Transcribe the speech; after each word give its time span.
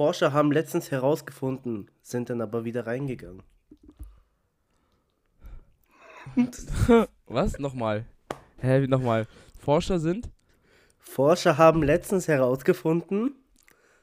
Forscher 0.00 0.32
haben 0.32 0.50
letztens 0.50 0.90
herausgefunden, 0.90 1.90
sind 2.00 2.30
dann 2.30 2.40
aber 2.40 2.64
wieder 2.64 2.86
reingegangen. 2.86 3.42
Was? 7.26 7.58
Nochmal. 7.58 8.06
Hä, 8.60 8.80
wie 8.80 8.88
nochmal? 8.88 9.26
Forscher 9.58 9.98
sind? 10.00 10.30
Forscher 10.98 11.58
haben 11.58 11.82
letztens 11.82 12.28
herausgefunden, 12.28 13.34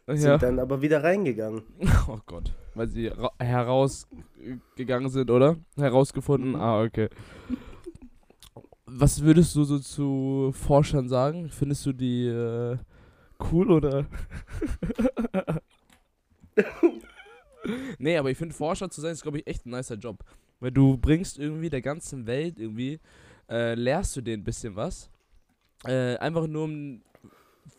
sind 0.05 0.21
Ja. 0.21 0.37
dann 0.37 0.59
aber 0.59 0.83
wieder 0.83 1.01
reingegangen. 1.03 1.63
Oh 2.07 2.19
Gott. 2.27 2.53
Weil 2.75 2.89
sie 2.89 3.07
ra- 3.07 3.33
herausgegangen 3.39 5.09
sind, 5.09 5.31
oder? 5.31 5.55
Herausgefunden? 5.77 6.49
Mhm. 6.51 6.55
Ah, 6.61 6.83
okay. 6.83 7.09
Was 8.85 9.23
würdest 9.23 9.55
du 9.55 9.63
so 9.63 9.79
zu 9.79 10.51
Forschern 10.53 11.09
sagen? 11.09 11.49
Findest 11.49 11.87
du 11.87 11.91
die 11.93 12.27
äh, 12.27 12.77
cool 13.51 13.71
oder? 13.71 14.05
nee, 17.99 18.17
aber 18.17 18.31
ich 18.31 18.37
finde 18.37 18.55
Forscher 18.55 18.89
zu 18.89 19.01
sein 19.01 19.13
ist, 19.13 19.23
glaube 19.23 19.39
ich, 19.39 19.47
echt 19.47 19.65
ein 19.65 19.71
nicer 19.71 19.95
Job. 19.95 20.23
Weil 20.59 20.71
du 20.71 20.97
bringst 20.97 21.37
irgendwie 21.37 21.69
der 21.69 21.81
ganzen 21.81 22.25
Welt 22.25 22.59
irgendwie, 22.59 22.99
äh, 23.49 23.75
lehrst 23.75 24.15
du 24.15 24.21
denen 24.21 24.41
ein 24.41 24.45
bisschen 24.45 24.75
was. 24.75 25.09
Äh, 25.85 26.17
einfach 26.17 26.47
nur 26.47 26.69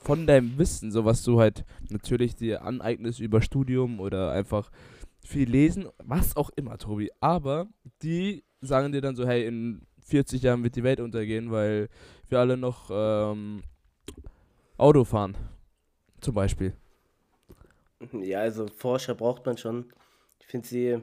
von 0.01 0.27
deinem 0.27 0.57
Wissen, 0.59 0.93
so 0.93 1.05
was 1.05 1.23
du 1.23 1.41
halt 1.41 1.65
natürlich 1.89 2.37
dir 2.37 2.63
aneignest 2.63 3.21
über 3.21 3.43
Studium 3.43 3.99
oder 4.01 4.31
einfach 4.33 4.71
viel 5.25 5.49
lesen, 5.49 5.89
was 5.99 6.37
auch 6.37 6.51
immer, 6.57 6.79
Tobi. 6.79 7.11
Aber 7.21 7.67
die 8.03 8.45
sagen 8.61 8.93
dir 8.93 9.01
dann 9.01 9.17
so, 9.17 9.27
hey, 9.27 9.47
in 9.47 9.83
40 10.07 10.43
Jahren 10.43 10.63
wird 10.63 10.77
die 10.77 10.83
Welt 10.83 11.01
untergehen, 11.01 11.51
weil 11.51 11.89
wir 12.29 12.39
alle 12.39 12.57
noch 12.57 12.91
ähm, 12.91 13.63
Auto 14.77 15.05
fahren. 15.05 15.37
Zum 16.21 16.35
Beispiel. 16.35 16.75
Ja, 18.13 18.41
also 18.41 18.67
Forscher 18.69 19.15
braucht 19.15 19.45
man 19.47 19.59
schon. 19.59 19.93
Ich 20.41 20.47
finde 20.47 20.69
sie. 20.69 20.99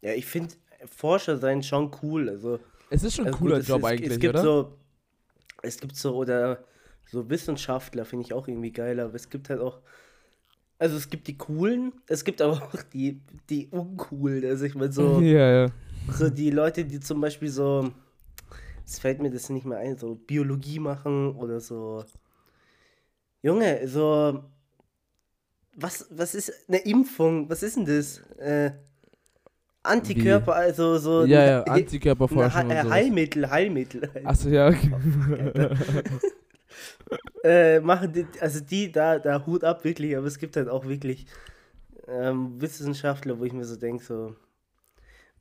Ja, 0.00 0.12
ich 0.12 0.26
finde 0.26 0.54
Forscher 0.86 1.36
sein 1.36 1.62
schon 1.62 1.90
cool. 2.02 2.28
Also, 2.28 2.58
Es 2.90 3.02
ist 3.02 3.14
schon 3.16 3.26
ein 3.26 3.32
also 3.32 3.38
cooler 3.38 3.58
gut, 3.58 3.68
Job 3.68 3.80
es, 3.80 3.84
eigentlich, 3.84 4.12
es 4.12 4.18
gibt 4.18 4.34
oder? 4.34 4.42
so. 4.42 4.78
Es 5.62 5.78
gibt 5.78 5.96
so, 5.96 6.16
oder 6.16 6.64
so 7.06 7.28
Wissenschaftler 7.28 8.04
finde 8.04 8.24
ich 8.24 8.32
auch 8.32 8.46
irgendwie 8.48 8.72
geil, 8.72 9.00
aber 9.00 9.14
es 9.14 9.28
gibt 9.30 9.50
halt 9.50 9.60
auch. 9.60 9.80
Also 10.78 10.96
es 10.96 11.08
gibt 11.08 11.26
die 11.26 11.38
coolen, 11.38 11.92
es 12.06 12.22
gibt 12.22 12.42
aber 12.42 12.62
auch 12.62 12.82
die, 12.92 13.22
die 13.48 13.68
uncoolen. 13.68 14.44
Also 14.44 14.66
ich 14.66 14.74
meine 14.74 14.92
so, 14.92 15.20
ja, 15.22 15.64
ja. 15.64 15.72
so 16.12 16.28
die 16.28 16.50
Leute, 16.50 16.84
die 16.84 17.00
zum 17.00 17.20
Beispiel 17.20 17.48
so, 17.48 17.90
es 18.84 18.98
fällt 18.98 19.22
mir 19.22 19.30
das 19.30 19.48
nicht 19.48 19.64
mehr 19.64 19.78
ein, 19.78 19.96
so 19.96 20.14
Biologie 20.14 20.78
machen 20.78 21.34
oder 21.36 21.60
so. 21.60 22.04
Junge, 23.42 23.88
so, 23.88 24.44
was, 25.76 26.06
was 26.10 26.34
ist 26.34 26.52
eine 26.68 26.78
Impfung? 26.78 27.48
Was 27.48 27.62
ist 27.62 27.76
denn 27.76 27.84
das? 27.84 28.18
Äh, 28.38 28.72
Antikörper, 29.82 30.54
also 30.56 30.98
so 30.98 31.24
Ja, 31.24 31.44
ja, 31.44 31.62
Antikörperforschung 31.62 32.70
He-. 32.70 32.90
Heilmittel, 32.90 33.48
Heilmittel. 33.48 34.10
Achso, 34.24 34.48
ja, 34.48 34.68
okay. 34.68 34.90
äh, 37.44 37.80
machen 37.80 38.12
die, 38.12 38.26
also 38.40 38.60
die 38.60 38.90
da, 38.90 39.18
da 39.18 39.44
Hut 39.46 39.62
ab, 39.62 39.84
wirklich, 39.84 40.16
aber 40.16 40.26
es 40.26 40.38
gibt 40.38 40.56
halt 40.56 40.68
auch 40.68 40.86
wirklich 40.86 41.26
ähm, 42.08 42.60
Wissenschaftler, 42.60 43.38
wo 43.38 43.44
ich 43.44 43.52
mir 43.52 43.64
so 43.64 43.76
denke, 43.76 44.02
so, 44.04 44.34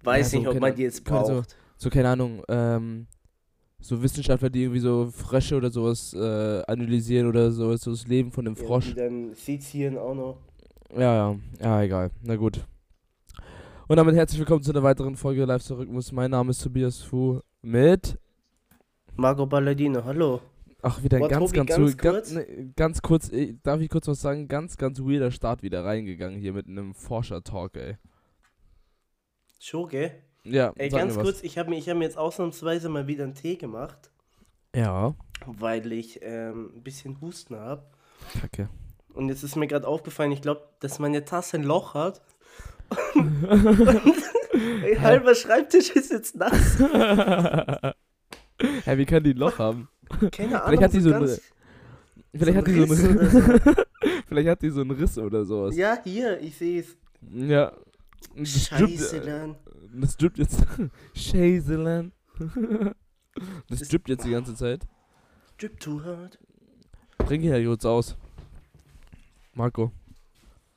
weiß 0.04 0.32
so 0.32 0.38
nicht, 0.38 0.48
ob 0.48 0.60
man 0.60 0.76
die 0.76 0.84
jetzt 0.84 1.04
keine 1.04 1.26
so- 1.26 1.34
braucht. 1.34 1.56
so, 1.78 1.90
keine 1.90 2.10
Ahnung, 2.10 2.44
ähm, 2.48 3.08
so 3.82 4.02
Wissenschaftler, 4.02 4.50
die 4.50 4.64
irgendwie 4.64 4.80
so 4.80 5.10
Frösche 5.12 5.56
oder 5.56 5.70
sowas 5.70 6.14
äh, 6.14 6.64
analysieren 6.68 7.28
oder 7.28 7.52
so, 7.52 7.76
so 7.76 7.92
das 7.92 8.08
Leben 8.08 8.32
von 8.32 8.46
dem 8.46 8.56
Ja, 8.56 8.64
Frosch. 8.64 8.88
die 8.88 8.96
dann 8.96 9.34
sezieren 9.36 9.98
auch 9.98 10.16
noch. 10.16 10.38
Ja, 10.94 11.14
ja, 11.32 11.36
ja, 11.60 11.82
egal. 11.84 12.12
Na 12.24 12.36
gut. 12.36 12.66
Und 13.88 13.98
damit 13.98 14.16
herzlich 14.16 14.40
willkommen 14.40 14.64
zu 14.64 14.72
einer 14.72 14.82
weiteren 14.84 15.16
Folge 15.16 15.46
Live 15.46 15.64
zurück 15.64 15.90
muss. 15.90 16.12
Mein 16.12 16.32
Name 16.32 16.52
ist 16.52 16.64
Tobias 16.64 17.02
Fu 17.02 17.40
mit. 17.62 18.18
Marco 19.16 19.46
Balladino, 19.46 20.04
hallo. 20.04 20.42
Ach, 20.82 21.02
wieder 21.04 21.18
ein 21.18 21.28
ganz, 21.28 21.52
Tobi, 21.52 21.58
ganz, 21.58 21.70
ganz 21.70 21.98
ganz, 21.98 21.98
ganz, 21.98 22.16
kurz. 22.16 22.32
ne, 22.34 22.74
ganz 22.76 23.02
kurz, 23.02 23.32
eh, 23.32 23.56
darf 23.64 23.82
ich 23.82 23.90
kurz 23.90 24.08
was 24.08 24.22
sagen? 24.22 24.48
Ganz, 24.48 24.78
ganz 24.78 25.00
weirder 25.00 25.32
Start 25.32 25.64
wieder 25.64 25.84
reingegangen 25.84 26.40
hier 26.40 26.54
mit 26.54 26.68
einem 26.68 26.94
Forscher-Talk, 26.94 27.76
ey. 27.78 27.98
Schon, 29.60 29.88
gell? 29.90 30.12
Ja, 30.46 30.72
Ey, 30.78 30.90
ganz 30.90 31.16
kurz, 31.18 31.42
ich 31.44 31.58
habe 31.58 31.70
mir, 31.72 31.78
ich 31.78 31.90
hab 31.90 31.98
mir 31.98 32.04
jetzt 32.06 32.18
ausnahmsweise 32.18 32.88
mal 32.90 33.08
wieder 33.08 33.24
einen 33.24 33.34
Tee 33.36 33.56
gemacht, 33.56 34.12
Ja, 34.76 35.16
weil 35.46 35.92
ich 35.92 36.20
ähm, 36.22 36.72
ein 36.76 36.84
bisschen 36.84 37.20
Husten 37.22 37.56
habe. 37.56 37.84
kacke. 38.40 38.70
Und 39.14 39.30
jetzt 39.30 39.44
ist 39.44 39.56
mir 39.56 39.68
gerade 39.68 39.88
aufgefallen, 39.88 40.32
ich 40.32 40.42
glaube, 40.42 40.62
dass 40.82 41.00
meine 41.00 41.26
Tasse 41.26 41.58
ein 41.58 41.64
Loch 41.64 41.94
hat. 41.96 42.22
Ey, 44.84 44.96
halber 44.98 45.34
Schreibtisch 45.36 45.90
ist 45.92 46.12
jetzt 46.12 46.36
nass. 46.36 46.78
Hä, 48.86 48.98
wie 48.98 49.06
kann 49.06 49.24
die 49.24 49.32
ein 49.34 49.38
Loch 49.38 49.58
haben? 49.60 49.90
Keine 50.32 50.62
Ahnung. 50.64 50.78
Vielleicht 50.80 50.84
hat 50.84 50.94
die 50.94 51.00
so 51.02 51.14
eine- 51.14 51.38
Vielleicht 52.38 52.58
hat 52.58 52.68
ein 52.68 52.74
die 52.74 52.86
so 52.86 52.94
Riss 52.94 53.04
einen 53.04 53.18
oder 53.18 53.30
so. 53.30 53.42
Vielleicht 54.28 54.50
hat 54.50 54.62
die 54.62 54.70
so 54.70 54.82
einen 54.82 54.92
Riss 54.92 55.18
oder 55.18 55.46
sowas. 55.46 55.76
Ja, 55.76 55.98
hier, 56.04 56.40
ich 56.42 56.58
sehe 56.58 56.82
es. 56.82 56.98
Ja. 57.34 57.72
Das 58.36 58.70
drippt- 58.70 58.98
Scheiße, 58.98 59.22
dann. 59.22 59.56
Das 59.94 60.18
drippt 60.18 60.38
jetzt. 60.40 60.66
Scheißeland. 61.16 62.14
Das 63.68 63.82
drippt 63.90 64.08
jetzt 64.08 64.24
die 64.26 64.32
ganze 64.32 64.56
Zeit. 64.56 64.88
Drip 65.58 65.78
too 65.82 66.02
hard. 66.02 66.40
Trink 67.28 67.44
ihn 67.44 67.52
halt 67.52 67.66
kurz 67.66 67.84
aus. 67.84 68.16
Marco, 69.54 69.92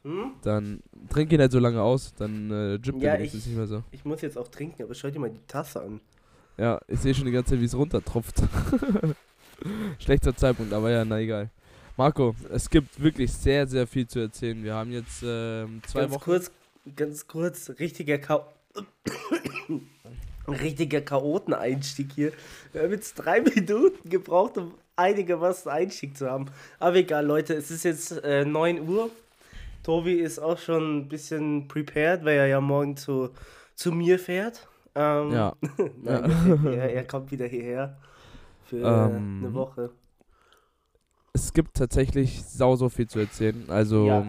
Hm? 0.02 0.32
dann 0.42 0.82
trink 1.08 1.32
ihn 1.32 1.38
halt 1.40 1.52
so 1.52 1.60
lange 1.60 1.80
aus, 1.80 2.12
dann 2.14 2.50
äh, 2.50 2.78
drippt 2.80 3.00
Ja, 3.00 3.12
er 3.14 3.20
nicht 3.20 3.46
mehr 3.46 3.66
so. 3.68 3.84
Ich 3.92 4.04
muss 4.04 4.22
jetzt 4.22 4.36
auch 4.36 4.48
trinken, 4.48 4.82
aber 4.82 4.92
schau 4.94 5.08
dir 5.08 5.20
mal 5.20 5.30
die 5.30 5.38
Tasse 5.46 5.82
an. 5.82 6.00
Ja, 6.56 6.80
ich 6.88 6.98
sehe 6.98 7.14
schon 7.14 7.26
die 7.26 7.30
ganze 7.30 7.50
Zeit, 7.50 7.60
wie 7.60 7.64
es 7.66 7.76
runtertropft. 7.76 8.42
Schlechter 10.00 10.34
Zeitpunkt, 10.36 10.72
aber 10.72 10.90
ja, 10.90 11.04
na 11.04 11.18
egal. 11.20 11.50
Marco, 11.96 12.34
es 12.50 12.68
gibt 12.70 13.00
wirklich 13.00 13.32
sehr, 13.32 13.66
sehr 13.68 13.86
viel 13.86 14.06
zu 14.08 14.18
erzählen. 14.20 14.62
Wir 14.64 14.74
haben 14.74 14.90
jetzt 14.92 15.22
ähm, 15.24 15.80
zwei 15.86 16.00
ganz 16.02 16.14
Wochen. 16.14 16.22
kurz, 16.24 16.50
ganz 16.96 17.26
kurz, 17.26 17.70
richtiger 17.78 18.18
Ka 18.18 18.46
richtiger 20.48 21.00
Chaoteneinstieg 21.00 22.12
hier. 22.14 22.32
Wir 22.72 22.82
haben 22.82 22.92
jetzt 22.92 23.14
drei 23.14 23.40
Minuten 23.54 24.08
gebraucht, 24.08 24.56
um 24.58 24.74
einigermaßen 24.96 25.70
Einstieg 25.70 26.16
zu 26.16 26.30
haben. 26.30 26.46
Aber 26.78 26.96
egal, 26.96 27.26
Leute, 27.26 27.54
es 27.54 27.70
ist 27.70 27.84
jetzt 27.84 28.12
äh, 28.24 28.44
9 28.44 28.88
Uhr. 28.88 29.10
Tobi 29.82 30.14
ist 30.14 30.38
auch 30.38 30.58
schon 30.58 30.98
ein 30.98 31.08
bisschen 31.08 31.68
prepared, 31.68 32.24
weil 32.24 32.36
er 32.38 32.46
ja 32.46 32.60
morgen 32.60 32.96
zu, 32.96 33.30
zu 33.74 33.92
mir 33.92 34.18
fährt. 34.18 34.66
Ähm, 34.94 35.32
Ja. 35.32 35.54
Nein, 36.02 36.66
er, 36.66 36.94
er 36.94 37.04
kommt 37.06 37.30
wieder 37.30 37.46
hierher 37.46 37.96
für 38.64 38.76
äh, 38.78 39.06
Ähm, 39.16 39.40
eine 39.42 39.54
Woche. 39.54 39.90
Es 41.32 41.52
gibt 41.52 41.76
tatsächlich 41.76 42.42
sau 42.44 42.74
so 42.76 42.88
viel 42.88 43.06
zu 43.06 43.20
erzählen. 43.20 43.64
Also, 43.68 44.06
Ja. 44.06 44.26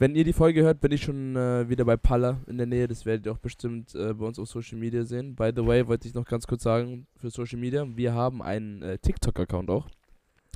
Wenn 0.00 0.14
ihr 0.14 0.24
die 0.24 0.32
Folge 0.32 0.62
hört, 0.62 0.80
bin 0.80 0.92
ich 0.92 1.02
schon 1.02 1.36
äh, 1.36 1.68
wieder 1.68 1.84
bei 1.84 1.98
Palla 1.98 2.40
in 2.46 2.56
der 2.56 2.66
Nähe. 2.66 2.88
Das 2.88 3.04
werdet 3.04 3.26
ihr 3.26 3.32
auch 3.32 3.38
bestimmt 3.38 3.94
äh, 3.94 4.14
bei 4.14 4.24
uns 4.24 4.38
auf 4.38 4.48
Social 4.48 4.78
Media 4.78 5.04
sehen. 5.04 5.36
By 5.36 5.52
the 5.54 5.64
way, 5.64 5.86
wollte 5.86 6.08
ich 6.08 6.14
noch 6.14 6.24
ganz 6.24 6.46
kurz 6.46 6.62
sagen 6.62 7.06
für 7.16 7.28
Social 7.28 7.58
Media. 7.58 7.86
Wir 7.86 8.14
haben 8.14 8.40
einen 8.40 8.80
äh, 8.80 8.96
TikTok-Account 8.96 9.68
auch. 9.68 9.88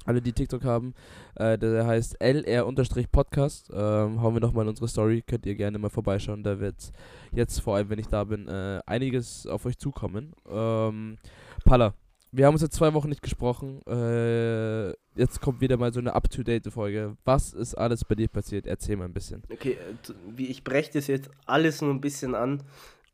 Alle, 0.06 0.22
die 0.22 0.32
TikTok 0.32 0.64
haben, 0.64 0.94
äh, 1.34 1.58
der 1.58 1.86
heißt 1.86 2.22
LR-Podcast. 2.22 3.70
Ähm, 3.70 4.22
hauen 4.22 4.34
wir 4.34 4.40
nochmal 4.40 4.64
in 4.64 4.70
unsere 4.70 4.88
Story. 4.88 5.22
Könnt 5.26 5.44
ihr 5.44 5.56
gerne 5.56 5.78
mal 5.78 5.90
vorbeischauen. 5.90 6.42
Da 6.42 6.58
wird 6.58 6.90
jetzt, 7.30 7.60
vor 7.60 7.76
allem 7.76 7.90
wenn 7.90 7.98
ich 7.98 8.08
da 8.08 8.24
bin, 8.24 8.48
äh, 8.48 8.80
einiges 8.86 9.46
auf 9.46 9.66
euch 9.66 9.76
zukommen. 9.76 10.32
Ähm, 10.50 11.18
Palla, 11.66 11.92
wir 12.36 12.46
haben 12.46 12.54
uns 12.54 12.62
jetzt 12.62 12.74
zwei 12.74 12.92
Wochen 12.94 13.08
nicht 13.08 13.22
gesprochen. 13.22 13.80
Äh, 13.86 14.88
jetzt 15.14 15.40
kommt 15.40 15.60
wieder 15.60 15.76
mal 15.76 15.92
so 15.92 16.00
eine 16.00 16.14
up-to-date-Folge. 16.14 17.16
Was 17.24 17.52
ist 17.52 17.76
alles 17.76 18.04
bei 18.04 18.16
dir 18.16 18.26
passiert? 18.26 18.66
Erzähl 18.66 18.96
mal 18.96 19.04
ein 19.04 19.12
bisschen. 19.12 19.44
Okay, 19.52 19.72
äh, 19.72 20.12
wie 20.34 20.48
ich 20.48 20.64
breche 20.64 20.90
das 20.92 21.06
jetzt 21.06 21.30
alles 21.46 21.80
nur 21.80 21.94
ein 21.94 22.00
bisschen 22.00 22.34
an. 22.34 22.64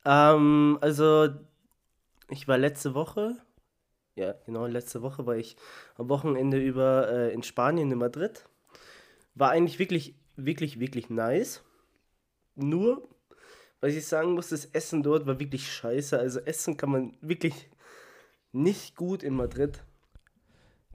Ähm, 0.06 0.78
also, 0.81 1.28
ich 2.31 2.49
war 2.49 2.56
letzte 2.56 2.94
Woche, 2.94 3.37
ja, 4.14 4.34
genau, 4.46 4.67
letzte 4.67 5.02
Woche 5.02 5.26
war 5.26 5.37
ich 5.37 5.55
am 5.96 6.08
Wochenende 6.08 6.58
über 6.58 7.11
äh, 7.11 7.34
in 7.34 7.43
Spanien, 7.43 7.93
in 7.93 7.99
Madrid. 7.99 8.46
War 9.34 9.50
eigentlich 9.50 9.78
wirklich, 9.78 10.14
wirklich, 10.37 10.81
wirklich 10.81 11.11
nice. 11.11 11.62
Nur, 12.55 13.06
was 13.82 13.93
ich 13.93 14.06
sagen 14.06 14.32
muss, 14.32 14.49
das 14.49 14.64
Essen 14.64 15.02
dort 15.02 15.26
war 15.26 15.38
wirklich 15.38 15.70
scheiße. 15.70 16.19
Also, 16.19 16.40
Essen 16.40 16.78
kann 16.78 16.90
man 16.90 17.17
wirklich 17.20 17.69
nicht 18.52 18.97
gut 18.97 19.23
in 19.23 19.35
Madrid. 19.35 19.82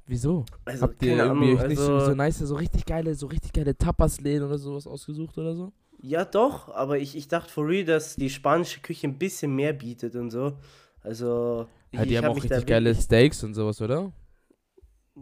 Wieso? 0.08 0.46
Also, 0.66 0.84
Habt 0.84 1.02
ihr 1.02 1.18
keine 1.18 1.24
irgendwie 1.24 1.56
Ahnung, 1.56 1.68
nicht 1.70 1.80
so, 1.80 1.94
also- 1.94 2.06
so 2.12 2.16
nice, 2.16 2.38
so 2.40 2.56
richtig 2.56 2.86
geile, 2.86 3.16
so 3.16 3.28
richtig 3.28 3.54
geile 3.54 3.76
Tapas-Läden 3.76 4.46
oder 4.48 4.58
sowas 4.58 4.86
ausgesucht 4.86 5.38
oder 5.38 5.56
so? 5.56 5.72
Ja, 6.02 6.26
doch, 6.26 6.70
aber 6.70 7.00
ich, 7.00 7.16
ich 7.16 7.28
dachte 7.28 7.52
for 7.52 7.68
real, 7.68 7.86
dass 7.86 8.16
die 8.16 8.30
spanische 8.30 8.82
Küche 8.82 9.08
ein 9.08 9.18
bisschen 9.18 9.56
mehr 9.56 9.74
bietet 9.74 10.16
und 10.16 10.30
so. 10.30 10.54
Also, 11.02 11.68
ich, 11.92 12.00
Ja, 12.00 12.06
die 12.06 12.12
ich 12.12 12.18
haben 12.18 12.26
hab 12.26 12.32
auch 12.38 12.44
richtig 12.44 12.66
geile 12.68 12.94
Steaks 12.94 13.44
und 13.44 13.56
sowas, 13.56 13.82
oder? 13.82 14.12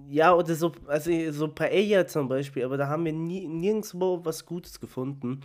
Ja, 0.10 0.34
oder 0.34 0.56
so, 0.56 0.72
also 0.88 1.12
so 1.32 1.48
Paella 1.48 2.08
zum 2.08 2.28
Beispiel, 2.28 2.66
aber 2.66 2.78
da 2.78 2.88
haben 2.88 3.06
wir 3.06 3.14
nie, 3.14 3.48
nirgendwo 3.48 4.20
was 4.26 4.46
Gutes 4.46 4.80
gefunden. 4.80 5.42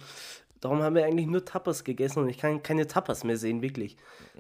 Darum 0.60 0.82
haben 0.82 0.96
wir 0.96 1.05
eigentlich 1.05 1.26
nur 1.26 1.44
Tapas 1.44 1.84
gegessen 1.84 2.20
und 2.20 2.28
ich 2.28 2.38
kann 2.38 2.62
keine 2.62 2.87
Tapas 2.87 3.22
mehr 3.22 3.37
sehen, 3.37 3.62
wirklich. 3.62 3.96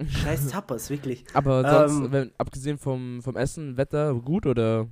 Scheiß 0.08 0.48
Tapas, 0.50 0.90
wirklich. 0.90 1.24
Aber 1.32 1.62
sonst, 1.62 2.06
ähm, 2.06 2.12
wenn, 2.12 2.32
abgesehen 2.38 2.78
vom, 2.78 3.22
vom 3.22 3.36
Essen, 3.36 3.76
Wetter 3.76 4.14
gut 4.14 4.46
oder? 4.46 4.88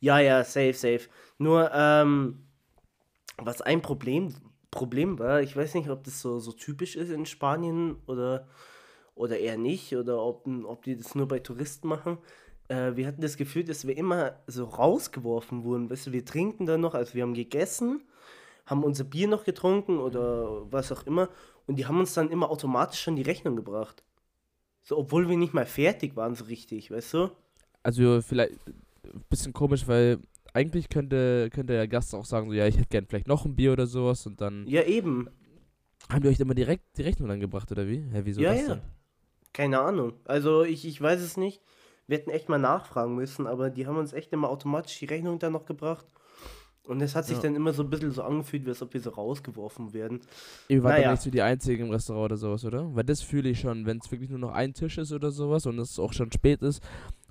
Ja, 0.00 0.18
ja, 0.18 0.44
safe, 0.44 0.74
safe. 0.74 1.08
Nur, 1.38 1.70
ähm, 1.72 2.46
was 3.38 3.62
ein 3.62 3.80
Problem, 3.80 4.34
Problem 4.70 5.18
war, 5.18 5.40
ich 5.40 5.56
weiß 5.56 5.74
nicht, 5.74 5.88
ob 5.88 6.04
das 6.04 6.20
so, 6.20 6.38
so 6.38 6.52
typisch 6.52 6.96
ist 6.96 7.10
in 7.10 7.24
Spanien 7.24 7.96
oder, 8.06 8.46
oder 9.14 9.38
eher 9.38 9.56
nicht, 9.56 9.96
oder 9.96 10.22
ob, 10.22 10.46
ob 10.46 10.82
die 10.84 10.96
das 10.96 11.14
nur 11.14 11.28
bei 11.28 11.38
Touristen 11.38 11.88
machen. 11.88 12.18
Äh, 12.68 12.94
wir 12.94 13.06
hatten 13.06 13.22
das 13.22 13.38
Gefühl, 13.38 13.64
dass 13.64 13.86
wir 13.86 13.96
immer 13.96 14.38
so 14.46 14.64
rausgeworfen 14.64 15.64
wurden. 15.64 15.88
Weißt 15.88 16.08
du, 16.08 16.12
wir 16.12 16.24
trinken 16.26 16.66
dann 16.66 16.82
noch, 16.82 16.94
also 16.94 17.14
wir 17.14 17.22
haben 17.22 17.34
gegessen, 17.34 18.02
haben 18.66 18.84
unser 18.84 19.04
Bier 19.04 19.28
noch 19.28 19.44
getrunken 19.44 19.98
oder 19.98 20.70
was 20.70 20.92
auch 20.92 21.06
immer, 21.06 21.28
und 21.66 21.76
die 21.76 21.86
haben 21.86 21.98
uns 21.98 22.14
dann 22.14 22.30
immer 22.30 22.50
automatisch 22.50 23.00
schon 23.00 23.16
die 23.16 23.22
Rechnung 23.22 23.56
gebracht. 23.56 24.04
So, 24.82 24.98
obwohl 24.98 25.28
wir 25.28 25.36
nicht 25.36 25.54
mal 25.54 25.66
fertig 25.66 26.14
waren, 26.14 26.34
so 26.34 26.44
richtig, 26.44 26.90
weißt 26.90 27.14
du? 27.14 27.30
Also 27.82 28.20
vielleicht 28.20 28.52
ein 29.04 29.24
bisschen 29.28 29.52
komisch, 29.52 29.88
weil 29.88 30.18
eigentlich 30.52 30.88
könnte, 30.88 31.50
könnte 31.50 31.74
der 31.74 31.88
Gast 31.88 32.14
auch 32.14 32.24
sagen, 32.24 32.48
so, 32.48 32.54
ja, 32.54 32.66
ich 32.66 32.76
hätte 32.76 32.88
gern 32.88 33.06
vielleicht 33.06 33.26
noch 33.26 33.44
ein 33.44 33.56
Bier 33.56 33.72
oder 33.72 33.86
sowas 33.86 34.26
und 34.26 34.40
dann. 34.40 34.66
Ja, 34.66 34.82
eben. 34.82 35.28
Haben 36.08 36.22
die 36.22 36.28
euch 36.28 36.40
immer 36.40 36.54
direkt 36.54 36.96
die 36.96 37.02
Rechnung 37.02 37.30
angebracht, 37.30 37.70
oder 37.72 37.86
wie? 37.88 38.04
Hä, 38.12 38.20
wieso 38.24 38.40
ja, 38.40 38.52
das 38.52 38.62
ja. 38.62 38.74
denn? 38.74 38.82
Keine 39.52 39.80
Ahnung. 39.80 40.12
Also 40.24 40.62
ich, 40.62 40.86
ich 40.86 41.00
weiß 41.00 41.20
es 41.20 41.36
nicht. 41.36 41.62
Wir 42.06 42.18
hätten 42.18 42.30
echt 42.30 42.48
mal 42.48 42.58
nachfragen 42.58 43.16
müssen, 43.16 43.46
aber 43.46 43.70
die 43.70 43.86
haben 43.86 43.98
uns 43.98 44.12
echt 44.12 44.32
immer 44.32 44.48
automatisch 44.48 44.98
die 44.98 45.06
Rechnung 45.06 45.38
dann 45.38 45.52
noch 45.52 45.66
gebracht. 45.66 46.06
Und 46.86 47.00
es 47.02 47.16
hat 47.16 47.24
sich 47.26 47.36
ja. 47.36 47.42
dann 47.42 47.56
immer 47.56 47.72
so 47.72 47.82
ein 47.82 47.90
bisschen 47.90 48.12
so 48.12 48.22
angefühlt, 48.22 48.64
wie 48.64 48.68
als 48.68 48.80
ob 48.80 48.94
wir 48.94 49.00
so 49.00 49.10
rausgeworfen 49.10 49.92
werden. 49.92 50.20
Ihr 50.68 50.82
wart 50.84 50.98
naja. 50.98 51.10
nicht 51.10 51.22
so 51.22 51.30
die 51.30 51.42
Einzigen 51.42 51.86
im 51.86 51.90
Restaurant 51.90 52.26
oder 52.26 52.36
sowas, 52.36 52.64
oder? 52.64 52.94
Weil 52.94 53.04
das 53.04 53.22
fühle 53.22 53.48
ich 53.48 53.60
schon, 53.60 53.86
wenn 53.86 53.98
es 53.98 54.10
wirklich 54.10 54.30
nur 54.30 54.38
noch 54.38 54.52
ein 54.52 54.72
Tisch 54.72 54.96
ist 54.98 55.12
oder 55.12 55.32
sowas 55.32 55.66
und 55.66 55.78
es 55.78 55.98
auch 55.98 56.12
schon 56.12 56.30
spät 56.30 56.62
ist 56.62 56.82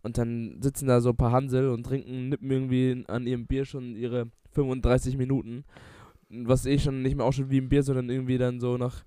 und 0.03 0.17
dann 0.17 0.57
sitzen 0.61 0.87
da 0.87 0.99
so 0.99 1.09
ein 1.09 1.17
paar 1.17 1.31
Hansel 1.31 1.69
und 1.69 1.83
trinken, 1.83 2.29
nippen 2.29 2.51
irgendwie 2.51 3.05
an 3.07 3.25
ihrem 3.25 3.47
Bier 3.47 3.65
schon 3.65 3.95
ihre 3.95 4.29
35 4.51 5.17
Minuten. 5.17 5.63
Was 6.29 6.65
eh 6.65 6.77
schon 6.77 7.01
nicht 7.01 7.15
mehr 7.15 7.25
auch 7.25 7.33
schon 7.33 7.49
wie 7.49 7.61
ein 7.61 7.69
Bier, 7.69 7.83
sondern 7.83 8.09
irgendwie 8.09 8.37
dann 8.37 8.59
so 8.59 8.77
nach 8.77 9.05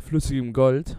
flüssigem 0.00 0.52
Gold. 0.52 0.98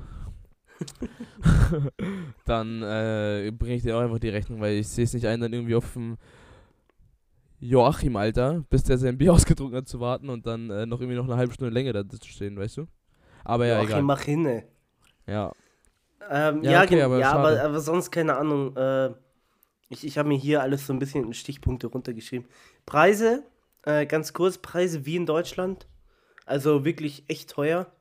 dann 2.46 2.82
äh, 2.82 3.52
bringe 3.52 3.76
ich 3.76 3.84
dir 3.84 3.98
auch 3.98 4.02
einfach 4.02 4.20
die 4.20 4.30
Rechnung, 4.30 4.62
weil 4.62 4.78
ich 4.78 4.88
sehe 4.88 5.04
es 5.04 5.14
nicht 5.14 5.28
ein, 5.28 5.42
dann 5.42 5.54
irgendwie 5.54 5.76
auf 5.76 5.94
dem 5.94 6.18
Joachim, 7.62 8.18
Alter, 8.18 8.66
bis 8.70 8.84
der 8.84 8.98
sein 8.98 9.18
Bier 9.18 9.34
ausgetrunken 9.34 9.78
hat, 9.78 9.88
zu 9.88 10.00
warten 10.00 10.30
und 10.30 10.46
dann 10.46 10.70
äh, 10.70 10.86
noch 10.86 11.00
irgendwie 11.00 11.18
noch 11.18 11.26
eine 11.26 11.38
halbe 11.38 11.54
Stunde 11.54 11.74
länger 11.74 11.94
da 11.94 12.08
zu 12.08 12.28
stehen, 12.28 12.58
weißt 12.58 12.78
du? 12.78 12.88
Aber 13.46 13.66
ja, 13.66 13.76
Joachim, 13.76 13.90
egal. 13.90 14.02
mach 14.04 14.22
hinne. 14.22 14.64
Ja, 15.26 15.54
ähm, 16.30 16.64
ja, 16.64 16.72
ja, 16.72 16.84
okay, 16.84 17.02
aber, 17.02 17.20
ja 17.20 17.32
aber, 17.34 17.62
aber, 17.62 17.80
sonst 17.80 18.12
keine 18.12 18.38
Ahnung. 18.38 18.76
Äh, 18.76 19.10
ich 19.90 20.06
ich 20.06 20.18
habe 20.18 20.30
mir 20.30 20.38
hier 20.38 20.62
alles 20.62 20.88
so 20.88 20.94
ein 20.94 21.00
bisschen 21.00 21.26
in 21.26 21.34
Stichpunkte 21.34 21.88
runtergeschrieben. 21.88 22.48
Preise, 22.86 23.44
äh, 23.84 24.06
ganz 24.06 24.32
kurz, 24.34 24.58
Preise 24.58 25.06
wie 25.06 25.16
in 25.16 25.26
Deutschland. 25.26 25.88
Also 26.46 26.86
wirklich 26.86 27.26
echt 27.28 27.50
teuer. 27.50 27.92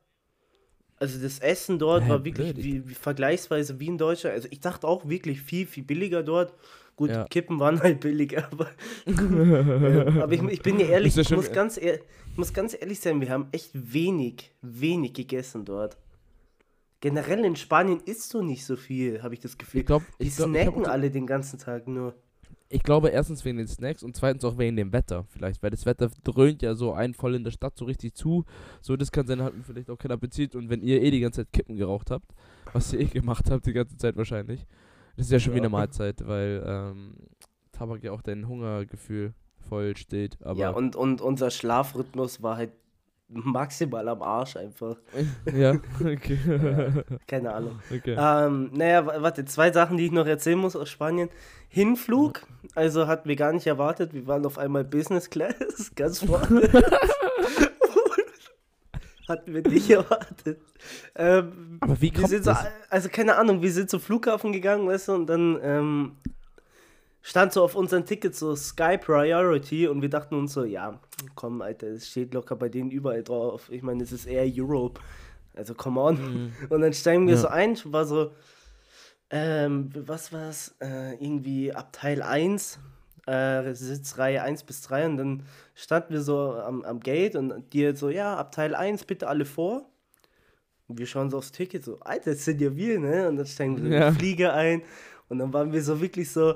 Also 0.97 1.21
das 1.21 1.39
Essen 1.39 1.79
dort 1.79 2.05
Hä, 2.05 2.09
war 2.09 2.23
wirklich 2.25 2.55
wie, 2.57 2.87
wie, 2.87 2.93
vergleichsweise 2.93 3.79
wie 3.79 3.87
in 3.87 3.97
Deutschland. 3.97 4.35
Also 4.35 4.47
ich 4.51 4.59
dachte 4.59 4.87
auch 4.87 5.09
wirklich 5.09 5.41
viel, 5.41 5.65
viel 5.65 5.83
billiger 5.83 6.21
dort. 6.23 6.53
Gut, 7.01 7.09
ja. 7.09 7.25
Kippen 7.25 7.59
waren 7.59 7.81
halt 7.81 7.99
billiger, 7.99 8.47
aber, 8.51 8.69
aber 10.21 10.31
ich, 10.31 10.43
ich, 10.43 10.61
bin 10.61 10.79
ja 10.79 10.85
ehrlich, 10.85 11.17
ich 11.17 11.29
muss, 11.31 11.51
ganz 11.51 11.77
ich 11.77 11.99
muss 12.35 12.53
ganz 12.53 12.77
ehrlich 12.79 12.99
sein, 12.99 13.19
wir 13.19 13.29
haben 13.29 13.47
echt 13.51 13.71
wenig, 13.73 14.51
wenig 14.61 15.13
gegessen 15.13 15.65
dort 15.65 15.97
generell 17.01 17.43
in 17.43 17.55
Spanien 17.55 17.99
isst 18.05 18.33
du 18.33 18.41
nicht 18.41 18.63
so 18.63 18.77
viel, 18.77 19.21
habe 19.21 19.33
ich 19.33 19.39
das 19.41 19.57
Gefühl. 19.57 19.81
Ich 19.81 19.87
glaub, 19.87 20.03
die 20.19 20.27
ich 20.27 20.35
glaub, 20.35 20.49
snacken 20.49 20.85
alle 20.85 21.11
den 21.11 21.27
ganzen 21.27 21.59
Tag 21.59 21.87
nur. 21.87 22.13
Ich 22.69 22.83
glaube 22.83 23.09
erstens 23.09 23.43
wegen 23.43 23.57
den 23.57 23.67
Snacks 23.67 24.01
und 24.01 24.15
zweitens 24.15 24.45
auch 24.45 24.57
wegen 24.57 24.77
dem 24.77 24.93
Wetter 24.93 25.25
vielleicht, 25.27 25.61
weil 25.61 25.71
das 25.71 25.85
Wetter 25.85 26.09
dröhnt 26.23 26.61
ja 26.61 26.73
so 26.73 26.93
einen 26.93 27.13
voll 27.13 27.35
in 27.35 27.43
der 27.43 27.51
Stadt 27.51 27.77
so 27.77 27.83
richtig 27.83 28.15
zu. 28.15 28.45
So, 28.81 28.95
das 28.95 29.11
kann 29.11 29.27
sein, 29.27 29.41
hat 29.41 29.53
man 29.53 29.63
vielleicht 29.65 29.89
auch 29.89 29.97
keinen 29.97 30.13
Appetit 30.13 30.55
und 30.55 30.69
wenn 30.69 30.81
ihr 30.81 31.01
eh 31.01 31.11
die 31.11 31.19
ganze 31.19 31.41
Zeit 31.41 31.51
Kippen 31.51 31.75
geraucht 31.75 32.11
habt, 32.11 32.31
was 32.71 32.93
ihr 32.93 33.01
eh 33.01 33.05
gemacht 33.05 33.51
habt 33.51 33.65
die 33.65 33.73
ganze 33.73 33.97
Zeit 33.97 34.15
wahrscheinlich, 34.15 34.65
das 35.21 35.27
ist 35.27 35.33
ja 35.33 35.39
schon 35.39 35.51
ja. 35.53 35.57
wie 35.57 35.61
eine 35.61 35.69
Mahlzeit, 35.69 36.27
weil 36.27 36.63
ähm, 36.65 37.13
Tabak 37.71 38.03
ja 38.03 38.11
auch 38.11 38.23
dein 38.23 38.47
Hungergefühl 38.47 39.35
voll 39.69 39.95
steht. 39.95 40.39
Ja, 40.55 40.71
und, 40.71 40.95
und 40.95 41.21
unser 41.21 41.51
Schlafrhythmus 41.51 42.41
war 42.41 42.57
halt 42.57 42.71
maximal 43.27 44.07
am 44.09 44.23
Arsch 44.23 44.57
einfach. 44.57 44.95
Ja, 45.53 45.75
okay. 45.99 46.39
ja, 46.47 47.17
keine 47.27 47.53
Ahnung. 47.53 47.79
Okay. 47.95 48.15
Ähm, 48.17 48.71
naja, 48.73 49.05
warte, 49.05 49.45
zwei 49.45 49.71
Sachen, 49.71 49.97
die 49.97 50.07
ich 50.07 50.11
noch 50.11 50.25
erzählen 50.25 50.57
muss 50.57 50.75
aus 50.75 50.89
Spanien. 50.89 51.29
Hinflug, 51.69 52.41
also 52.73 53.05
hatten 53.05 53.29
wir 53.29 53.35
gar 53.35 53.53
nicht 53.53 53.67
erwartet. 53.67 54.15
Wir 54.15 54.25
waren 54.25 54.43
auf 54.47 54.57
einmal 54.57 54.83
Business 54.83 55.29
Class, 55.29 55.91
ganz 55.95 56.25
vorne. 56.25 56.67
Hatten 59.31 59.53
wir 59.53 59.61
nicht 59.61 59.89
erwartet. 59.89 60.61
Ähm, 61.15 61.77
Aber 61.79 61.99
wie 62.01 62.11
kommt 62.11 62.31
das? 62.31 62.43
So, 62.43 62.53
also 62.89 63.09
keine 63.09 63.35
Ahnung, 63.35 63.61
wir 63.61 63.71
sind 63.71 63.89
zum 63.89 63.99
Flughafen 63.99 64.51
gegangen, 64.51 64.87
weißt 64.87 65.09
du, 65.09 65.13
und 65.13 65.27
dann 65.27 65.59
ähm, 65.61 66.17
stand 67.21 67.53
so 67.53 67.63
auf 67.63 67.75
unseren 67.75 68.05
Tickets 68.05 68.39
so 68.39 68.55
Sky 68.55 68.97
Priority 68.97 69.87
und 69.87 70.01
wir 70.01 70.09
dachten 70.09 70.35
uns 70.35 70.53
so, 70.53 70.63
ja, 70.63 70.99
komm, 71.35 71.61
Alter, 71.61 71.87
es 71.87 72.09
steht 72.09 72.33
locker 72.33 72.55
bei 72.55 72.69
denen 72.69 72.91
überall 72.91 73.23
drauf. 73.23 73.69
Ich 73.71 73.83
meine, 73.83 74.03
es 74.03 74.11
ist 74.11 74.25
eher 74.25 74.45
Europe. 74.47 74.99
Also, 75.53 75.73
come 75.73 75.99
on. 75.99 76.15
Mhm. 76.15 76.51
Und 76.69 76.81
dann 76.81 76.93
steigen 76.93 77.27
wir 77.27 77.35
ja. 77.35 77.41
so 77.41 77.47
ein, 77.47 77.77
war 77.85 78.05
so, 78.05 78.31
ähm, 79.29 79.89
was 79.95 80.33
war 80.33 80.49
es? 80.49 80.75
Äh, 80.79 81.13
irgendwie 81.13 81.73
Abteil 81.73 82.21
1, 82.21 82.79
äh, 83.31 83.73
Sitzreihe 83.73 84.41
1 84.41 84.63
bis 84.63 84.81
3 84.81 85.05
und 85.05 85.17
dann 85.17 85.43
standen 85.75 86.13
wir 86.13 86.21
so 86.21 86.53
am, 86.53 86.83
am 86.83 86.99
Gate 86.99 87.35
und 87.35 87.73
die 87.73 87.95
so, 87.95 88.09
ja, 88.09 88.35
Abteil 88.35 88.75
1, 88.75 89.05
bitte 89.05 89.27
alle 89.27 89.45
vor. 89.45 89.85
Und 90.87 90.97
wir 90.99 91.05
schauen 91.05 91.29
so 91.29 91.37
aufs 91.37 91.51
Ticket, 91.51 91.85
so, 91.85 91.99
Alter, 92.01 92.31
das 92.31 92.43
sind 92.43 92.59
ja 92.59 92.75
wir, 92.75 92.99
ne? 92.99 93.29
Und 93.29 93.37
dann 93.37 93.45
steigen 93.45 93.77
wir 93.77 93.83
so 93.83 93.89
ja. 93.89 94.07
in 94.07 94.13
den 94.13 94.19
Flieger 94.19 94.53
ein 94.53 94.81
und 95.29 95.39
dann 95.39 95.53
waren 95.53 95.71
wir 95.71 95.81
so 95.81 96.01
wirklich 96.01 96.29
so, 96.29 96.55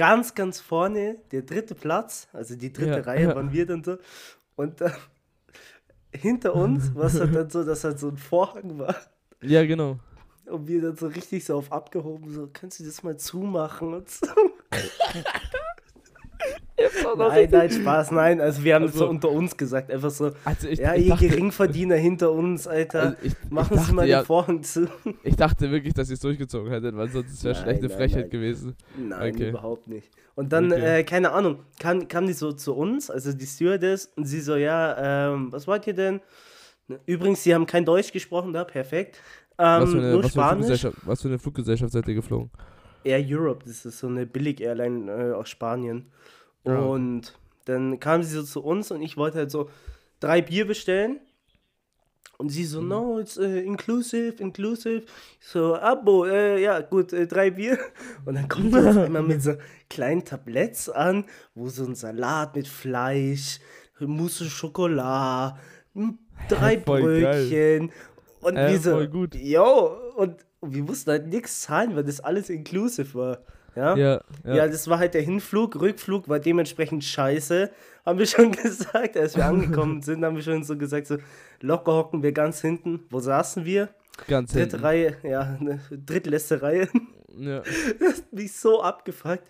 ganz, 0.00 0.34
ganz 0.34 0.60
vorne, 0.60 1.18
der 1.30 1.42
dritte 1.42 1.74
Platz, 1.74 2.26
also 2.32 2.56
die 2.56 2.72
dritte 2.72 3.00
ja, 3.00 3.00
Reihe 3.00 3.34
waren 3.34 3.52
wir 3.52 3.66
dann 3.66 3.84
so. 3.84 3.98
Und 4.56 4.80
dann 4.80 4.94
hinter 6.10 6.54
uns 6.54 6.94
war 6.94 7.04
es 7.04 7.18
dann 7.18 7.50
so, 7.50 7.64
dass 7.64 7.84
halt 7.84 7.98
so 7.98 8.08
ein 8.08 8.16
Vorhang 8.16 8.78
war. 8.78 8.96
Ja, 9.42 9.64
genau. 9.66 9.98
Und 10.46 10.66
wir 10.66 10.80
dann 10.80 10.96
so 10.96 11.06
richtig 11.06 11.44
so 11.44 11.58
auf 11.58 11.70
abgehoben, 11.70 12.30
so, 12.30 12.48
kannst 12.50 12.80
du 12.80 12.84
das 12.84 13.02
mal 13.02 13.18
zumachen 13.18 13.92
und 13.92 14.08
so. 14.08 14.26
nein, 17.16 17.48
nein, 17.50 17.70
Spaß, 17.70 18.10
nein. 18.12 18.40
Also 18.40 18.64
wir 18.64 18.74
haben 18.74 18.84
es 18.84 18.94
so 18.94 19.00
also 19.00 19.10
unter 19.10 19.30
uns 19.30 19.56
gesagt, 19.56 19.90
einfach 19.90 20.10
so, 20.10 20.32
also 20.44 20.68
ich, 20.68 20.78
ja, 20.78 20.94
ich 20.94 21.04
ihr 21.04 21.10
dachte, 21.10 21.28
Geringverdiener 21.28 21.96
hinter 21.96 22.32
uns, 22.32 22.66
Alter, 22.66 23.00
also 23.00 23.16
ich, 23.22 23.32
machen 23.50 23.76
dachte, 23.76 23.88
Sie 23.88 23.94
mal 23.94 24.06
den 24.06 24.24
Vorhang 24.24 24.62
zu. 24.62 24.88
Ich 25.22 25.36
dachte 25.36 25.70
wirklich, 25.70 25.94
dass 25.94 26.08
ihr 26.10 26.14
es 26.14 26.20
durchgezogen 26.20 26.70
hättet, 26.70 26.96
weil 26.96 27.08
sonst 27.08 27.42
wäre 27.44 27.54
schlechte 27.54 27.86
nein, 27.86 27.96
Frechheit 27.96 28.22
nein. 28.22 28.30
gewesen. 28.30 28.76
Nein, 28.96 29.34
okay. 29.34 29.48
überhaupt 29.50 29.88
nicht. 29.88 30.10
Und 30.34 30.52
dann, 30.52 30.72
okay. 30.72 31.00
äh, 31.00 31.04
keine 31.04 31.32
Ahnung, 31.32 31.58
kam, 31.78 32.08
kam 32.08 32.26
die 32.26 32.32
so 32.32 32.52
zu 32.52 32.74
uns, 32.74 33.10
also 33.10 33.32
die 33.32 33.46
Stewardess, 33.46 34.06
und 34.16 34.24
sie 34.24 34.40
so, 34.40 34.56
ja, 34.56 35.32
ähm, 35.32 35.52
was 35.52 35.66
wollt 35.66 35.86
ihr 35.86 35.94
denn? 35.94 36.20
Übrigens, 37.06 37.42
sie 37.44 37.54
haben 37.54 37.66
kein 37.66 37.84
Deutsch 37.84 38.12
gesprochen 38.12 38.52
da, 38.52 38.64
perfekt. 38.64 39.20
Ähm, 39.58 39.82
was, 39.82 39.90
für 39.90 39.98
eine, 39.98 40.10
nur 40.12 40.24
was, 40.24 40.32
Spanisch. 40.32 40.80
Für 40.80 40.92
was 41.02 41.22
für 41.22 41.28
eine 41.28 41.38
Fluggesellschaft 41.38 41.92
seid 41.92 42.08
ihr 42.08 42.14
geflogen? 42.14 42.50
Air 43.04 43.22
Europe, 43.26 43.64
das 43.66 43.84
ist 43.84 43.98
so 43.98 44.06
eine 44.06 44.26
Billig-Airline 44.26 45.10
äh, 45.10 45.32
aus 45.32 45.48
Spanien. 45.48 46.10
Ah, 46.64 46.78
und 46.78 47.34
dann 47.64 48.00
kam 48.00 48.22
sie 48.22 48.34
so 48.34 48.42
zu 48.42 48.62
uns 48.62 48.90
und 48.90 49.02
ich 49.02 49.16
wollte 49.16 49.38
halt 49.38 49.50
so 49.50 49.70
drei 50.20 50.42
Bier 50.42 50.66
bestellen. 50.66 51.20
Und 52.38 52.48
sie 52.48 52.64
so, 52.64 52.80
mhm. 52.80 52.88
no, 52.88 53.20
it's 53.20 53.36
uh, 53.36 53.42
inclusive, 53.42 54.42
inclusive. 54.42 55.02
So, 55.40 55.76
Abo, 55.76 56.24
äh, 56.24 56.62
ja, 56.62 56.80
gut, 56.80 57.12
äh, 57.12 57.26
drei 57.26 57.50
Bier. 57.50 57.78
Und 58.24 58.34
dann 58.34 58.48
kommt 58.48 58.72
sie 58.72 58.88
auf 58.88 58.96
einmal 58.96 59.22
mit 59.22 59.42
so 59.42 59.56
kleinen 59.90 60.24
Tabletts 60.24 60.88
an, 60.88 61.26
wo 61.54 61.68
so 61.68 61.84
ein 61.84 61.94
Salat 61.94 62.56
mit 62.56 62.66
Fleisch, 62.66 63.60
Mousse 63.98 64.46
Schokolade, 64.46 65.58
drei 66.48 66.76
hey, 66.76 66.76
Brötchen. 66.78 67.88
Geil. 67.88 67.96
Und 68.40 68.56
äh, 68.56 68.72
wie 68.72 68.76
so, 68.78 68.92
voll 68.92 69.08
gut. 69.08 69.34
yo, 69.34 69.98
und, 70.16 70.36
und 70.60 70.74
wir 70.74 70.82
mussten 70.82 71.10
halt 71.10 71.26
nichts 71.26 71.60
zahlen, 71.60 71.94
weil 71.94 72.04
das 72.04 72.20
alles 72.20 72.48
inclusive 72.48 73.14
war. 73.14 73.44
Ja? 73.76 73.96
Ja, 73.96 74.20
ja. 74.44 74.54
ja, 74.54 74.68
das 74.68 74.88
war 74.88 74.98
halt 74.98 75.14
der 75.14 75.22
Hinflug. 75.22 75.80
Rückflug 75.80 76.28
war 76.28 76.38
dementsprechend 76.38 77.04
scheiße. 77.04 77.70
Haben 78.04 78.18
wir 78.18 78.26
schon 78.26 78.52
gesagt, 78.62 79.16
als 79.16 79.36
wir 79.36 79.46
angekommen 79.46 80.02
sind, 80.02 80.24
haben 80.24 80.36
wir 80.36 80.42
schon 80.42 80.64
so 80.64 80.76
gesagt, 80.76 81.06
so 81.06 81.18
locker 81.60 81.92
hocken 81.92 82.22
wir 82.22 82.32
ganz 82.32 82.60
hinten. 82.60 83.04
Wo 83.10 83.20
saßen 83.20 83.64
wir? 83.64 83.90
Ganz 84.26 84.52
Dritte 84.52 84.76
hinten. 84.76 84.84
Reihe, 84.84 85.16
ja, 85.22 85.56
ne, 85.60 85.80
drittletzte 85.90 86.62
Reihe. 86.62 86.88
Ja. 87.36 87.62
Das 87.98 88.18
hat 88.18 88.32
mich 88.32 88.52
so 88.52 88.82
abgefuckt. 88.82 89.44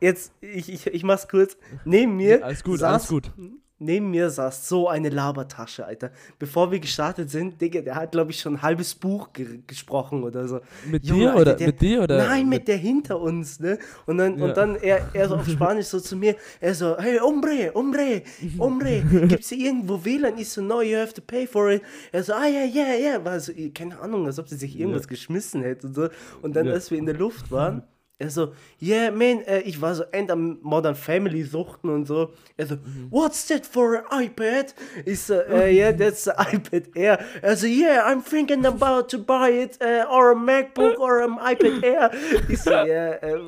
jetzt, 0.00 0.32
ich, 0.40 0.72
ich, 0.72 0.86
ich 0.86 1.02
mach's 1.02 1.28
kurz. 1.28 1.56
Neben 1.84 2.16
mir. 2.16 2.44
alles 2.44 2.62
gut, 2.64 2.80
saß, 2.80 2.92
alles 2.92 3.08
gut. 3.08 3.32
Neben 3.78 4.10
mir 4.10 4.30
saß 4.30 4.68
so 4.70 4.88
eine 4.88 5.10
Labertasche, 5.10 5.84
Alter. 5.84 6.10
Bevor 6.38 6.70
wir 6.72 6.80
gestartet 6.80 7.28
sind, 7.30 7.60
Digga, 7.60 7.82
der 7.82 7.94
hat, 7.96 8.12
glaube 8.12 8.30
ich, 8.30 8.40
schon 8.40 8.54
ein 8.54 8.62
halbes 8.62 8.94
Buch 8.94 9.34
ge 9.34 9.60
gesprochen 9.66 10.22
oder 10.24 10.48
so. 10.48 10.60
Mit 10.90 11.04
Junge, 11.04 11.20
dir 11.20 11.28
Alter, 11.32 11.40
oder 11.42 11.54
der- 11.54 11.66
mit 11.66 11.80
dir 11.82 12.02
oder? 12.02 12.16
Nein, 12.26 12.48
mit 12.48 12.68
der 12.68 12.78
hinter 12.78 13.20
uns, 13.20 13.60
ne? 13.60 13.78
Und 14.06 14.16
dann, 14.16 14.38
Ja. 14.38 14.44
und 14.46 14.56
dann 14.56 14.76
er, 14.76 15.10
er 15.12 15.28
so 15.28 15.34
auf 15.36 15.46
Spanisch 15.46 15.86
so 15.88 16.00
zu 16.00 16.16
mir, 16.16 16.36
er 16.58 16.74
so, 16.74 16.96
hey, 16.98 17.18
hombre, 17.18 17.70
hombre, 17.74 18.22
hombre, 18.58 19.02
gibt's 19.28 19.50
hier 19.50 19.66
irgendwo 19.66 20.02
WLAN? 20.02 20.38
Ich 20.38 20.48
so, 20.48 20.62
no, 20.62 20.80
you 20.80 20.96
have 20.96 21.12
to 21.12 21.20
pay 21.20 21.46
for 21.46 21.70
it. 21.70 21.82
Er 22.12 22.22
so, 22.22 22.32
ah, 22.32 22.46
ja, 22.46 22.64
ja, 22.64 22.94
ja. 22.94 23.22
War 23.26 23.38
so, 23.38 23.52
keine 23.74 24.00
Ahnung, 24.00 24.24
als 24.24 24.38
ob 24.38 24.48
sie 24.48 24.56
sich 24.56 24.78
irgendwas 24.80 25.06
geschmissen 25.06 25.62
hätte 25.62 25.86
und 25.88 25.94
so. 25.94 26.08
Und 26.40 26.56
dann, 26.56 26.64
Ja. 26.66 26.72
als 26.72 26.90
wir 26.90 26.96
in 26.96 27.04
der 27.04 27.16
Luft 27.16 27.50
waren, 27.50 27.82
er 28.18 28.30
so, 28.30 28.52
yeah, 28.80 29.10
man, 29.10 29.42
äh, 29.42 29.60
ich 29.60 29.80
war 29.82 29.94
so 29.94 30.02
end 30.10 30.30
am 30.30 30.58
Modern 30.62 30.94
Family 30.94 31.42
suchten 31.42 31.90
und 31.90 32.06
so. 32.06 32.30
Er 32.56 32.66
so, 32.66 32.76
what's 33.10 33.46
that 33.48 33.66
for 33.66 34.02
an 34.10 34.24
iPad? 34.24 34.74
Ich 35.04 35.20
so, 35.20 35.34
äh, 35.34 35.70
yeah, 35.76 35.92
that's 35.92 36.26
an 36.26 36.46
iPad 36.54 36.96
Air. 36.96 37.18
Er 37.42 37.56
so, 37.56 37.66
yeah, 37.66 38.08
I'm 38.10 38.22
thinking 38.22 38.64
about 38.64 39.08
to 39.08 39.18
buy 39.18 39.50
it, 39.50 39.78
äh, 39.80 40.04
or 40.10 40.30
a 40.32 40.34
MacBook 40.34 40.98
or 40.98 41.22
an 41.24 41.38
iPad 41.42 41.82
Air. 41.84 42.10
Ich 42.48 42.62
so, 42.62 42.70
yeah, 42.86 43.16
äh, 43.22 43.38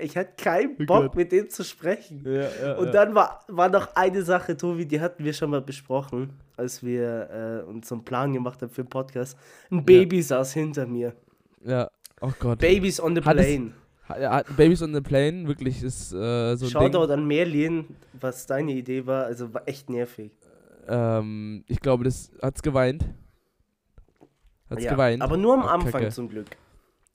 ich 0.00 0.16
hatte 0.16 0.32
keinen 0.36 0.86
Bock 0.86 1.14
mit 1.16 1.32
dem 1.32 1.50
zu 1.50 1.64
sprechen. 1.64 2.22
Ja, 2.24 2.48
ja, 2.62 2.74
Und 2.76 2.86
ja. 2.86 2.92
dann 2.92 3.14
war, 3.14 3.44
war 3.48 3.68
noch 3.68 3.96
eine 3.96 4.22
Sache, 4.22 4.56
Tobi, 4.56 4.86
die 4.86 5.00
hatten 5.00 5.24
wir 5.24 5.32
schon 5.32 5.50
mal 5.50 5.60
besprochen, 5.62 6.30
als 6.56 6.80
wir 6.84 7.62
äh, 7.66 7.68
uns 7.68 7.88
so 7.88 7.96
einen 7.96 8.04
Plan 8.04 8.32
gemacht 8.32 8.62
haben 8.62 8.70
für 8.70 8.84
den 8.84 8.88
Podcast. 8.90 9.36
Ein 9.70 9.84
Baby 9.84 10.22
saß 10.22 10.52
hinter 10.52 10.86
mir. 10.86 11.12
ja. 11.64 11.88
Oh 12.22 12.32
Gott. 12.38 12.60
Babies 12.60 12.98
on 12.98 13.14
the 13.14 13.20
Hat 13.22 13.36
es- 13.36 13.44
plane. 13.46 13.66
Ja, 13.66 13.72
Babies 14.56 14.82
on 14.82 14.94
the 14.94 15.00
Plane, 15.00 15.46
wirklich 15.48 15.82
ist 15.82 16.12
äh, 16.12 16.54
so 16.56 16.66
ein 16.66 16.70
Shoutout 16.70 17.06
Ding. 17.06 17.10
an 17.18 17.26
Merlin, 17.26 17.84
was 18.20 18.46
deine 18.46 18.72
Idee 18.72 19.06
war, 19.06 19.24
also 19.24 19.52
war 19.52 19.66
echt 19.66 19.90
nervig. 19.90 20.30
Ähm, 20.88 21.64
ich 21.66 21.80
glaube, 21.80 22.04
das 22.04 22.30
hat's 22.40 22.62
geweint. 22.62 23.04
Hat's 24.70 24.84
Ja, 24.84 24.92
geweint. 24.92 25.22
Aber 25.22 25.36
nur 25.36 25.54
am 25.54 25.62
Oh, 25.62 25.66
Anfang 25.66 25.90
Kacke. 25.92 26.08
zum 26.10 26.28
Glück. 26.28 26.46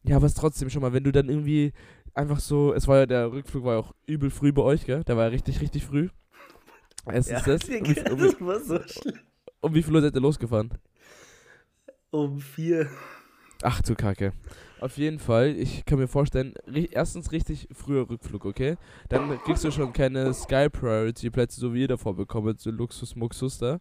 Ja, 0.03 0.15
aber 0.17 0.25
es 0.25 0.33
ist 0.33 0.39
trotzdem 0.39 0.69
schon 0.69 0.81
mal, 0.81 0.93
wenn 0.93 1.03
du 1.03 1.12
dann 1.12 1.29
irgendwie 1.29 1.74
einfach 2.13 2.39
so, 2.39 2.74
es 2.74 2.88
war 2.88 2.98
ja 3.00 3.05
der 3.05 3.31
Rückflug 3.31 3.63
war 3.63 3.74
ja 3.74 3.79
auch 3.79 3.93
übel 4.07 4.29
früh 4.29 4.51
bei 4.51 4.62
euch, 4.63 4.86
gell? 4.86 5.03
Der 5.03 5.15
war 5.15 5.24
ja 5.25 5.29
richtig, 5.29 5.62
richtig 5.62 5.86
früh. 5.86 6.10
Erstens 7.05 7.43
das. 7.43 7.63
Um 7.63 7.69
wie, 7.69 7.81
Digga, 7.81 8.12
um, 8.12 8.19
das 8.19 8.41
war 8.41 8.60
so 8.60 8.79
schlimm. 8.83 9.19
um 9.62 9.74
wie 9.74 9.83
viel 9.83 9.95
Uhr 9.95 10.01
seid 10.01 10.15
ihr 10.15 10.21
losgefahren? 10.21 10.71
Um 12.10 12.39
vier. 12.39 12.89
Ach 13.63 13.82
du 13.82 13.96
Kacke. 13.96 14.34
Auf 14.80 14.98
jeden 14.98 15.20
Fall, 15.20 15.50
ich 15.50 15.86
kann 15.86 16.00
mir 16.00 16.08
vorstellen, 16.08 16.53
erstens 16.91 17.32
richtig 17.32 17.68
früher 17.72 18.10
Rückflug, 18.10 18.46
okay? 18.46 18.77
Dann 19.10 19.38
kriegst 19.44 19.63
du 19.63 19.72
schon 19.72 19.94
keine 19.94 20.34
Sky 20.34 20.70
Priority 20.70 21.30
Plätze, 21.30 21.60
so 21.60 21.74
wie 21.74 21.82
ihr 21.82 21.88
davor 21.88 22.15
bekommt, 22.15 22.60
so 22.60 22.72
Luxus-Muxus 22.72 23.60
da. 23.60 23.80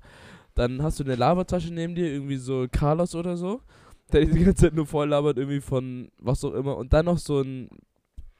Dann 0.55 0.83
hast 0.83 1.01
du 1.01 1.05
eine 1.05 1.15
Labertasche 1.15 1.73
neben 1.73 1.95
dir, 1.95 2.13
irgendwie 2.13 2.37
so 2.37 2.67
Carlos 2.71 3.15
oder 3.15 3.37
so, 3.39 3.63
der 4.13 4.27
die 4.27 4.45
ganze 4.45 4.65
Zeit 4.67 4.75
nur 4.75 4.85
voll 4.87 5.09
labert, 5.09 5.39
irgendwie 5.39 5.61
von 5.63 6.11
was 6.19 6.45
auch 6.45 6.53
immer. 6.53 6.77
Und 6.77 6.93
dann 6.93 7.07
noch 7.07 7.19
so 7.19 7.41
ein 7.41 7.71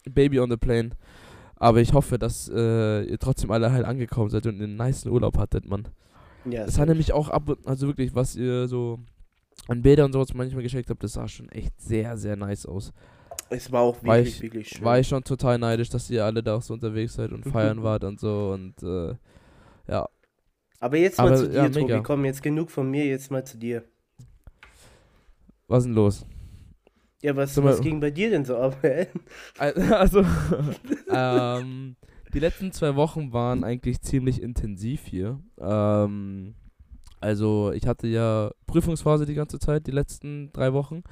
Baby 0.05 0.41
on 0.41 0.51
the 0.51 0.57
Plane. 0.59 0.91
Aber 1.57 1.81
ich 1.81 1.93
hoffe, 1.95 2.19
dass 2.19 2.51
äh, 2.55 3.03
ihr 3.05 3.19
trotzdem 3.19 3.51
alle 3.51 3.71
heil 3.73 3.85
angekommen 3.87 4.29
seid 4.29 4.47
und 4.47 4.61
einen 4.61 4.77
nice 4.77 5.07
Urlaub 5.07 5.39
hattet, 5.39 5.67
Mann. 5.67 5.89
Ja, 6.45 6.65
Es 6.65 6.79
hat 6.79 6.89
nämlich 6.89 7.13
auch 7.15 7.29
ab, 7.31 7.49
und- 7.49 7.67
also 7.67 7.87
wirklich, 7.87 8.15
was 8.15 8.35
ihr 8.37 8.67
so 8.69 8.99
an 9.69 9.83
Bildern 9.83 10.07
und 10.07 10.13
sowas 10.13 10.35
manchmal 10.35 10.63
geschickt 10.63 10.91
habt, 10.91 11.03
das 11.05 11.13
sah 11.13 11.29
schon 11.29 11.49
echt 11.51 11.81
sehr, 11.81 12.17
sehr 12.17 12.37
nice 12.37 12.67
aus. 12.67 12.93
es 13.51 13.71
war 13.71 13.83
auch 13.83 14.03
war 14.05 14.17
wirklich, 14.17 14.37
ich- 14.37 14.43
wirklich 14.43 14.69
schön. 14.69 14.85
War 14.85 14.99
ich 14.99 15.07
schon 15.09 15.23
total 15.25 15.59
neidisch, 15.59 15.89
dass 15.91 16.11
ihr 16.11 16.25
alle 16.25 16.43
da 16.43 16.57
auch 16.57 16.63
so 16.63 16.75
unterwegs 16.75 17.15
seid 17.15 17.33
und 17.33 17.45
feiern 17.49 17.83
wart 17.83 18.05
und 18.05 18.19
so 18.21 18.51
und 18.53 18.83
äh, 18.83 19.15
ja. 19.89 20.09
Aber 20.81 20.97
jetzt 20.97 21.19
mal 21.19 21.29
Aber, 21.29 21.37
zu 21.37 21.49
dir, 21.49 21.57
ja, 21.57 21.69
Tobi. 21.69 21.83
mega. 21.83 22.01
Komm, 22.01 22.25
jetzt 22.25 22.43
genug 22.43 22.71
von 22.71 22.91
mir, 22.91 23.05
jetzt 23.07 23.31
mal 23.31 23.45
zu 23.45 23.59
dir. 23.59 23.85
Was 25.69 25.81
ist 25.81 25.87
denn 25.87 25.95
los? 25.95 26.27
Ja, 27.23 27.37
was, 27.37 27.63
was 27.63 27.81
ging 27.83 28.01
bei 28.01 28.11
dir 28.11 28.31
denn 28.31 28.45
so 28.47 28.57
ab? 28.57 28.79
Also, 29.59 30.25
ähm, 31.11 31.97
die 32.33 32.39
letzten 32.39 32.73
zwei 32.73 32.97
Wochen 32.97 33.33
waren 33.33 33.63
eigentlich 33.63 34.01
ziemlich 34.01 34.41
intensiv 34.43 35.03
hier. 35.07 35.39
Ähm, 35.59 36.55
also, 37.21 37.73
ich 37.73 37.87
hatte 37.87 38.07
ja 38.07 38.51
Prüfungsphase 38.67 39.27
die 39.27 39.35
ganze 39.35 39.59
Zeit, 39.59 39.87
die 39.87 39.93
letzten 39.93 40.53
drei 40.53 40.73
Wochen. 40.73 41.03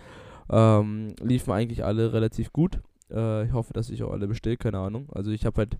Ähm, 0.50 1.14
liefen 1.20 1.52
eigentlich 1.52 1.84
alle 1.84 2.12
relativ 2.12 2.52
gut. 2.52 2.80
Äh, 3.10 3.44
ich 3.44 3.52
hoffe, 3.52 3.72
dass 3.72 3.90
ich 3.90 4.02
auch 4.02 4.12
alle 4.12 4.28
bestehe, 4.28 4.56
keine 4.56 4.78
Ahnung. 4.78 5.08
Also, 5.12 5.30
ich 5.30 5.44
habe 5.44 5.58
halt 5.58 5.78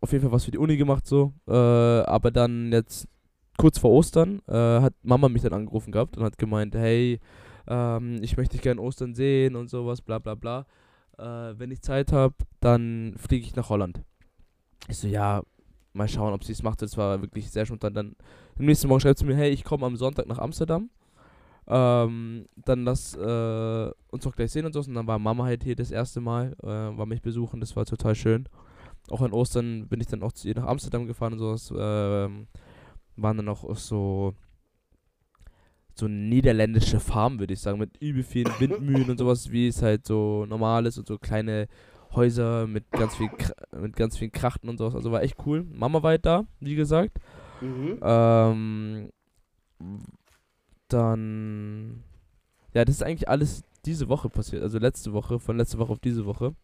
auf 0.00 0.12
jeden 0.12 0.22
Fall 0.22 0.32
was 0.32 0.44
für 0.44 0.50
die 0.50 0.58
Uni 0.58 0.76
gemacht, 0.76 1.06
so. 1.06 1.32
Äh, 1.48 1.52
aber 1.52 2.30
dann 2.30 2.72
jetzt 2.72 3.08
kurz 3.56 3.78
vor 3.78 3.90
Ostern 3.90 4.40
äh, 4.48 4.80
hat 4.80 4.94
Mama 5.02 5.28
mich 5.28 5.42
dann 5.42 5.52
angerufen 5.52 5.92
gehabt 5.92 6.16
und 6.16 6.24
hat 6.24 6.38
gemeint, 6.38 6.74
hey, 6.74 7.20
ähm, 7.68 8.18
ich 8.22 8.36
möchte 8.36 8.56
dich 8.56 8.62
gerne 8.62 8.80
Ostern 8.80 9.14
sehen 9.14 9.56
und 9.56 9.70
sowas, 9.70 10.02
bla 10.02 10.18
bla 10.18 10.34
bla. 10.34 10.66
Äh, 11.18 11.58
wenn 11.58 11.70
ich 11.70 11.82
Zeit 11.82 12.12
habe, 12.12 12.34
dann 12.60 13.14
fliege 13.16 13.46
ich 13.46 13.54
nach 13.54 13.68
Holland. 13.68 14.02
Ich 14.88 14.98
so, 14.98 15.06
ja, 15.06 15.42
mal 15.92 16.08
schauen, 16.08 16.32
ob 16.32 16.44
sie 16.44 16.52
es 16.52 16.62
macht. 16.62 16.82
Das 16.82 16.96
war 16.96 17.22
wirklich 17.22 17.50
sehr 17.50 17.66
spontan. 17.66 17.94
Dann 17.94 18.16
am 18.58 18.66
nächsten 18.66 18.88
Morgen 18.88 19.00
schreibt 19.00 19.18
sie 19.18 19.24
mir, 19.24 19.36
hey, 19.36 19.50
ich 19.50 19.64
komme 19.64 19.86
am 19.86 19.96
Sonntag 19.96 20.26
nach 20.26 20.38
Amsterdam. 20.38 20.90
Ähm, 21.66 22.46
dann 22.56 22.84
lass 22.84 23.14
äh, 23.14 23.90
uns 24.10 24.24
doch 24.24 24.34
gleich 24.34 24.50
sehen 24.50 24.66
und 24.66 24.72
so. 24.72 24.80
Und 24.80 24.94
dann 24.94 25.06
war 25.06 25.18
Mama 25.18 25.44
halt 25.44 25.62
hier 25.64 25.76
das 25.76 25.90
erste 25.90 26.20
Mal, 26.20 26.54
äh, 26.62 26.66
war 26.66 27.06
mich 27.06 27.22
besuchen, 27.22 27.60
das 27.60 27.76
war 27.76 27.84
total 27.84 28.14
schön. 28.14 28.48
Auch 29.10 29.20
an 29.20 29.32
Ostern 29.32 29.88
bin 29.88 30.00
ich 30.00 30.06
dann 30.06 30.22
auch 30.22 30.32
zu 30.32 30.48
ihr 30.48 30.54
nach 30.54 30.66
Amsterdam 30.66 31.06
gefahren 31.06 31.34
und 31.34 31.38
sowas. 31.38 31.72
Ähm, 31.76 32.46
waren 33.16 33.36
dann 33.36 33.48
auch 33.48 33.76
so 33.76 34.34
so 35.94 36.08
niederländische 36.08 37.00
Farm, 37.00 37.38
würde 37.38 37.52
ich 37.52 37.60
sagen, 37.60 37.78
mit 37.78 37.96
übel 37.98 38.22
vielen 38.22 38.48
Windmühlen 38.58 39.10
und 39.10 39.18
sowas, 39.18 39.50
wie 39.50 39.68
es 39.68 39.82
halt 39.82 40.06
so 40.06 40.46
normal 40.46 40.86
ist 40.86 40.98
und 40.98 41.06
so 41.06 41.18
kleine 41.18 41.68
Häuser 42.14 42.66
mit 42.66 42.90
ganz 42.90 43.16
viel 43.16 43.28
mit 43.78 43.96
ganz 43.96 44.18
vielen 44.18 44.32
Krachten 44.32 44.68
und 44.68 44.78
sowas. 44.78 44.94
Also 44.94 45.12
war 45.12 45.22
echt 45.22 45.36
cool. 45.46 45.64
Mama 45.64 46.02
war 46.02 46.10
halt 46.10 46.26
da, 46.26 46.44
wie 46.60 46.74
gesagt. 46.74 47.18
Mhm. 47.62 47.98
Ähm, 48.02 49.10
dann 50.88 52.02
ja, 52.74 52.84
das 52.84 52.96
ist 52.96 53.02
eigentlich 53.02 53.28
alles 53.28 53.62
diese 53.84 54.08
Woche 54.08 54.28
passiert, 54.28 54.62
also 54.62 54.78
letzte 54.78 55.12
Woche, 55.12 55.38
von 55.38 55.56
letzte 55.56 55.78
Woche 55.78 55.92
auf 55.92 55.98
diese 55.98 56.24
Woche. 56.24 56.54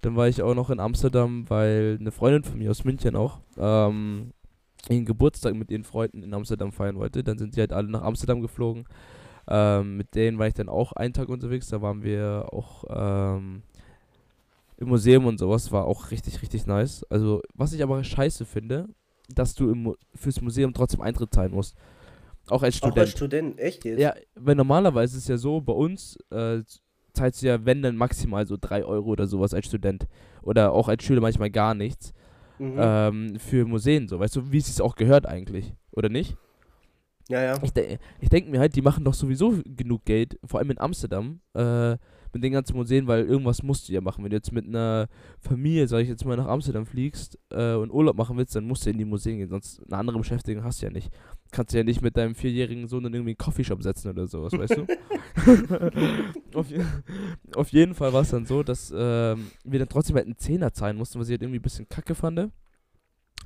Dann 0.00 0.16
war 0.16 0.28
ich 0.28 0.42
auch 0.42 0.54
noch 0.54 0.70
in 0.70 0.80
Amsterdam, 0.80 1.48
weil 1.48 1.96
eine 2.00 2.12
Freundin 2.12 2.44
von 2.44 2.58
mir 2.58 2.70
aus 2.70 2.84
München 2.84 3.16
auch 3.16 3.40
ähm, 3.56 4.32
ihren 4.88 5.06
Geburtstag 5.06 5.54
mit 5.54 5.70
ihren 5.70 5.84
Freunden 5.84 6.22
in 6.22 6.34
Amsterdam 6.34 6.72
feiern 6.72 6.96
wollte. 6.96 7.24
Dann 7.24 7.38
sind 7.38 7.54
sie 7.54 7.60
halt 7.60 7.72
alle 7.72 7.90
nach 7.90 8.02
Amsterdam 8.02 8.40
geflogen. 8.40 8.84
Ähm, 9.48 9.96
mit 9.96 10.14
denen 10.14 10.38
war 10.38 10.46
ich 10.46 10.54
dann 10.54 10.68
auch 10.68 10.92
einen 10.92 11.14
Tag 11.14 11.28
unterwegs. 11.28 11.68
Da 11.68 11.82
waren 11.82 12.02
wir 12.02 12.46
auch 12.52 12.84
ähm, 12.88 13.62
im 14.76 14.88
Museum 14.88 15.26
und 15.26 15.38
sowas. 15.38 15.72
War 15.72 15.84
auch 15.84 16.10
richtig, 16.12 16.42
richtig 16.42 16.66
nice. 16.66 17.04
Also, 17.10 17.42
was 17.54 17.72
ich 17.72 17.82
aber 17.82 18.04
scheiße 18.04 18.44
finde, 18.44 18.88
dass 19.28 19.54
du 19.54 19.70
im, 19.70 19.94
fürs 20.14 20.40
Museum 20.40 20.72
trotzdem 20.72 21.00
Eintritt 21.00 21.32
zahlen 21.32 21.52
musst. 21.52 21.76
Auch 22.48 22.62
als 22.62 22.76
Auch 22.76 22.78
Student. 22.78 22.98
als 22.98 23.10
Student, 23.10 23.58
echt 23.60 23.84
jetzt? 23.84 24.00
Ja, 24.00 24.14
weil 24.34 24.54
normalerweise 24.54 25.16
ist 25.16 25.24
es 25.24 25.28
ja 25.28 25.36
so, 25.36 25.60
bei 25.60 25.72
uns 25.72 26.16
äh, 26.30 26.62
zahlst 27.12 27.42
du 27.42 27.46
ja, 27.46 27.64
wenn 27.64 27.82
dann 27.82 27.96
maximal 27.96 28.46
so 28.46 28.56
3 28.60 28.84
Euro 28.84 29.10
oder 29.10 29.26
sowas 29.26 29.52
als 29.52 29.66
Student. 29.66 30.06
Oder 30.42 30.72
auch 30.72 30.88
als 30.88 31.02
Schüler 31.04 31.20
manchmal 31.20 31.50
gar 31.50 31.74
nichts. 31.74 32.12
Mhm. 32.58 32.76
Ähm, 32.76 33.38
für 33.38 33.66
Museen, 33.66 34.08
so, 34.08 34.18
weißt 34.18 34.36
du, 34.36 34.50
wie 34.50 34.58
es 34.58 34.66
sich 34.66 34.80
auch 34.80 34.96
gehört 34.96 35.26
eigentlich. 35.26 35.74
Oder 35.92 36.08
nicht? 36.08 36.36
ja, 37.28 37.42
ja. 37.42 37.62
Ich, 37.62 37.72
de 37.72 37.98
ich 38.20 38.28
denke 38.28 38.50
mir 38.50 38.58
halt, 38.58 38.74
die 38.74 38.82
machen 38.82 39.04
doch 39.04 39.14
sowieso 39.14 39.54
genug 39.64 40.04
Geld, 40.04 40.38
vor 40.44 40.58
allem 40.58 40.70
in 40.70 40.80
Amsterdam, 40.80 41.40
äh, 41.54 41.96
mit 42.32 42.42
den 42.42 42.52
ganzen 42.52 42.76
Museen, 42.76 43.06
weil 43.06 43.24
irgendwas 43.24 43.62
musst 43.62 43.88
du 43.88 43.92
ja 43.92 44.00
machen. 44.00 44.22
Wenn 44.22 44.30
du 44.30 44.36
jetzt 44.36 44.52
mit 44.52 44.66
einer 44.66 45.08
Familie, 45.40 45.86
sag 45.88 46.00
ich 46.00 46.08
jetzt 46.08 46.24
mal, 46.24 46.36
nach 46.36 46.46
Amsterdam 46.46 46.86
fliegst 46.86 47.38
äh, 47.50 47.74
und 47.74 47.90
Urlaub 47.90 48.16
machen 48.16 48.36
willst, 48.36 48.54
dann 48.54 48.64
musst 48.64 48.86
du 48.86 48.90
in 48.90 48.98
die 48.98 49.04
Museen 49.04 49.38
gehen, 49.38 49.48
sonst 49.48 49.82
eine 49.86 49.96
andere 49.96 50.18
Beschäftigung 50.18 50.64
hast 50.64 50.82
du 50.82 50.86
ja 50.86 50.92
nicht. 50.92 51.10
Kannst 51.50 51.72
du 51.72 51.78
ja 51.78 51.84
nicht 51.84 52.02
mit 52.02 52.16
deinem 52.16 52.34
vierjährigen 52.34 52.86
Sohn 52.88 53.04
in 53.06 53.14
irgendwie 53.14 53.30
einen 53.30 53.38
Coffeeshop 53.38 53.82
setzen 53.82 54.10
oder 54.10 54.26
sowas, 54.26 54.52
weißt 54.52 54.76
du? 54.76 54.86
auf, 56.58 56.66
auf 57.54 57.68
jeden 57.70 57.94
Fall 57.94 58.12
war 58.12 58.22
es 58.22 58.30
dann 58.30 58.46
so, 58.46 58.62
dass 58.62 58.92
ähm, 58.94 59.50
wir 59.64 59.78
dann 59.78 59.88
trotzdem 59.88 60.16
halt 60.16 60.26
einen 60.26 60.38
Zehner 60.38 60.72
zahlen 60.72 60.96
mussten, 60.96 61.18
was 61.18 61.28
ich 61.28 61.32
halt 61.32 61.42
irgendwie 61.42 61.58
ein 61.58 61.62
bisschen 61.62 61.88
kacke 61.88 62.14
fand. 62.14 62.50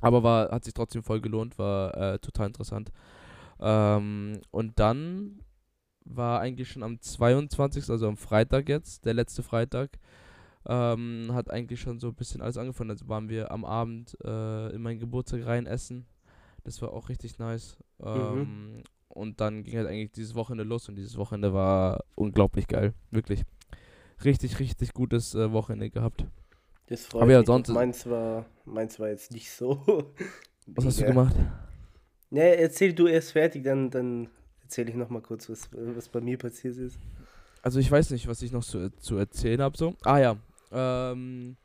Aber 0.01 0.23
war, 0.23 0.51
hat 0.51 0.65
sich 0.65 0.73
trotzdem 0.73 1.03
voll 1.03 1.21
gelohnt, 1.21 1.57
war 1.57 1.95
äh, 1.95 2.19
total 2.19 2.47
interessant. 2.47 2.91
Ähm, 3.61 4.41
und 4.51 4.77
dann 4.79 5.39
war 6.05 6.39
eigentlich 6.41 6.69
schon 6.71 6.83
am 6.83 6.99
22., 6.99 7.89
also 7.89 8.07
am 8.07 8.17
Freitag 8.17 8.69
jetzt, 8.69 9.05
der 9.05 9.13
letzte 9.13 9.43
Freitag, 9.43 9.91
ähm, 10.65 11.29
hat 11.33 11.49
eigentlich 11.51 11.81
schon 11.81 11.99
so 11.99 12.07
ein 12.07 12.15
bisschen 12.15 12.41
alles 12.41 12.57
angefangen. 12.57 12.89
Also 12.91 13.07
waren 13.09 13.29
wir 13.29 13.51
am 13.51 13.65
Abend 13.65 14.17
äh, 14.23 14.69
in 14.73 14.81
meinen 14.81 14.99
Geburtstag 14.99 15.45
rein 15.45 15.65
essen. 15.65 16.05
Das 16.63 16.81
war 16.81 16.93
auch 16.93 17.09
richtig 17.09 17.37
nice. 17.39 17.77
Ähm, 18.03 18.83
Und 19.09 19.41
dann 19.41 19.63
ging 19.63 19.77
halt 19.77 19.87
eigentlich 19.87 20.11
dieses 20.13 20.33
Wochenende 20.35 20.63
los 20.63 20.87
und 20.89 20.95
dieses 20.95 21.17
Wochenende 21.17 21.53
war 21.53 22.03
unglaublich 22.15 22.67
geil. 22.67 22.93
Wirklich. 23.11 23.43
Richtig, 24.23 24.59
richtig 24.59 24.93
gutes 24.93 25.35
äh, 25.35 25.51
Wochenende 25.51 25.89
gehabt. 25.89 26.25
Das 26.87 27.05
freut 27.05 27.23
Aber 27.23 27.31
ja, 27.31 27.39
mich. 27.39 27.47
sonst- 27.47 27.69
Meins 27.69 28.09
war, 28.09 28.45
meins 28.65 28.99
war 28.99 29.09
jetzt 29.09 29.31
nicht 29.31 29.51
so. 29.51 29.81
Was 30.67 30.85
hast 30.85 31.01
du 31.01 31.05
gemacht? 31.05 31.35
Ne, 32.29 32.55
erzähl 32.57 32.93
du 32.93 33.07
erst 33.07 33.33
fertig, 33.33 33.63
dann, 33.65 33.89
dann 33.91 34.29
erzähle 34.63 34.89
ich 34.89 34.95
nochmal 34.95 35.21
kurz, 35.21 35.49
was, 35.49 35.69
was 35.71 36.09
bei 36.09 36.21
mir 36.21 36.37
passiert 36.37 36.77
ist. 36.77 36.97
Also 37.61 37.79
ich 37.79 37.89
weiß 37.89 38.11
nicht, 38.11 38.27
was 38.27 38.41
ich 38.41 38.51
noch 38.51 38.63
zu, 38.63 38.91
zu 38.97 39.17
erzählen 39.17 39.61
habe 39.61 39.77
so. 39.77 39.95
Ah 40.03 40.19
ja, 40.19 40.37
ähm, 40.71 41.55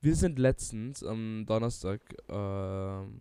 wir 0.00 0.14
sind 0.16 0.38
letztens 0.38 1.04
am 1.04 1.44
Donnerstag, 1.46 2.00
ähm, 2.28 3.20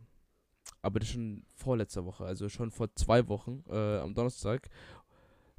aber 0.81 0.99
das 0.99 1.09
schon 1.09 1.43
vorletzter 1.55 2.05
Woche, 2.05 2.25
also 2.25 2.49
schon 2.49 2.71
vor 2.71 2.93
zwei 2.95 3.27
Wochen, 3.27 3.63
äh, 3.69 3.99
am 3.99 4.13
Donnerstag, 4.13 4.69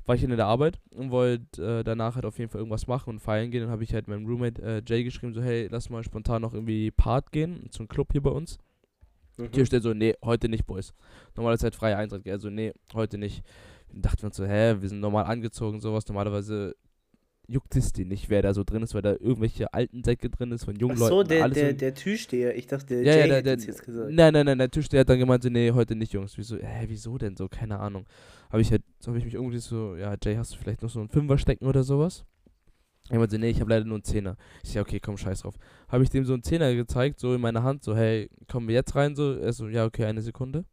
war 0.07 0.15
ich 0.15 0.23
in 0.23 0.31
der 0.31 0.47
Arbeit 0.47 0.81
und 0.91 1.11
wollte 1.11 1.81
äh, 1.81 1.85
danach 1.85 2.15
halt 2.15 2.25
auf 2.25 2.39
jeden 2.39 2.51
Fall 2.51 2.61
irgendwas 2.61 2.87
machen 2.87 3.11
und 3.11 3.21
feiern 3.21 3.51
gehen. 3.51 3.63
Dann 3.63 3.71
habe 3.71 3.83
ich 3.83 3.93
halt 3.93 4.07
meinem 4.07 4.27
Roommate 4.27 4.63
äh, 4.63 4.83
Jay 4.87 5.03
geschrieben, 5.03 5.35
so 5.35 5.43
hey, 5.43 5.69
lass 5.71 5.91
mal 5.91 6.05
spontan 6.05 6.43
noch 6.43 6.55
irgendwie 6.55 6.91
Part 6.93 7.33
gehen, 7.33 7.67
zum 7.71 7.89
Club 7.89 8.13
hier 8.13 8.23
bei 8.23 8.31
uns. 8.31 8.59
Mhm. 9.37 9.49
Hier 9.53 9.67
steht 9.67 9.83
so, 9.83 9.95
nee, 9.95 10.15
heute 10.25 10.49
nicht, 10.49 10.67
Boys. 10.67 10.95
Normalerweise 11.35 11.65
halt 11.65 11.75
freier 11.75 11.99
Eintritt? 11.99 12.27
Also, 12.29 12.51
nee, 12.51 12.73
heute 12.95 13.19
nicht. 13.19 13.43
Dann 13.93 14.03
dachten 14.03 14.23
wir 14.23 14.27
uns 14.27 14.37
so, 14.37 14.47
hä, 14.47 14.77
wir 14.81 14.89
sind 14.89 15.01
normal 15.01 15.25
angezogen, 15.25 15.81
sowas. 15.81 16.07
Normalerweise 16.09 16.75
juckt 17.49 17.77
es 17.77 17.93
die 17.93 18.05
nicht, 18.05 18.29
wer 18.29 18.43
da 18.43 18.53
so 18.55 18.65
drin 18.65 18.83
ist, 18.83 18.95
weil 18.95 19.03
da 19.03 19.13
irgendwelche 19.13 19.73
alten 19.73 20.03
Säcke 20.03 20.31
drin 20.31 20.51
ist 20.53 20.65
von 20.65 20.75
jungen 20.77 20.97
Ach 20.97 21.09
so, 21.09 21.17
Leuten. 21.19 21.29
der, 21.29 21.49
der, 21.49 21.73
der 21.75 21.95
Türsteher. 21.95 22.57
Ich 22.57 22.67
dachte, 22.67 22.87
der 22.87 23.03
ja, 23.03 23.13
Jay 23.13 23.21
ja, 23.21 23.27
der, 23.27 23.43
der, 23.43 23.67
jetzt 23.67 23.85
gesagt. 23.85 24.11
nein, 24.11 24.33
nein, 24.33 24.47
nein, 24.47 24.59
der 24.59 24.69
der 24.69 25.01
hat 25.01 25.09
dann 25.09 25.19
gemeint, 25.19 25.43
so, 25.43 25.49
nee, 25.49 25.71
heute 25.71 25.95
nicht, 25.95 26.13
Jungs. 26.13 26.37
Wieso, 26.37 26.57
hä, 26.57 26.85
wieso 26.89 27.17
denn 27.19 27.37
so? 27.37 27.49
Keine 27.49 27.79
Ahnung. 27.79 28.05
Habe 28.51 28.63
ich 28.63 28.71
halt, 28.71 28.83
habe 29.07 29.19
ich 29.19 29.25
mich 29.25 29.35
irgendwie 29.35 29.59
so, 29.59 29.97
ja, 29.97 30.17
Jay, 30.23 30.37
hast 30.37 30.55
du 30.55 30.59
vielleicht 30.59 30.83
noch 30.83 30.91
so 30.91 30.99
einen 31.01 31.09
Fünfer 31.09 31.39
stecken 31.39 31.67
oder 31.67 31.85
sowas? 31.85 32.25
Er 33.09 33.19
meinte, 33.19 33.39
nee, 33.39 33.51
ich 33.51 33.61
habe 33.61 33.71
leider 33.71 33.85
nur 33.85 33.97
einen 33.97 34.05
Zehner. 34.05 34.37
Ich 34.65 34.71
sag, 34.71 34.83
okay, 34.83 34.99
komm, 34.99 35.17
scheiß 35.17 35.43
drauf. 35.43 35.55
Habe 35.89 36.03
ich 36.03 36.11
dem 36.11 36.25
so 36.25 36.33
einen 36.33 36.43
Zehner 36.43 36.75
gezeigt, 36.75 37.21
so 37.21 37.35
in 37.35 37.41
meiner 37.41 37.63
Hand, 37.63 37.85
so, 37.85 37.95
hey, 37.97 38.29
kommen 38.51 38.69
wir 38.69 38.75
jetzt 38.75 38.95
rein, 38.97 39.15
so. 39.15 39.35
Er 39.35 39.53
so, 39.53 39.69
ja, 39.69 39.85
okay, 39.85 40.05
eine 40.05 40.23
Sekunde. 40.23 40.65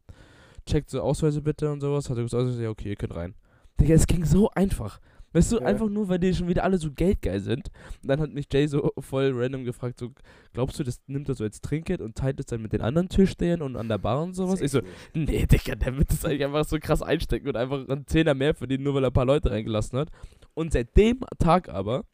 Checkt 0.66 0.90
so 0.90 1.00
Ausweise 1.00 1.42
bitte 1.42 1.70
und 1.70 1.80
sowas. 1.80 2.08
Hat 2.10 2.16
er 2.16 2.22
gesagt, 2.24 2.58
ja, 2.58 2.70
okay, 2.70 2.88
ihr 2.90 2.96
könnt 2.96 3.14
rein. 3.14 3.34
Digga, 3.80 3.94
es 3.94 4.06
ging 4.06 4.24
so 4.24 4.50
einfach. 4.50 5.00
Weißt 5.32 5.50
du, 5.50 5.58
Ja. 5.58 5.66
einfach 5.66 5.88
nur, 5.88 6.08
weil 6.08 6.20
die 6.20 6.32
schon 6.32 6.46
wieder 6.46 6.62
alle 6.62 6.78
so 6.78 6.92
geldgeil 6.92 7.40
sind. 7.40 7.68
Und 8.02 8.08
dann 8.08 8.20
hat 8.20 8.32
mich 8.32 8.46
Jay 8.52 8.68
so 8.68 8.92
voll 9.00 9.32
random 9.34 9.64
gefragt, 9.64 9.98
so, 9.98 10.10
glaubst 10.52 10.78
du, 10.78 10.84
das 10.84 11.00
nimmt 11.08 11.28
er 11.28 11.34
so 11.34 11.42
als 11.42 11.60
Trinkgeld 11.60 12.00
und 12.00 12.14
teilt 12.16 12.38
es 12.38 12.46
dann 12.46 12.62
mit 12.62 12.72
den 12.72 12.80
anderen 12.82 13.08
Türstehern 13.08 13.60
und 13.60 13.76
an 13.76 13.88
der 13.88 13.98
Bar 13.98 14.22
und 14.22 14.34
sowas? 14.34 14.60
Ich 14.60 14.70
so. 14.70 14.80
Nee, 15.12 15.44
Digga, 15.46 15.74
der 15.74 15.96
wird 15.98 16.10
das 16.10 16.24
eigentlich 16.24 16.44
einfach 16.44 16.64
so 16.64 16.78
krass 16.78 17.02
einstecken 17.02 17.48
und 17.48 17.56
einfach 17.56 17.88
einen 17.88 18.06
Zehner 18.06 18.34
mehr 18.34 18.54
verdienen, 18.54 18.84
nur 18.84 18.94
weil 18.94 19.04
er 19.04 19.10
ein 19.10 19.12
paar 19.12 19.26
Leute 19.26 19.50
reingelassen 19.50 19.98
hat. 19.98 20.08
Und 20.54 20.72
seit 20.72 20.96
dem 20.96 21.20
Tag 21.40 21.68
aber, 21.68 22.04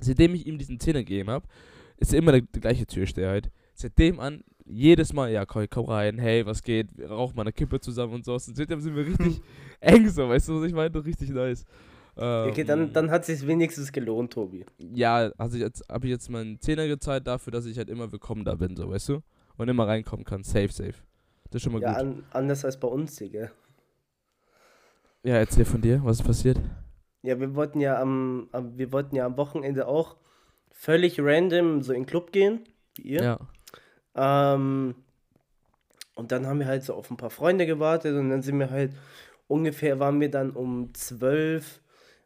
seitdem 0.00 0.34
ich 0.34 0.46
ihm 0.46 0.56
diesen 0.56 0.80
Zehner 0.80 1.00
gegeben 1.00 1.28
habe, 1.30 1.46
ist 1.98 2.12
er 2.12 2.18
immer 2.20 2.32
der, 2.32 2.42
der 2.42 2.60
gleiche 2.60 2.86
Türsteher 2.86 3.30
halt. 3.30 3.50
Seitdem 3.74 4.20
an, 4.20 4.42
jedes 4.64 5.12
Mal, 5.12 5.30
ja, 5.32 5.44
komm, 5.46 5.66
komm 5.70 5.86
rein, 5.86 6.18
hey, 6.18 6.44
was 6.46 6.62
geht, 6.62 6.88
wir 6.96 7.10
rauchen 7.10 7.36
mal 7.36 7.42
eine 7.42 7.52
Kippe 7.52 7.80
zusammen 7.80 8.14
und 8.14 8.24
so. 8.24 8.32
Und 8.34 8.40
seitdem 8.40 8.80
sind 8.80 8.96
wir 8.96 9.06
richtig 9.06 9.40
eng 9.80 10.08
so, 10.08 10.28
weißt 10.28 10.48
du, 10.48 10.60
was 10.60 10.66
ich 10.68 10.74
meine? 10.74 11.04
Richtig 11.04 11.30
nice. 11.30 11.64
Okay, 12.42 12.64
Ähm, 12.64 12.64
dann, 12.64 12.92
dann 12.92 13.10
hat 13.10 13.22
es 13.22 13.26
sich 13.40 13.46
wenigstens 13.46 13.92
gelohnt, 13.92 14.32
Tobi. 14.32 14.64
ja, 14.78 15.30
also 15.38 15.58
jetzt 15.58 15.84
habe 15.90 16.06
ich 16.06 16.12
jetzt 16.12 16.30
meinen 16.30 16.60
Zehner 16.60 16.86
gezahlt 16.86 17.26
dafür, 17.26 17.50
dass 17.50 17.66
ich 17.66 17.78
halt 17.78 17.90
immer 17.90 18.10
willkommen 18.12 18.44
da 18.44 18.54
bin, 18.54 18.76
so, 18.76 18.90
weißt 18.90 19.08
du? 19.10 19.22
Und 19.56 19.68
immer 19.68 19.86
reinkommen 19.86 20.24
kann. 20.24 20.42
Safe, 20.44 20.68
safe. 20.70 20.94
Das 21.50 21.56
ist 21.56 21.62
schon 21.62 21.72
mal 21.72 21.82
Ja, 21.82 21.92
gut. 21.92 21.96
an, 21.96 22.24
anders 22.30 22.64
als 22.64 22.78
bei 22.80 22.88
uns, 22.88 23.16
Digga. 23.16 23.50
Ja, 25.22 25.34
erzähl 25.36 25.64
von 25.66 25.80
dir, 25.82 26.02
was 26.04 26.20
ist 26.20 26.26
passiert? 26.26 26.58
Ja, 27.22 27.38
wir 27.40 27.54
wollten 27.54 27.80
ja 27.80 28.00
am, 28.00 28.48
am, 28.52 28.78
wir 28.78 28.92
wollten 28.92 29.16
ja 29.16 29.26
am 29.26 29.36
Wochenende 29.36 29.88
auch 29.88 30.16
völlig 30.76 31.18
random 31.18 31.82
so 31.82 31.92
in 31.92 32.02
den 32.02 32.06
Club 32.06 32.30
gehen, 32.30 32.60
wie 32.96 33.02
ihr. 33.02 33.38
Ja. 34.14 34.54
Ähm, 34.54 34.94
und 36.14 36.32
dann 36.32 36.46
haben 36.46 36.60
wir 36.60 36.66
halt 36.66 36.84
so 36.84 36.94
auf 36.94 37.10
ein 37.10 37.16
paar 37.16 37.30
Freunde 37.30 37.66
gewartet 37.66 38.14
und 38.14 38.30
dann 38.30 38.42
sind 38.42 38.58
wir 38.58 38.70
halt 38.70 38.92
ungefähr, 39.48 39.98
waren 39.98 40.20
wir 40.20 40.30
dann 40.30 40.50
um 40.50 40.94
12, 40.94 41.80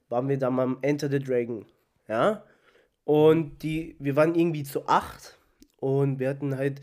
waren 0.09 0.29
wir 0.29 0.39
dann 0.39 0.59
am 0.59 0.79
Enter 0.83 1.09
the 1.09 1.19
Dragon. 1.19 1.65
Ja. 2.09 2.45
Und 3.05 3.63
die, 3.63 3.97
wir 3.99 4.17
waren 4.17 4.35
irgendwie 4.35 4.65
zu 4.65 4.87
acht 4.87 5.39
und 5.77 6.19
wir 6.19 6.29
hatten 6.29 6.57
halt, 6.57 6.81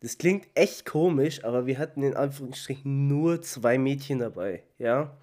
das 0.00 0.18
klingt 0.18 0.48
echt 0.54 0.84
komisch, 0.84 1.44
aber 1.44 1.66
wir 1.66 1.78
hatten 1.78 2.02
in 2.02 2.14
Anführungsstrichen 2.14 3.06
nur 3.06 3.42
zwei 3.42 3.78
Mädchen 3.78 4.18
dabei. 4.18 4.64
Ja. 4.78 5.16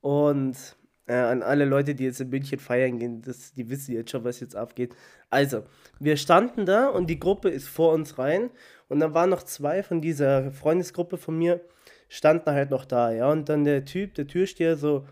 Und 0.00 0.76
äh, 1.06 1.14
an 1.14 1.42
alle 1.42 1.64
Leute, 1.64 1.94
die 1.94 2.04
jetzt 2.04 2.20
in 2.20 2.30
München 2.30 2.58
feiern 2.58 2.98
gehen, 2.98 3.22
das, 3.22 3.52
die 3.52 3.68
wissen 3.68 3.92
jetzt 3.94 4.10
schon, 4.10 4.24
was 4.24 4.40
jetzt 4.40 4.56
abgeht. 4.56 4.94
Also, 5.30 5.64
wir 5.98 6.16
standen 6.16 6.66
da 6.66 6.88
und 6.88 7.08
die 7.08 7.18
Gruppe 7.18 7.48
ist 7.48 7.68
vor 7.68 7.92
uns 7.92 8.18
rein 8.18 8.50
und 8.88 9.00
dann 9.00 9.14
waren 9.14 9.30
noch 9.30 9.42
zwei 9.42 9.82
von 9.82 10.00
dieser 10.00 10.52
Freundesgruppe 10.52 11.16
von 11.16 11.36
mir, 11.38 11.60
standen 12.08 12.50
halt 12.50 12.70
noch 12.70 12.84
da, 12.84 13.10
ja. 13.12 13.30
Und 13.30 13.48
dann 13.48 13.64
der 13.64 13.84
Typ, 13.84 14.14
der 14.14 14.26
Türsteher, 14.26 14.76
so, 14.76 15.06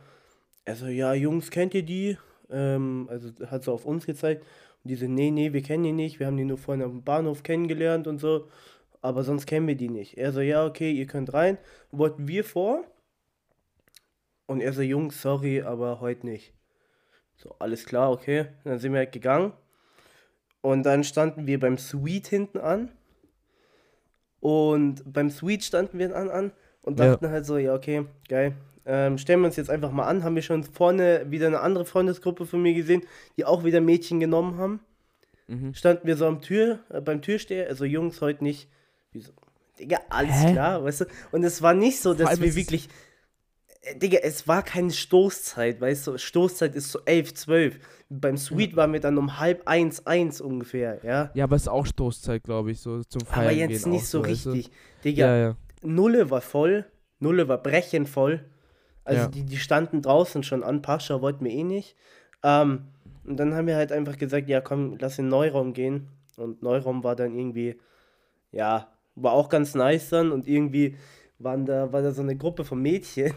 also 0.64 0.86
ja, 0.86 1.14
Jungs, 1.14 1.50
kennt 1.50 1.74
ihr 1.74 1.82
die? 1.82 2.18
Ähm, 2.50 3.08
also 3.10 3.30
hat 3.46 3.64
so 3.64 3.72
auf 3.72 3.86
uns 3.86 4.06
gezeigt. 4.06 4.44
Und 4.84 4.90
die 4.90 4.96
so, 4.96 5.06
nee, 5.06 5.30
nee, 5.30 5.52
wir 5.52 5.62
kennen 5.62 5.84
die 5.84 5.92
nicht, 5.92 6.20
wir 6.20 6.26
haben 6.26 6.36
die 6.36 6.44
nur 6.44 6.58
vorhin 6.58 6.84
am 6.84 7.02
Bahnhof 7.02 7.42
kennengelernt 7.42 8.06
und 8.06 8.18
so, 8.18 8.48
aber 9.02 9.24
sonst 9.24 9.46
kennen 9.46 9.66
wir 9.66 9.76
die 9.76 9.88
nicht. 9.88 10.18
Er 10.18 10.32
so, 10.32 10.40
ja, 10.40 10.64
okay, 10.66 10.92
ihr 10.92 11.06
könnt 11.06 11.32
rein. 11.34 11.58
Wollten 11.90 12.28
wir 12.28 12.44
vor? 12.44 12.84
Und 14.50 14.60
er 14.62 14.72
so, 14.72 14.82
Jungs, 14.82 15.22
sorry, 15.22 15.62
aber 15.62 16.00
heute 16.00 16.26
nicht. 16.26 16.52
So, 17.36 17.54
alles 17.60 17.84
klar, 17.84 18.10
okay. 18.10 18.46
Dann 18.64 18.80
sind 18.80 18.92
wir 18.92 18.98
halt 18.98 19.12
gegangen. 19.12 19.52
Und 20.60 20.82
dann 20.82 21.04
standen 21.04 21.46
wir 21.46 21.60
beim 21.60 21.78
Suite 21.78 22.26
hinten 22.26 22.58
an. 22.58 22.90
Und 24.40 25.04
beim 25.06 25.30
Suite 25.30 25.62
standen 25.62 26.00
wir 26.00 26.16
an, 26.16 26.30
an 26.30 26.50
und 26.82 26.98
Ja. 26.98 27.12
dachten 27.12 27.30
halt 27.30 27.46
so, 27.46 27.58
ja, 27.58 27.72
okay, 27.76 28.06
geil. 28.28 28.54
Ähm, 28.86 29.18
stellen 29.18 29.38
wir 29.38 29.46
uns 29.46 29.54
jetzt 29.54 29.70
einfach 29.70 29.92
mal 29.92 30.08
an. 30.08 30.24
Haben 30.24 30.34
wir 30.34 30.42
schon 30.42 30.64
vorne 30.64 31.26
wieder 31.30 31.46
eine 31.46 31.60
andere 31.60 31.84
Freundesgruppe 31.84 32.44
von 32.44 32.60
mir 32.60 32.74
gesehen, 32.74 33.02
die 33.36 33.44
auch 33.44 33.62
wieder 33.62 33.80
Mädchen 33.80 34.18
genommen 34.18 34.58
haben. 34.58 34.80
Mhm. 35.46 35.74
Standen 35.74 36.08
wir 36.08 36.16
so 36.16 36.26
am 36.26 36.40
Tür, 36.40 36.80
äh, 36.88 37.00
beim 37.00 37.22
Türsteher, 37.22 37.68
also 37.68 37.84
Jungs, 37.84 38.20
heute 38.20 38.42
nicht. 38.42 38.68
Wieso? 39.12 39.30
Digga, 39.78 39.98
alles 40.08 40.42
Hä? 40.42 40.52
klar, 40.54 40.82
weißt 40.82 41.02
du? 41.02 41.04
Und 41.30 41.44
es 41.44 41.62
war 41.62 41.72
nicht 41.72 42.00
so, 42.00 42.14
dass 42.14 42.40
wir 42.40 42.56
wirklich. 42.56 42.88
Äh, 43.82 43.96
Digga, 43.98 44.18
es 44.22 44.46
war 44.48 44.62
keine 44.62 44.90
Stoßzeit, 44.90 45.80
weißt 45.80 46.06
du? 46.06 46.18
Stoßzeit 46.18 46.74
ist 46.74 46.90
so 46.90 47.00
11, 47.04 47.34
12. 47.34 47.78
Beim 48.08 48.36
Suite 48.36 48.76
waren 48.76 48.92
wir 48.92 49.00
dann 49.00 49.18
um 49.18 49.38
halb 49.38 49.66
eins, 49.66 50.06
eins 50.06 50.40
ungefähr, 50.40 51.00
ja? 51.04 51.30
Ja, 51.34 51.44
aber 51.44 51.56
es 51.56 51.62
ist 51.62 51.68
auch 51.68 51.86
Stoßzeit, 51.86 52.42
glaube 52.42 52.72
ich, 52.72 52.80
so 52.80 53.02
zum 53.04 53.22
Feiern 53.24 53.42
Aber 53.44 53.52
jetzt 53.52 53.86
nicht 53.86 54.06
so 54.06 54.22
weißt 54.22 54.46
du? 54.46 54.50
richtig. 54.50 54.70
Digga, 55.04 55.26
Ja, 55.26 55.36
ja. 55.36 55.56
Nulle 55.82 56.30
war 56.30 56.40
voll, 56.40 56.84
Nulle 57.20 57.48
war 57.48 57.58
brechend 57.58 58.08
voll. 58.08 58.44
Also 59.04 59.22
Ja. 59.22 59.28
die, 59.28 59.44
die 59.44 59.56
standen 59.56 60.02
draußen 60.02 60.42
schon 60.42 60.62
an, 60.62 60.82
Pascha 60.82 61.20
wollten 61.22 61.44
wir 61.44 61.52
eh 61.52 61.64
nicht. 61.64 61.96
Ähm, 62.42 62.88
und 63.24 63.36
dann 63.38 63.54
haben 63.54 63.66
wir 63.66 63.76
halt 63.76 63.92
einfach 63.92 64.18
gesagt, 64.18 64.48
ja 64.48 64.60
komm, 64.60 64.96
lass 64.98 65.18
in 65.18 65.28
Neuraum 65.28 65.72
gehen. 65.72 66.08
Und 66.36 66.62
Neuraum 66.62 67.04
war 67.04 67.16
dann 67.16 67.34
irgendwie, 67.34 67.78
ja, 68.50 68.88
war 69.14 69.32
auch 69.32 69.48
ganz 69.48 69.74
nice 69.74 70.10
dann. 70.10 70.32
Und 70.32 70.46
irgendwie 70.48 70.96
waren 71.38 71.64
da, 71.66 71.92
war 71.92 72.02
da 72.02 72.12
so 72.12 72.22
eine 72.22 72.36
Gruppe 72.36 72.64
von 72.64 72.80
Mädchen. 72.82 73.32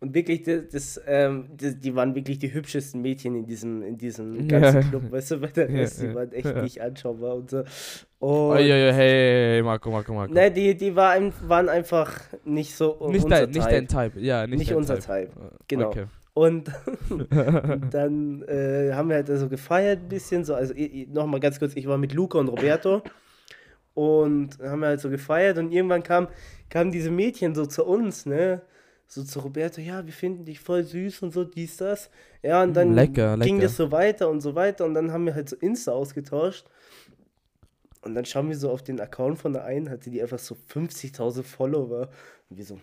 Und 0.00 0.14
wirklich, 0.14 0.44
das, 0.44 0.68
das, 0.70 1.00
ähm, 1.08 1.46
das, 1.56 1.78
die 1.80 1.94
waren 1.94 2.14
wirklich 2.14 2.38
die 2.38 2.52
hübschesten 2.54 3.02
Mädchen 3.02 3.34
in 3.34 3.46
diesem, 3.46 3.82
in 3.82 3.98
diesem 3.98 4.48
Ja. 4.48 4.60
ganzen 4.60 4.90
Club, 4.90 5.10
weißt 5.10 5.32
du, 5.32 5.40
weil 5.40 5.50
der 5.50 5.70
Ja, 5.70 5.78
Rest, 5.80 6.00
die 6.00 6.06
ja, 6.06 6.14
waren 6.14 6.32
echt 6.32 6.46
ja. 6.46 6.62
nicht 6.62 6.80
anschaubar 6.80 7.34
und 7.34 7.50
so. 7.50 7.64
Oh, 8.20 8.50
Und 8.52 8.58
ja, 8.58 8.76
ja, 8.76 8.92
hey, 8.92 9.10
hey, 9.10 9.52
hey, 9.54 9.62
Marco, 9.62 9.90
Marco, 9.90 10.14
Marco. 10.14 10.32
Ne, 10.32 10.50
die, 10.52 10.76
die 10.76 10.94
war, 10.94 11.16
waren 11.48 11.68
einfach 11.68 12.20
nicht 12.44 12.74
so 12.76 12.96
nicht, 13.10 13.24
unser 13.24 13.46
dein, 13.46 13.50
nicht 13.50 13.70
dein 13.70 13.88
Type. 13.88 14.20
Ja, 14.20 14.46
nicht, 14.46 14.58
Nicht 14.60 14.72
unser 14.74 15.00
Type. 15.00 15.30
Type, 15.30 15.40
Äh, 15.40 15.50
genau. 15.66 15.88
Okay. 15.88 16.04
Und 16.34 16.70
dann 17.90 18.42
äh, 18.42 18.92
haben 18.92 19.08
wir 19.08 19.16
halt 19.16 19.30
also 19.30 19.48
gefeiert 19.48 20.02
ein 20.02 20.08
bisschen, 20.08 20.44
so, 20.44 20.54
also 20.54 20.74
nochmal 21.12 21.40
ganz 21.40 21.58
kurz, 21.58 21.74
ich 21.74 21.88
war 21.88 21.98
mit 21.98 22.12
Luca 22.12 22.38
und 22.38 22.48
Roberto 22.48 23.02
und 23.94 24.58
haben 24.60 24.80
wir 24.80 24.88
halt 24.88 25.00
so 25.00 25.10
gefeiert 25.10 25.58
und 25.58 25.72
irgendwann 25.72 26.02
kam, 26.04 26.28
kamen 26.70 26.92
diese 26.92 27.10
Mädchen 27.10 27.54
so 27.56 27.66
zu 27.66 27.84
uns, 27.84 28.26
ne, 28.26 28.62
so 29.10 29.24
zu 29.24 29.40
Roberto, 29.40 29.80
ja, 29.80 30.04
wir 30.04 30.12
finden 30.12 30.44
dich 30.44 30.60
voll 30.60 30.84
süß 30.84 31.22
und 31.22 31.32
so, 31.32 31.42
dies, 31.44 31.78
das. 31.78 32.10
Ja, 32.42 32.62
und 32.62 32.74
dann 32.74 32.92
lecker, 32.94 33.36
ging 33.38 33.56
lecker. 33.56 33.62
das 33.68 33.76
so 33.76 33.90
weiter 33.90 34.28
und 34.28 34.42
so 34.42 34.54
weiter 34.54 34.84
und 34.84 34.94
dann 34.94 35.10
haben 35.12 35.24
wir 35.26 35.34
halt 35.34 35.48
so 35.48 35.56
Insta 35.56 35.92
ausgetauscht. 35.92 36.66
Und 38.02 38.14
dann 38.14 38.24
schauen 38.24 38.48
wir 38.48 38.56
so 38.56 38.70
auf 38.70 38.82
den 38.82 39.00
Account 39.00 39.38
von 39.38 39.52
der 39.54 39.64
einen, 39.64 39.90
hatte 39.90 40.10
die 40.10 40.22
einfach 40.22 40.38
so 40.38 40.56
50.000 40.72 41.42
Follower. 41.42 42.08
Und 42.48 42.56
wir 42.58 42.64
so, 42.64 42.78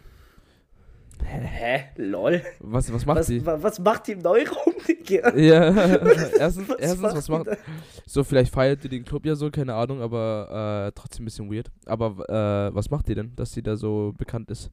hä, 1.24 1.86
lol. 1.96 2.42
Was, 2.60 2.92
was 2.92 3.06
macht 3.06 3.20
Was, 3.20 3.28
sie? 3.28 3.46
wa- 3.46 3.58
was 3.62 3.80
macht 3.80 4.08
die 4.08 4.14
im 4.14 4.20
Neuraum, 4.20 4.74
Digga? 4.88 5.34
Ja, 5.38 5.70
erstens, 6.40 6.68
Was 6.70 6.78
erstens, 6.80 7.02
was 7.04 7.30
macht 7.30 7.46
macht. 7.48 7.58
die 7.58 8.10
So, 8.10 8.24
vielleicht 8.24 8.54
feiert 8.54 8.84
die 8.84 8.90
den 8.90 9.06
Club 9.06 9.26
ja 9.26 9.36
so, 9.36 9.50
keine 9.52 9.74
Ahnung, 9.76 10.02
aber 10.02 10.88
äh, 10.88 10.92
trotzdem 11.00 11.24
ein 11.24 11.26
bisschen 11.26 11.52
weird. 11.52 11.72
Aber 11.86 12.28
äh, 12.30 12.76
was 12.76 12.90
macht 12.90 13.08
die 13.08 13.16
denn, 13.16 13.36
dass 13.36 13.52
sie 13.54 13.64
da 13.64 13.76
so 13.78 14.14
bekannt 14.18 14.50
ist? 14.52 14.70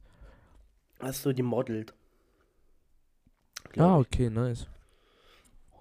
Hast 1.03 1.25
du 1.25 1.33
die 1.33 1.43
modelt? 1.43 1.93
Ah, 3.77 3.97
okay, 3.97 4.29
nice. 4.29 4.67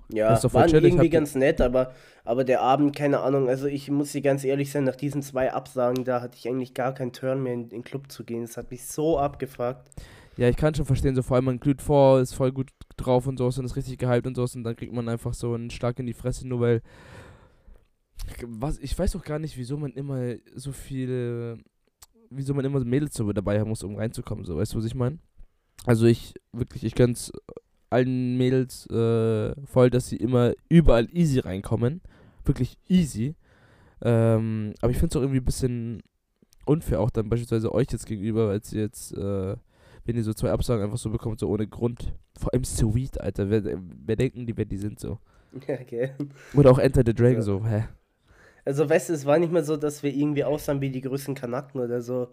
Ja, 0.08 0.30
Das 0.30 0.42
doch 0.42 0.52
waren 0.52 0.68
chillig, 0.68 0.92
irgendwie 0.92 1.08
ganz 1.10 1.34
nett, 1.34 1.60
aber, 1.60 1.94
aber 2.24 2.44
der 2.44 2.60
Abend, 2.60 2.94
keine 2.94 3.20
Ahnung, 3.20 3.48
also 3.48 3.66
ich 3.66 3.90
muss 3.90 4.12
dir 4.12 4.20
ganz 4.20 4.44
ehrlich 4.44 4.70
sein, 4.70 4.84
nach 4.84 4.96
diesen 4.96 5.22
zwei 5.22 5.52
Absagen, 5.52 6.04
da 6.04 6.20
hatte 6.20 6.36
ich 6.36 6.48
eigentlich 6.48 6.74
gar 6.74 6.92
keinen 6.92 7.12
Turn 7.12 7.42
mehr 7.42 7.54
in 7.54 7.68
den 7.68 7.82
Club 7.82 8.12
zu 8.12 8.24
gehen. 8.24 8.42
Das 8.42 8.56
hat 8.56 8.70
mich 8.70 8.84
so 8.86 9.18
abgefuckt. 9.18 9.88
Ja, 10.36 10.48
ich 10.48 10.56
kann 10.56 10.74
schon 10.74 10.86
verstehen, 10.86 11.14
so 11.14 11.22
vor 11.22 11.36
allem 11.36 11.44
man 11.46 11.60
glüht 11.60 11.82
vor, 11.82 12.20
ist 12.20 12.34
voll 12.34 12.52
gut 12.52 12.70
drauf 12.96 13.26
und 13.26 13.38
sowas 13.38 13.58
und 13.58 13.64
ist 13.64 13.76
richtig 13.76 13.98
gehypt 13.98 14.26
und 14.26 14.34
sowas 14.34 14.54
und 14.54 14.64
dann 14.64 14.76
kriegt 14.76 14.92
man 14.92 15.08
einfach 15.08 15.34
so 15.34 15.54
einen 15.54 15.70
Schlag 15.70 15.98
in 15.98 16.06
die 16.06 16.14
Fresse, 16.14 16.46
nur 16.46 16.60
weil. 16.60 16.82
Was, 18.46 18.78
ich 18.78 18.98
weiß 18.98 19.16
auch 19.16 19.24
gar 19.24 19.38
nicht, 19.38 19.56
wieso 19.56 19.76
man 19.76 19.92
immer 19.92 20.34
so 20.54 20.72
viele. 20.72 21.58
Wieso 22.34 22.54
man 22.54 22.64
immer 22.64 22.80
Mädels 22.84 23.14
so 23.14 23.30
dabei 23.32 23.60
haben 23.60 23.68
muss, 23.68 23.82
um 23.82 23.96
reinzukommen, 23.96 24.44
so, 24.44 24.56
weißt 24.56 24.74
du, 24.74 24.78
was 24.78 24.84
ich 24.84 24.94
meine? 24.94 25.18
Also 25.84 26.06
ich, 26.06 26.34
wirklich, 26.52 26.84
ich 26.84 26.94
gönn's 26.94 27.32
allen 27.90 28.36
Mädels 28.38 28.86
äh, 28.86 29.54
voll, 29.66 29.90
dass 29.90 30.08
sie 30.08 30.16
immer 30.16 30.52
überall 30.68 31.08
easy 31.12 31.40
reinkommen. 31.40 32.00
Wirklich 32.44 32.78
easy. 32.88 33.34
Ähm, 34.00 34.72
aber 34.80 34.90
ich 34.90 34.98
finde 34.98 35.12
es 35.12 35.16
auch 35.16 35.20
irgendwie 35.22 35.40
ein 35.40 35.44
bisschen 35.44 36.02
unfair, 36.64 37.00
auch 37.00 37.10
dann 37.10 37.28
beispielsweise 37.28 37.72
euch 37.72 37.88
jetzt 37.92 38.06
gegenüber, 38.06 38.48
als 38.48 38.72
ihr 38.72 38.82
jetzt, 38.82 39.12
äh, 39.12 39.56
wenn 40.04 40.16
ihr 40.16 40.24
so 40.24 40.32
zwei 40.32 40.50
Absagen 40.50 40.82
einfach 40.84 40.98
so 40.98 41.10
bekommt, 41.10 41.38
so 41.38 41.48
ohne 41.48 41.66
Grund. 41.66 42.14
Vor 42.38 42.52
allem 42.52 42.64
Sweet, 42.64 43.20
Alter. 43.20 43.50
Wer, 43.50 43.62
wer 44.04 44.16
denken 44.16 44.46
die, 44.46 44.56
wer 44.56 44.64
die 44.64 44.78
sind 44.78 44.98
so? 44.98 45.18
Okay. 45.68 46.12
Oder 46.54 46.70
auch 46.70 46.78
Enter 46.78 47.02
the 47.04 47.12
Dragon 47.12 47.36
Ja. 47.36 47.42
so, 47.42 47.66
hä? 47.66 47.84
Also, 48.64 48.88
weißt 48.88 49.08
du, 49.08 49.12
es 49.14 49.26
war 49.26 49.38
nicht 49.38 49.52
mehr 49.52 49.64
so, 49.64 49.76
dass 49.76 50.02
wir 50.02 50.12
irgendwie 50.14 50.44
aussahen 50.44 50.80
wie 50.80 50.90
die 50.90 51.00
größten 51.00 51.34
Kanaken 51.34 51.80
oder 51.80 52.00
so. 52.00 52.28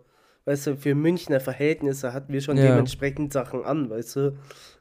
Weißt 0.46 0.68
du, 0.68 0.78
für 0.78 0.96
Münchner 0.96 1.40
Verhältnisse 1.40 2.14
hatten 2.14 2.32
wir 2.34 2.42
schon 2.42 2.58
Ja. 2.58 2.64
dementsprechend 2.64 3.34
Sachen 3.34 3.64
an, 3.66 3.90
weißt 3.90 4.16
du. 4.16 4.38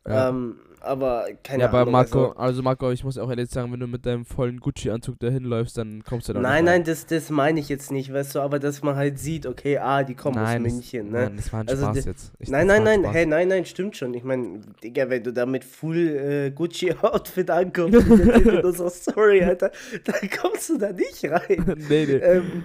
Ja. 0.06 0.28
Ähm, 0.28 0.60
aber 0.80 1.26
keine 1.42 1.62
ja, 1.62 1.68
aber 1.68 1.80
Ahnung. 1.80 1.92
Marco, 1.92 2.26
also, 2.28 2.36
also, 2.36 2.62
Marco, 2.62 2.90
ich 2.90 3.04
muss 3.04 3.18
auch 3.18 3.28
ehrlich 3.30 3.50
sagen, 3.50 3.72
wenn 3.72 3.80
du 3.80 3.86
mit 3.86 4.06
deinem 4.06 4.24
vollen 4.24 4.60
Gucci-Anzug 4.60 5.18
dahin 5.18 5.44
läufst, 5.44 5.78
dann 5.78 6.02
kommst 6.04 6.28
du 6.28 6.32
da 6.32 6.40
nein, 6.40 6.64
nein, 6.64 6.84
das, 6.84 7.06
das 7.06 7.30
meine 7.30 7.60
ich 7.60 7.68
jetzt 7.68 7.92
nicht, 7.92 8.12
weißt 8.12 8.34
du, 8.34 8.40
aber 8.40 8.58
dass 8.58 8.82
man 8.82 8.96
halt 8.96 9.18
sieht, 9.18 9.46
okay, 9.46 9.78
ah, 9.78 10.02
die 10.02 10.14
kommen 10.14 10.36
nein, 10.36 10.64
aus 10.64 10.72
München, 10.72 11.10
ne? 11.10 11.24
Nein, 11.24 11.36
das 11.36 11.52
war 11.52 11.60
ein 11.60 11.68
Also 11.68 11.84
Spaß 11.84 12.04
jetzt. 12.04 12.32
Ich, 12.38 12.48
Nein, 12.48 12.66
nein, 12.66 12.84
nein, 12.84 13.04
hey, 13.04 13.26
nein, 13.26 13.48
nein, 13.48 13.64
stimmt 13.64 13.96
schon. 13.96 14.14
Ich 14.14 14.24
meine, 14.24 14.60
Digga, 14.82 15.08
wenn 15.10 15.22
du 15.22 15.32
da 15.32 15.46
mit 15.46 15.64
Full 15.64 15.96
äh, 15.96 16.50
Gucci-Outfit 16.50 17.50
ankommst 17.50 17.98
Typ 17.98 18.46
in 18.46 18.64
unserer 18.64 18.90
Story, 18.90 19.42
Alter, 19.42 19.70
dann 20.04 20.30
kommst 20.30 20.70
du 20.70 20.78
da 20.78 20.92
nicht 20.92 21.24
rein. 21.24 21.76
nee, 21.88 22.06
nee. 22.06 22.12
ähm, 22.16 22.64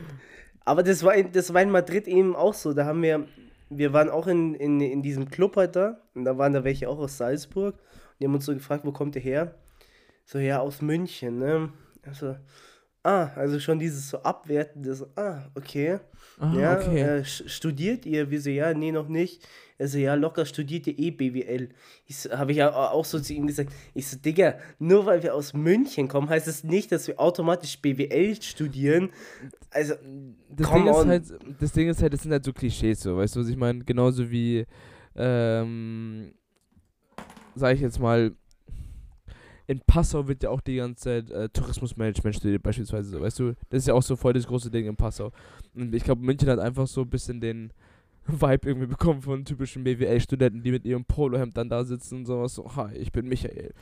aber 0.65 0.83
das 0.83 1.03
war, 1.03 1.15
in, 1.15 1.31
das 1.31 1.53
war 1.53 1.61
in 1.61 1.71
Madrid 1.71 2.07
eben 2.07 2.35
auch 2.35 2.53
so. 2.53 2.73
Da 2.73 2.85
haben 2.85 3.01
wir, 3.01 3.25
wir 3.69 3.93
waren 3.93 4.09
auch 4.09 4.27
in, 4.27 4.55
in, 4.55 4.79
in 4.81 5.01
diesem 5.01 5.29
Club 5.29 5.55
halt 5.57 5.75
da 5.75 5.99
und 6.15 6.25
da 6.25 6.37
waren 6.37 6.53
da 6.53 6.63
welche 6.63 6.89
auch 6.89 6.99
aus 6.99 7.17
Salzburg. 7.17 7.75
Die 8.23 8.27
haben 8.27 8.35
uns 8.35 8.45
so 8.45 8.53
gefragt, 8.53 8.85
wo 8.85 8.93
kommt 8.93 9.17
ihr 9.17 9.21
her? 9.21 9.53
So, 10.23 10.39
ja, 10.39 10.59
aus 10.61 10.81
München, 10.81 11.39
ne? 11.39 11.73
Also, 12.05 12.37
ah, 13.03 13.25
also 13.35 13.59
schon 13.59 13.79
dieses 13.79 14.09
so 14.09 14.19
abwertende, 14.19 14.95
so, 14.95 15.07
ah, 15.17 15.43
okay. 15.55 15.99
Ah, 16.39 16.53
Ja, 16.55 16.77
okay. 16.79 17.01
äh, 17.01 17.25
studiert 17.25 18.05
ihr? 18.05 18.31
Wir 18.31 18.39
so, 18.39 18.49
ja, 18.49 18.73
nee, 18.73 18.93
noch 18.93 19.09
nicht. 19.09 19.45
Er 19.77 19.89
so, 19.89 19.97
ja, 19.97 20.13
locker 20.15 20.45
studiert 20.45 20.87
ihr 20.87 20.97
eh 20.97 21.11
BWL. 21.11 21.67
Ich 22.05 22.15
so, 22.17 22.29
habe 22.31 22.51
ich 22.51 22.59
ja 22.59 22.69
au- 22.71 22.97
auch 22.97 23.03
so 23.03 23.19
zu 23.19 23.33
ihm 23.33 23.45
gesagt. 23.45 23.73
Ich 23.93 24.07
so, 24.07 24.17
Digga, 24.17 24.57
nur 24.79 25.05
weil 25.05 25.21
wir 25.21 25.35
aus 25.35 25.51
München 25.53 26.07
kommen, 26.07 26.29
heißt 26.29 26.47
es 26.47 26.63
nicht, 26.63 26.93
dass 26.93 27.07
wir 27.09 27.19
automatisch 27.19 27.77
BWL 27.81 28.41
studieren. 28.41 29.09
Also, 29.69 29.95
das, 30.49 30.71
Ding 30.71 30.87
ist 30.87 30.95
on. 30.95 31.07
halt, 31.09 31.23
das 31.59 31.71
Ding 31.73 31.89
ist 31.89 32.01
halt, 32.01 32.13
das 32.13 32.21
sind 32.21 32.31
halt 32.31 32.45
so 32.45 32.53
Klischees, 32.53 33.01
so, 33.01 33.17
weißt 33.17 33.35
du, 33.35 33.41
was 33.41 33.49
ich 33.49 33.57
meine? 33.57 33.83
Genauso 33.83 34.31
wie, 34.31 34.65
ähm, 35.17 36.33
sag 37.55 37.75
ich 37.75 37.81
jetzt 37.81 37.99
mal, 37.99 38.31
in 39.67 39.79
Passau 39.79 40.27
wird 40.27 40.43
ja 40.43 40.49
auch 40.49 40.61
die 40.61 40.75
ganze 40.75 41.03
Zeit 41.03 41.31
äh, 41.31 41.47
Tourismusmanagement 41.49 42.35
studiert, 42.35 42.61
beispielsweise, 42.63 43.09
so, 43.11 43.21
weißt 43.21 43.39
du? 43.39 43.53
Das 43.69 43.79
ist 43.79 43.87
ja 43.87 43.93
auch 43.93 44.03
so 44.03 44.15
voll 44.15 44.33
das 44.33 44.45
große 44.45 44.69
Ding 44.69 44.85
in 44.87 44.95
Passau. 44.95 45.31
Und 45.73 45.95
ich 45.95 46.03
glaube, 46.03 46.21
München 46.21 46.49
hat 46.49 46.59
einfach 46.59 46.85
so 46.87 47.01
ein 47.01 47.09
bisschen 47.09 47.39
den 47.39 47.71
Vibe 48.27 48.67
irgendwie 48.69 48.87
bekommen 48.87 49.21
von 49.21 49.43
typischen 49.45 49.83
BWL-Studenten, 49.83 50.63
die 50.63 50.71
mit 50.71 50.85
ihrem 50.85 51.05
Polohemd 51.05 51.55
dann 51.55 51.69
da 51.69 51.83
sitzen 51.83 52.19
und 52.19 52.25
sowas 52.25 52.55
so, 52.55 52.75
hi, 52.75 52.93
ich 52.95 53.11
bin 53.11 53.27
Michael. 53.27 53.73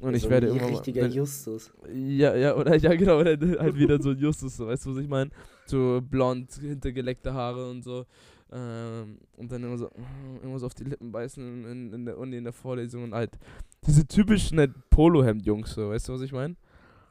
Und 0.00 0.14
ich 0.14 0.22
so 0.22 0.30
werde 0.30 0.48
immer 0.48 0.68
richtiger 0.68 1.02
wenn- 1.02 1.12
Justus. 1.12 1.72
ja, 1.92 2.34
ja, 2.36 2.54
oder 2.56 2.76
ja, 2.76 2.94
genau, 2.94 3.18
oder 3.18 3.30
halt 3.60 3.76
wieder 3.76 4.00
so 4.00 4.10
ein 4.10 4.18
Justus, 4.18 4.56
so, 4.56 4.66
weißt 4.68 4.86
du, 4.86 4.90
was 4.94 5.02
ich 5.02 5.08
meine? 5.08 5.30
So 5.66 6.00
blond, 6.02 6.52
hintergeleckte 6.60 7.32
Haare 7.34 7.68
und 7.70 7.82
so. 7.82 8.06
Ähm, 8.50 9.18
und 9.36 9.52
dann 9.52 9.62
immer 9.62 9.76
so, 9.76 9.86
mm, 9.86 10.44
immer 10.44 10.58
so 10.58 10.66
auf 10.66 10.74
die 10.74 10.84
Lippen 10.84 11.12
beißen 11.12 11.64
in, 11.66 11.92
in, 11.92 12.04
der 12.06 12.16
Uni, 12.18 12.36
in 12.38 12.44
der 12.44 12.52
Vorlesung 12.52 13.04
und 13.04 13.14
halt 13.14 13.38
diese 13.86 14.06
typischen 14.06 14.58
halt 14.58 14.72
Polohemd-Jungs, 14.90 15.74
so, 15.74 15.90
weißt 15.90 16.08
du, 16.08 16.14
was 16.14 16.22
ich 16.22 16.32
meine? 16.32 16.56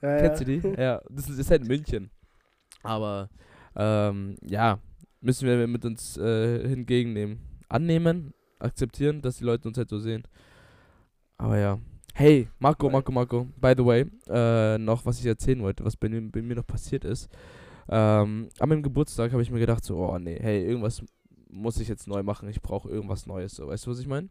Ja, 0.02 0.18
Kennst 0.18 0.42
ja. 0.42 0.46
du 0.46 0.60
die? 0.60 0.68
Ja, 0.82 1.02
das 1.10 1.30
ist, 1.30 1.38
ist 1.40 1.52
halt 1.52 1.68
München. 1.68 2.10
Aber, 2.84 3.30
ähm, 3.76 4.36
ja, 4.42 4.80
müssen 5.22 5.48
wir 5.48 5.68
mit 5.68 5.86
uns 5.86 6.18
äh, 6.18 6.68
hingegennehmen. 6.68 7.40
Annehmen, 7.70 8.34
akzeptieren, 8.60 9.22
dass 9.22 9.38
die 9.38 9.44
Leute 9.44 9.68
uns 9.68 9.78
halt 9.78 9.90
so 9.90 10.00
sehen. 10.00 10.24
Aber 11.38 11.58
ja. 11.58 11.80
Hey, 12.14 12.48
Marco, 12.58 12.90
Marco, 12.90 13.12
Marco, 13.12 13.48
by 13.62 13.74
the 13.78 13.86
way, 13.86 14.06
äh, 14.28 14.78
noch 14.80 15.06
was 15.06 15.20
ich 15.20 15.26
erzählen 15.28 15.62
wollte, 15.62 15.86
was 15.86 15.96
bei, 15.96 16.10
mir- 16.10 16.32
bei 16.32 16.42
mir 16.42 16.56
noch 16.56 16.66
passiert 16.66 17.06
ist. 17.06 17.30
Ähm, 17.90 18.50
an 18.60 18.70
meinem 18.70 18.82
Geburtstag 18.84 19.32
habe 19.32 19.42
ich 19.44 19.52
mir 19.52 19.60
gedacht, 19.60 19.84
so, 19.84 19.98
oh 19.98 20.18
nee, 20.18 20.38
hey, 20.42 20.66
irgendwas 20.66 21.04
muss 21.50 21.80
ich 21.80 21.88
jetzt 21.88 22.08
neu 22.08 22.24
machen, 22.24 22.50
ich 22.50 22.62
brauche 22.62 22.90
irgendwas 22.90 23.26
Neues, 23.26 23.56
so, 23.56 23.68
weißt 23.68 23.86
du, 23.86 23.92
was 23.92 24.00
ich 24.00 24.08
meine? 24.08 24.30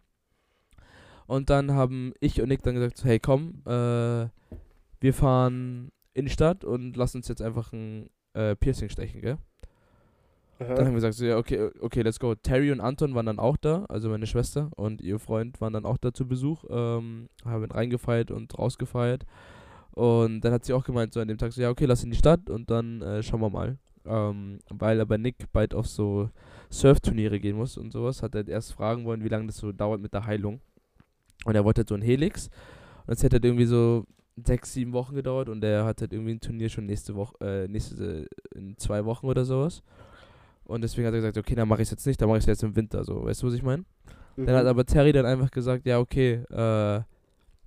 Und 1.26 1.50
dann 1.50 1.72
haben 1.72 2.12
ich 2.20 2.40
und 2.40 2.48
Nick 2.48 2.62
dann 2.62 2.74
gesagt, 2.74 3.04
hey, 3.04 3.18
komm, 3.18 3.62
äh, 3.66 4.28
wir 5.00 5.14
fahren 5.14 5.90
in 6.14 6.26
die 6.26 6.30
Stadt 6.30 6.64
und 6.64 6.96
lass 6.96 7.14
uns 7.14 7.28
jetzt 7.28 7.42
einfach 7.42 7.72
ein 7.72 8.08
äh, 8.34 8.54
Piercing 8.54 8.88
stechen, 8.88 9.20
gell? 9.20 9.38
Dann 10.58 10.68
haben 10.68 10.78
Aha. 10.78 10.86
wir 10.86 10.94
gesagt, 10.94 11.14
so, 11.14 11.24
ja, 11.26 11.36
okay, 11.36 11.70
okay, 11.80 12.00
let's 12.00 12.18
go. 12.18 12.34
Terry 12.34 12.72
und 12.72 12.80
Anton 12.80 13.14
waren 13.14 13.26
dann 13.26 13.38
auch 13.38 13.58
da, 13.58 13.84
also 13.88 14.08
meine 14.08 14.26
Schwester 14.26 14.70
und 14.76 15.02
ihr 15.02 15.18
Freund 15.18 15.60
waren 15.60 15.74
dann 15.74 15.84
auch 15.84 15.98
da 15.98 16.14
zu 16.14 16.26
Besuch, 16.26 16.64
ähm, 16.70 17.28
haben 17.44 17.70
reingefeiert 17.70 18.30
und 18.30 18.58
rausgefeiert. 18.58 19.26
Und 19.92 20.40
dann 20.42 20.52
hat 20.52 20.64
sie 20.64 20.72
auch 20.72 20.84
gemeint, 20.84 21.12
so 21.12 21.20
an 21.20 21.28
dem 21.28 21.36
Tag, 21.36 21.52
so, 21.52 21.60
ja, 21.60 21.70
okay, 21.70 21.84
lass 21.84 22.04
in 22.04 22.10
die 22.10 22.16
Stadt 22.16 22.48
und 22.48 22.70
dann 22.70 23.02
äh, 23.02 23.22
schauen 23.22 23.40
wir 23.40 23.50
mal. 23.50 23.78
Ähm, 24.06 24.60
weil 24.70 25.00
aber 25.00 25.18
Nick 25.18 25.52
bald 25.52 25.74
auf 25.74 25.86
so 25.86 26.30
Surfturniere 26.70 27.40
gehen 27.40 27.56
muss 27.56 27.76
und 27.78 27.92
sowas, 27.92 28.22
hat 28.22 28.34
er 28.34 28.46
erst 28.48 28.72
fragen 28.72 29.04
wollen, 29.04 29.22
wie 29.24 29.28
lange 29.28 29.46
das 29.46 29.58
so 29.58 29.72
dauert 29.72 30.00
mit 30.00 30.12
der 30.14 30.26
Heilung. 30.26 30.60
Und 31.44 31.54
er 31.54 31.64
wollte 31.64 31.80
halt 31.80 31.88
so 31.88 31.94
ein 31.94 32.02
Helix. 32.02 32.48
Und 33.06 33.12
das 33.16 33.22
hätte 33.22 33.36
halt 33.36 33.44
irgendwie 33.44 33.66
so 33.66 34.04
sechs, 34.44 34.72
sieben 34.72 34.92
Wochen 34.92 35.14
gedauert 35.14 35.48
und 35.48 35.64
er 35.64 35.84
hat 35.84 36.00
halt 36.00 36.12
irgendwie 36.12 36.32
ein 36.32 36.40
Turnier 36.40 36.68
schon 36.68 36.86
nächste 36.86 37.14
Woche, 37.14 37.34
äh, 37.40 37.68
nächste, 37.68 38.26
in 38.54 38.76
zwei 38.76 39.04
Wochen 39.04 39.26
oder 39.26 39.44
sowas. 39.44 39.82
Und 40.64 40.82
deswegen 40.82 41.06
hat 41.06 41.14
er 41.14 41.20
gesagt, 41.20 41.38
okay, 41.38 41.54
dann 41.54 41.68
mache 41.68 41.82
ich 41.82 41.86
es 41.86 41.92
jetzt 41.92 42.06
nicht, 42.06 42.20
dann 42.20 42.28
mache 42.28 42.38
ich 42.38 42.44
es 42.44 42.48
jetzt 42.48 42.62
im 42.62 42.74
Winter, 42.74 43.04
so, 43.04 43.24
weißt 43.24 43.42
du, 43.42 43.46
was 43.46 43.54
ich 43.54 43.62
meine? 43.62 43.84
Dann 44.36 44.54
hat 44.54 44.64
Mhm. 44.64 44.68
aber 44.68 44.84
Terry 44.84 45.12
dann 45.12 45.24
einfach 45.24 45.50
gesagt, 45.50 45.86
ja, 45.86 45.98
okay, 45.98 46.42
äh, 46.50 47.02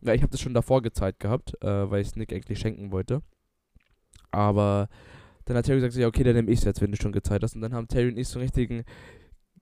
ja, 0.02 0.14
ich 0.14 0.22
habe 0.22 0.32
das 0.32 0.40
schon 0.40 0.54
davor 0.54 0.82
gezahlt 0.82 1.20
gehabt, 1.20 1.56
äh, 1.64 1.90
weil 1.90 2.02
ich 2.02 2.10
es 2.10 2.16
Nick 2.16 2.32
eigentlich 2.32 2.60
schenken 2.60 2.92
wollte. 2.92 3.22
Aber 4.32 4.88
dann 5.50 5.58
hat 5.58 5.66
Terry 5.66 5.80
gesagt, 5.80 5.96
ja, 5.96 6.08
okay, 6.08 6.24
dann 6.24 6.36
nehme 6.36 6.52
ich 6.52 6.60
es 6.60 6.66
jetzt, 6.66 6.80
wenn 6.80 6.92
du 6.92 6.98
schon 7.02 7.12
gezahlt 7.12 7.42
hast. 7.42 7.56
Und 7.56 7.62
dann 7.62 7.74
haben 7.74 7.88
Terry 7.88 8.10
und 8.10 8.18
ich 8.18 8.28
so 8.28 8.38
einen 8.38 8.44
richtigen 8.44 8.84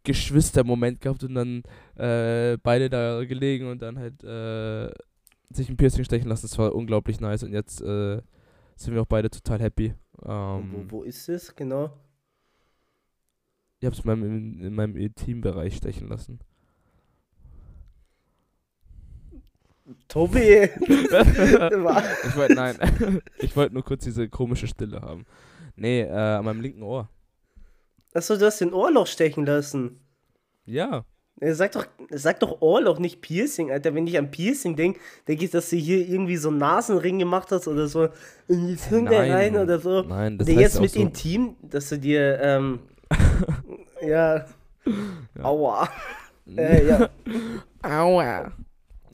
Geschwister-Moment 0.04 1.00
gehabt 1.00 1.24
und 1.24 1.34
dann 1.34 1.64
äh, 1.96 2.58
beide 2.62 2.90
da 2.90 3.24
gelegen 3.24 3.70
und 3.70 3.82
dann 3.82 3.98
halt 3.98 4.22
äh, 4.22 4.94
sich 5.50 5.70
ein 5.70 5.78
Piercing 5.78 6.04
stechen 6.04 6.28
lassen. 6.28 6.46
Das 6.46 6.58
war 6.58 6.76
unglaublich 6.76 7.22
nice 7.22 7.44
und 7.44 7.54
jetzt 7.54 7.80
äh, 7.82 8.22
sind 8.76 8.94
wir 8.94 9.02
auch 9.02 9.08
beide 9.08 9.30
total 9.30 9.62
happy. 9.62 9.94
Ähm, 10.26 10.72
wo, 10.74 11.00
wo 11.00 11.04
ist 11.04 11.30
es 11.30 11.56
genau? 11.56 11.90
Ich 13.80 13.86
habe 13.86 13.96
es 13.96 14.04
in 14.04 14.08
meinem, 14.08 14.24
in, 14.26 14.60
in 14.60 14.76
meinem 14.76 14.98
Intimbereich 14.98 15.78
stechen 15.78 16.10
lassen. 16.10 16.40
Tobi! 20.10 20.40
ich 20.80 22.36
wollte, 22.36 22.56
nein, 22.56 22.76
ich 23.40 23.56
wollte 23.56 23.74
nur 23.74 23.84
kurz 23.84 24.04
diese 24.04 24.28
komische 24.28 24.68
Stille 24.68 25.02
haben. 25.02 25.26
Nee, 25.78 26.02
äh, 26.02 26.10
an 26.12 26.44
meinem 26.46 26.62
linken 26.62 26.84
Ohr. 26.84 27.10
Achso, 28.14 28.36
du 28.36 28.46
hast 28.46 28.60
den 28.60 28.74
Ohrloch 28.74 29.08
stechen 29.08 29.46
lassen. 29.46 30.00
Ja. 30.66 31.06
Äh, 31.40 31.54
Sag 31.54 31.74
doch, 31.74 31.86
sag 32.10 32.40
doch 32.40 32.62
Ohrloch, 32.62 32.98
nicht 32.98 33.22
Piercing, 33.22 33.72
Alter. 33.72 33.94
Wenn 33.94 34.08
ich 34.08 34.18
an 34.18 34.32
Piercing 34.32 34.76
denke, 34.76 35.00
denke 35.28 35.46
ich, 35.46 35.52
dass 35.52 35.70
du 35.70 35.76
hier 35.76 36.00
irgendwie 36.08 36.38
so 36.38 36.50
einen 36.50 36.58
Nasenring 36.58 37.20
gemacht 37.20 37.52
hast 37.52 37.68
oder 37.68 37.88
so 37.88 38.10
in 38.48 38.68
die 38.68 38.76
Zunge 38.76 39.12
Nein. 39.12 39.32
rein 39.32 39.56
oder 39.58 39.80
so. 39.80 40.02
Nein, 40.02 40.38
das 40.40 40.48
Nee, 40.48 40.56
heißt 40.56 40.76
jetzt 40.76 40.82
mit 40.82 40.92
so. 40.92 41.00
Intim, 41.00 41.56
dass 41.62 41.90
du 41.90 42.00
dir, 42.00 42.40
ähm, 42.42 42.80
ja, 44.02 44.46
aua. 45.42 45.88
Äh, 46.56 46.88
ja. 46.88 47.10
Aua. 47.82 48.54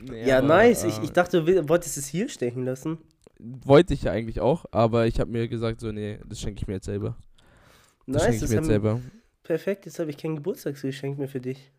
Nee, 0.08 0.28
ja, 0.28 0.38
aber, 0.38 0.47
nice. 0.49 0.84
Äh, 0.84 0.89
Ich, 0.89 0.99
ich 1.02 1.12
dachte, 1.13 1.43
du 1.43 1.67
wolltest 1.67 1.97
es 1.97 2.06
hier 2.06 2.30
stechen 2.30 2.63
lassen. 2.63 2.99
Wollte 3.43 3.93
ich 3.93 4.03
ja 4.03 4.12
eigentlich 4.12 4.39
auch, 4.39 4.65
aber 4.71 5.06
ich 5.08 5.19
habe 5.19 5.32
mir 5.32 5.47
gesagt, 5.47 5.82
so, 5.82 5.91
nee, 5.91 6.19
das 6.25 6.39
schenke 6.39 6.62
ich 6.62 6.67
mir 6.67 6.75
jetzt 6.75 6.86
selber. 6.86 7.17
Das 8.08 8.23
Nice, 8.23 8.23
schenke 8.23 8.36
ich 8.36 8.41
das 8.41 8.49
mir 8.49 8.56
jetzt 8.58 8.65
selber. 8.67 9.01
perfekt. 9.43 9.86
Jetzt 9.86 9.99
habe 9.99 10.10
ich 10.10 10.17
kein 10.17 10.36
Geburtstagsgeschenk 10.36 11.17
mehr 11.17 11.27
für 11.27 11.41
dich. 11.41 11.71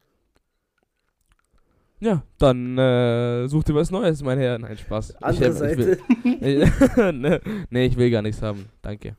Ja, 2.00 2.22
dann 2.38 2.76
äh, 2.76 3.48
such 3.48 3.64
dir 3.64 3.74
was 3.74 3.90
Neues, 3.90 4.22
mein 4.22 4.38
Herr. 4.38 4.58
Nein, 4.58 4.76
Spaß. 4.76 5.16
Andere 5.22 5.48
ich, 5.48 5.54
Seite. 5.54 5.98
Ich 6.22 6.40
will, 6.42 7.40
nee, 7.70 7.86
ich 7.86 7.96
will 7.96 8.10
gar 8.10 8.20
nichts 8.22 8.42
haben. 8.42 8.66
Danke. 8.82 9.16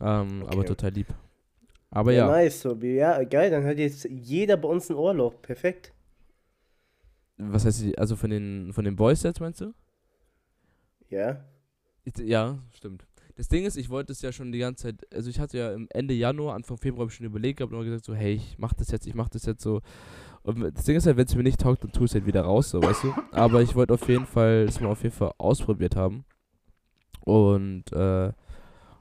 Ähm, 0.00 0.42
Okay. 0.44 0.52
Aber 0.52 0.64
total 0.64 0.90
lieb. 0.92 1.08
Aber 1.90 2.12
ja, 2.12 2.26
ja, 2.26 2.26
nice, 2.26 2.62
Tobi. 2.62 2.94
Ja, 2.96 3.22
geil, 3.24 3.50
dann 3.50 3.64
hat 3.64 3.78
jetzt 3.78 4.04
jeder 4.10 4.56
bei 4.56 4.68
uns 4.68 4.88
ein 4.90 4.96
Ohrloch. 4.96 5.40
Perfekt. 5.42 5.92
was 7.36 7.64
heißt, 7.64 7.98
also 7.98 8.16
von 8.16 8.30
den, 8.30 8.72
von 8.72 8.84
den 8.84 8.96
Boys 8.96 9.22
jetzt 9.22 9.40
meinst 9.40 9.60
du? 9.60 9.72
Ja. 11.14 11.44
Ich- 12.04 12.18
Ja, 12.18 12.58
stimmt. 12.74 13.06
Das 13.36 13.48
Ding 13.48 13.64
ist, 13.64 13.76
ich 13.76 13.88
wollte 13.90 14.12
es 14.12 14.22
ja 14.22 14.30
schon 14.30 14.52
die 14.52 14.58
ganze 14.58 14.84
Zeit, 14.84 15.12
also 15.12 15.28
ich 15.30 15.40
hatte 15.40 15.58
ja 15.58 15.72
im 15.72 15.88
Ende 15.90 16.14
Januar, 16.14 16.54
Anfang 16.54 16.76
Februar 16.76 17.06
ich 17.08 17.14
schon 17.14 17.26
überlegt 17.26 17.58
gehabt 17.58 17.72
und 17.72 17.78
hab 17.78 17.84
gesagt 17.84 18.04
so, 18.04 18.14
hey, 18.14 18.34
ich 18.34 18.58
mach 18.58 18.72
das 18.74 18.90
jetzt, 18.90 19.06
ich 19.06 19.14
mach 19.14 19.28
das 19.28 19.44
jetzt 19.46 19.62
so. 19.62 19.80
Und 20.42 20.60
das 20.76 20.84
Ding 20.84 20.96
ist 20.96 21.06
halt, 21.06 21.16
wenn 21.16 21.26
es 21.26 21.34
mir 21.34 21.42
nicht 21.42 21.60
taugt, 21.60 21.82
dann 21.82 21.90
tu 21.92 22.04
es 22.04 22.14
halt 22.14 22.26
wieder 22.26 22.42
raus, 22.42 22.70
so, 22.70 22.80
weißt 22.82 23.04
du. 23.04 23.14
Aber 23.32 23.62
ich 23.62 23.74
wollte 23.74 23.94
auf 23.94 24.08
jeden 24.08 24.26
Fall, 24.26 24.66
das 24.66 24.78
mal 24.80 24.88
auf 24.90 25.02
jeden 25.02 25.14
Fall 25.14 25.32
ausprobiert 25.38 25.96
haben. 25.96 26.24
Und, 27.22 27.90
äh, 27.92 28.26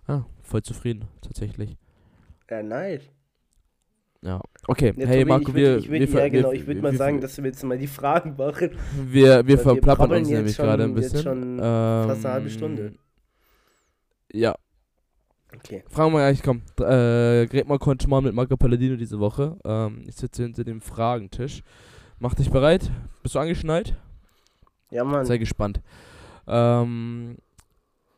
ja, 0.08 0.26
voll 0.42 0.64
zufrieden, 0.64 1.08
tatsächlich. 1.22 1.78
Ja, 2.50 2.64
nice. 2.64 3.04
Ja. 4.24 4.42
Okay, 4.68 4.94
Ja, 4.96 5.06
hey 5.08 5.20
Tobi, 5.20 5.30
Marco, 5.30 5.50
ich 5.50 5.56
wir, 5.56 5.78
ich 5.78 5.92
wir, 5.92 6.08
ver- 6.08 6.22
ja, 6.24 6.30
genau, 6.30 6.52
wir, 6.52 6.60
ich 6.60 6.66
würde 6.68 6.82
mal 6.82 6.92
wir, 6.94 6.98
sagen, 6.98 7.20
dass 7.20 7.38
wir 7.38 7.44
jetzt 7.46 7.64
mal 7.64 7.78
die 7.78 7.88
Fragen 7.88 8.36
machen. 8.38 8.72
wir, 9.10 9.38
wir 9.40 9.48
wir 9.48 9.60
verplappern 9.60 10.12
uns 10.12 10.30
jetzt 10.30 10.38
nämlich 10.38 10.56
schon- 10.56 10.66
gerade 10.66 10.84
ein 10.86 10.96
jetzt 10.98 11.12
bisschen. 11.14 11.24
schon 11.24 11.42
ähm, 11.54 12.08
fast 12.08 12.26
eine 12.26 12.34
halbe 12.34 12.50
Stunde. 12.50 12.94
Ja, 14.32 14.56
Okay. 15.56 15.84
Fragen 15.88 16.12
wir 16.14 16.18
gleich, 16.20 16.42
komm. 16.42 16.64
Äh, 16.80 17.46
red 17.46 17.68
mal 17.68 17.78
kurz 17.78 18.08
mal 18.08 18.22
mit 18.24 18.34
Marco 18.34 18.58
Palladino 18.58 18.96
diese 18.96 19.20
Woche. 19.20 19.56
Ähm, 19.64 20.04
ich 20.08 20.16
sitze 20.16 20.42
hinter 20.42 20.64
dem 20.64 20.82
Fragentisch. 20.82 21.62
Mach 22.18 22.34
dich 22.34 22.50
bereit? 22.50 22.90
Bist 23.22 23.36
du 23.36 23.40
angeschnallt? 23.40 23.96
Ja, 24.90 25.04
Mann. 25.04 25.26
Sei 25.28 25.38
gespannt. 25.38 25.80
Ähm, 26.48 27.38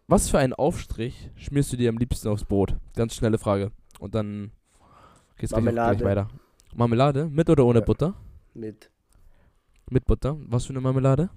was 0.07 0.29
für 0.29 0.39
einen 0.39 0.53
Aufstrich 0.53 1.29
schmierst 1.35 1.73
du 1.73 1.77
dir 1.77 1.89
am 1.89 1.97
liebsten 1.97 2.29
aufs 2.29 2.45
Brot? 2.45 2.77
Ganz 2.95 3.15
schnelle 3.15 3.37
Frage. 3.37 3.71
Und 3.99 4.15
dann 4.15 4.51
geht's 5.37 5.51
Marmelade. 5.51 5.97
gleich 5.97 6.09
weiter. 6.17 6.27
Marmelade? 6.75 7.25
Mit 7.29 7.49
oder 7.49 7.65
ohne 7.65 7.79
Ja. 7.79 7.85
Butter? 7.85 8.13
Mit 8.53 8.91
Mit 9.89 10.05
Butter. 10.05 10.35
Was 10.47 10.65
für 10.65 10.71
eine 10.73 10.81
Marmelade? 10.81 11.29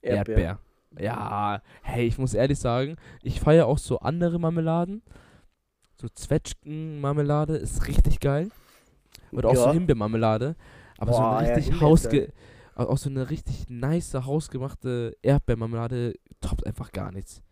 Erdbeer. 0.00 0.58
Ja, 0.98 1.62
hey, 1.82 2.06
ich 2.06 2.18
muss 2.18 2.34
ehrlich 2.34 2.58
sagen, 2.58 2.96
ich 3.22 3.40
feiere 3.40 3.66
auch 3.66 3.78
so 3.78 3.98
andere 4.00 4.38
Marmeladen. 4.38 5.02
So 6.00 6.08
Zwetschgenmarmelade 6.08 7.56
ist 7.56 7.86
richtig 7.88 8.20
geil. 8.20 8.50
Oder 9.30 9.48
auch 9.48 9.56
so 9.56 9.66
Ja. 9.66 9.72
Himbeermarmelade. 9.72 10.56
Aber 10.98 11.12
so 11.12 11.18
Boah, 11.20 11.38
eine 11.38 11.48
ja, 11.48 11.54
richtig 11.54 11.74
ist 11.76 11.80
hausge... 11.80 12.32
au- 12.74 12.84
Auch 12.84 12.98
so 12.98 13.08
eine 13.10 13.30
richtig 13.30 13.68
nice, 13.70 14.12
hausgemachte 14.14 15.16
Erdbeermarmelade 15.22 16.14
toppt 16.40 16.66
einfach 16.66 16.92
gar 16.92 17.10
nichts. 17.12 17.42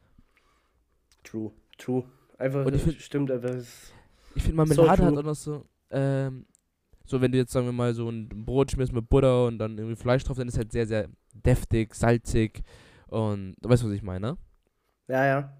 True. 1.25 1.53
True. 1.79 2.05
Einfach, 2.39 2.65
Und 2.67 2.75
ich 2.75 2.83
find- 2.83 3.01
stimmt 3.01 3.31
einfach. 3.31 3.51
Ich 4.35 4.43
finde 4.43 4.57
Marmelade 4.57 4.97
true. 4.97 5.07
hat 5.07 5.17
auch 5.19 5.23
noch 5.23 5.35
so, 5.35 5.65
ähm, 5.91 6.47
so 7.05 7.21
wenn 7.21 7.33
du 7.33 7.39
jetzt 7.39 7.53
sagen 7.53 7.67
wir 7.67 7.73
mal 7.73 7.93
so 7.95 8.09
ein 8.09 8.29
Brot 8.29 8.71
schmierst 8.71 8.93
mit 8.93 9.09
Butter 9.09 9.47
und 9.47 9.59
dann 9.59 9.77
irgendwie 9.77 9.97
Fleisch 9.97 10.25
drauf, 10.25 10.37
dann 10.37 10.49
ist 10.49 10.57
halt 10.57 10.73
sehr, 10.73 10.87
sehr 10.87 11.09
deftig, 11.35 11.95
salzig 11.95 12.63
und 13.09 13.57
du 13.61 13.69
weißt, 13.69 13.85
was 13.85 13.91
ich 13.93 14.03
meine, 14.03 14.29
ne? 14.29 14.39
Ja, 15.09 15.27
ja. 15.27 15.53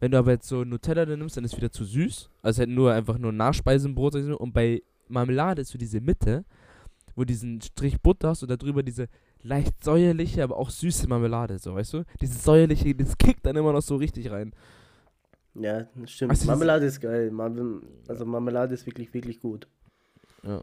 Wenn 0.00 0.10
du 0.10 0.18
aber 0.18 0.32
jetzt 0.32 0.48
so 0.48 0.64
Nutella 0.64 1.04
dann 1.04 1.18
nimmst, 1.18 1.36
dann 1.36 1.44
ist 1.44 1.52
es 1.52 1.56
wieder 1.56 1.70
zu 1.70 1.84
süß. 1.84 2.30
Also 2.42 2.60
halt 2.60 2.70
nur 2.70 2.92
einfach 2.92 3.18
nur 3.18 3.32
Nachspeisenbrot. 3.32 4.14
Und 4.14 4.52
bei 4.52 4.82
Marmelade 5.08 5.62
ist 5.62 5.70
so 5.70 5.78
diese 5.78 6.00
Mitte, 6.00 6.44
wo 7.14 7.22
du 7.22 7.26
diesen 7.26 7.60
Strich 7.60 8.00
Butter 8.00 8.30
hast 8.30 8.42
und 8.42 8.50
darüber 8.50 8.82
diese 8.82 9.08
leicht 9.42 9.84
säuerliche, 9.84 10.42
aber 10.42 10.56
auch 10.56 10.70
süße 10.70 11.06
Marmelade, 11.06 11.58
so, 11.58 11.74
weißt 11.74 11.94
du? 11.94 12.04
Dieses 12.20 12.42
säuerliche, 12.42 12.94
das 12.94 13.16
kickt 13.16 13.46
dann 13.46 13.56
immer 13.56 13.72
noch 13.72 13.82
so 13.82 13.96
richtig 13.96 14.30
rein. 14.30 14.52
Ja, 15.54 15.86
das 15.94 16.10
stimmt. 16.10 16.32
Das- 16.32 16.44
Marmelade 16.44 16.86
ist 16.86 17.00
geil. 17.00 17.30
Marmel 17.30 17.80
also 18.08 18.24
Marmelade 18.26 18.74
ist 18.74 18.86
wirklich, 18.86 19.12
wirklich 19.14 19.40
gut. 19.40 19.68
Ja. 20.42 20.62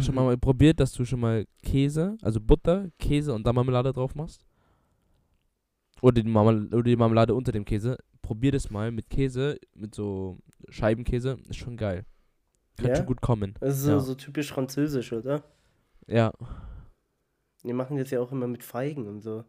Schon 0.00 0.14
mal 0.14 0.36
probiert, 0.36 0.80
dass 0.80 0.92
du 0.92 1.04
schon 1.04 1.20
mal 1.20 1.46
Käse, 1.62 2.16
also 2.20 2.40
Butter, 2.40 2.90
Käse 2.98 3.32
und 3.32 3.46
dann 3.46 3.54
Marmelade 3.54 3.92
drauf 3.92 4.14
machst? 4.14 4.44
Oder 6.02 6.20
die, 6.22 6.28
Marmel 6.28 6.66
oder 6.74 6.82
die 6.82 6.96
Marmelade 6.96 7.34
unter 7.34 7.52
dem 7.52 7.64
Käse. 7.64 7.96
Probier 8.20 8.52
das 8.52 8.70
mal 8.70 8.90
mit 8.90 9.08
Käse, 9.08 9.58
mit 9.74 9.94
so 9.94 10.38
Scheibenkäse. 10.68 11.38
Ist 11.48 11.56
schon 11.56 11.76
geil. 11.76 12.04
Kann 12.76 12.88
Ja? 12.90 12.96
schon 12.96 13.06
gut 13.06 13.20
kommen. 13.20 13.54
Das 13.60 13.76
ist 13.76 13.84
so, 13.84 13.90
Ja. 13.92 14.00
so 14.00 14.14
typisch 14.14 14.52
französisch, 14.52 15.12
oder? 15.12 15.42
Ja. 16.06 16.32
Die 17.64 17.72
machen 17.72 17.96
das 17.96 18.10
ja 18.10 18.20
auch 18.20 18.32
immer 18.32 18.46
mit 18.48 18.62
Feigen 18.64 19.06
und 19.06 19.20
so. 19.22 19.44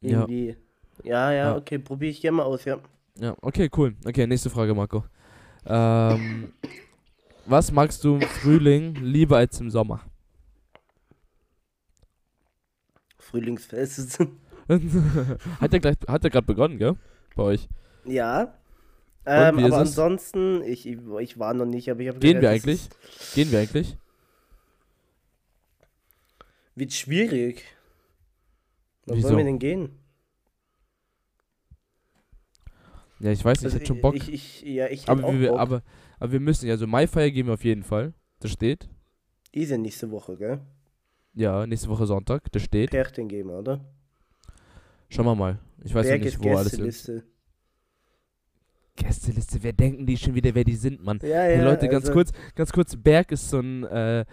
Ja. 0.00 0.20
Irgendwie. 0.20 0.56
Ja, 1.04 1.32
ja, 1.32 1.36
Ja. 1.50 1.56
okay, 1.56 1.78
probiere 1.78 2.10
ich 2.10 2.20
gerne 2.20 2.36
mal 2.38 2.44
aus, 2.44 2.64
ja. 2.64 2.78
Ja, 3.18 3.36
okay, 3.42 3.68
cool. 3.76 3.94
Okay, 4.04 4.26
nächste 4.26 4.50
Frage, 4.50 4.74
Marco. 4.74 5.04
Ähm, 5.66 6.52
was 7.46 7.70
magst 7.70 8.02
du 8.04 8.16
im 8.16 8.22
Frühling 8.22 8.94
lieber 8.94 9.36
als 9.36 9.60
im 9.60 9.70
Sommer? 9.70 10.00
Frühlingsfest. 13.18 14.18
hat 15.60 15.72
ja 15.72 15.78
gleich, 15.78 15.96
hat 16.08 16.24
ja 16.24 16.30
gerade 16.30 16.46
begonnen, 16.46 16.78
gell? 16.78 16.96
Bei 17.36 17.42
euch. 17.44 17.68
ja. 18.04 18.54
Ähm, 19.24 19.64
aber 19.64 19.76
ansonsten, 19.76 20.62
ich, 20.62 20.84
ich, 20.84 21.38
war 21.38 21.54
noch 21.54 21.64
nicht, 21.64 21.88
aber 21.88 22.00
ich 22.00 22.08
habe 22.08 22.18
Gehen 22.18 22.40
wir 22.40 22.50
es 22.50 22.54
eigentlich? 22.54 22.88
Gehen 23.34 23.52
wir 23.52 23.60
eigentlich? 23.60 23.96
Wird 26.74 26.92
schwierig. 26.92 27.64
Wann 29.06 29.18
Wieso? 29.18 29.28
wollen 29.28 29.38
wir 29.38 29.44
denn 29.44 29.58
gehen? 29.60 30.01
Ja, 33.22 33.30
ich 33.30 33.44
weiß 33.44 33.58
nicht, 33.60 33.66
Also 33.66 33.76
ich 33.76 33.82
hätte 33.82 33.86
schon 33.86 34.00
Bock. 34.00 34.16
Ich, 34.16 34.32
ich, 34.32 34.62
ja, 34.62 34.88
ich 34.88 35.08
aber, 35.08 35.24
auch 35.24 35.32
wir, 35.32 35.50
Bock. 35.50 35.58
aber, 35.60 35.82
aber 36.18 36.32
wir 36.32 36.40
müssen, 36.40 36.68
also 36.68 36.86
Maifeier 36.86 37.30
gehen 37.30 37.46
wir 37.46 37.54
auf 37.54 37.64
jeden 37.64 37.84
Fall. 37.84 38.12
Das 38.40 38.50
steht. 38.50 38.88
Die 39.54 39.64
sind 39.64 39.82
nächste 39.82 40.10
Woche, 40.10 40.36
gell? 40.36 40.60
Ja, 41.34 41.64
nächste 41.66 41.88
Woche 41.88 42.06
Sonntag. 42.06 42.50
Das 42.50 42.62
steht. 42.62 42.90
Pärchen 42.90 43.28
gehen 43.28 43.46
wir, 43.46 43.58
oder? 43.58 43.80
Schauen 45.08 45.26
wir 45.26 45.34
mal. 45.36 45.58
Ich 45.84 45.94
weiß 45.94 46.06
Berg 46.06 46.20
nicht, 46.22 46.34
ist 46.34 46.44
wo 46.44 46.48
alles 46.50 46.72
ist. 46.72 46.78
Gästeliste. 46.78 47.24
Gästeliste, 48.96 49.62
wer 49.62 49.72
denken 49.72 50.04
die 50.04 50.16
schon 50.16 50.34
wieder, 50.34 50.54
wer 50.54 50.64
die 50.64 50.74
sind, 50.74 51.02
Mann? 51.02 51.18
Ja, 51.22 51.42
Hey, 51.42 51.58
ja. 51.58 51.64
Leute, 51.64 51.88
ganz 51.88 52.04
also- 52.04 52.12
kurz, 52.12 52.32
ganz 52.54 52.72
kurz, 52.72 52.96
Berg 52.96 53.32
ist 53.32 53.48
so 53.48 53.58
ein, 53.60 53.84
äh, 53.84 54.24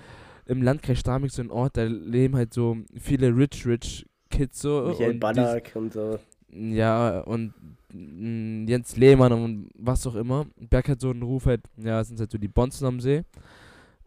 im 0.48 0.62
Landkreis 0.62 1.00
Starmig 1.00 1.32
so 1.32 1.42
ein 1.42 1.52
Ort, 1.52 1.78
da 1.78 1.84
leben 1.84 2.36
halt 2.36 2.54
so 2.54 2.76
viele 3.00 3.36
rich, 3.36 3.66
rich 3.66 4.06
Kids 4.30 4.62
so. 4.62 4.88
Michael 4.90 5.12
und 5.12 5.20
Ballack 5.20 5.72
und 5.76 5.94
so. 5.94 6.20
Ja, 6.52 7.22
und 7.22 7.54
mm, 7.94 8.68
Jens 8.68 8.96
Lehmann 8.96 9.32
und 9.32 9.70
was 9.76 10.06
auch 10.08 10.16
immer. 10.16 10.46
Berg 10.58 10.90
hat 10.90 11.02
so 11.02 11.12
einen 11.12 11.24
Ruf 11.24 11.46
halt, 11.46 11.62
ja, 11.78 12.02
es 12.02 12.08
sind 12.08 12.20
halt 12.20 12.32
so 12.32 12.38
die 12.38 12.48
Bonzen 12.48 12.88
am 12.88 13.00
See. 13.00 13.24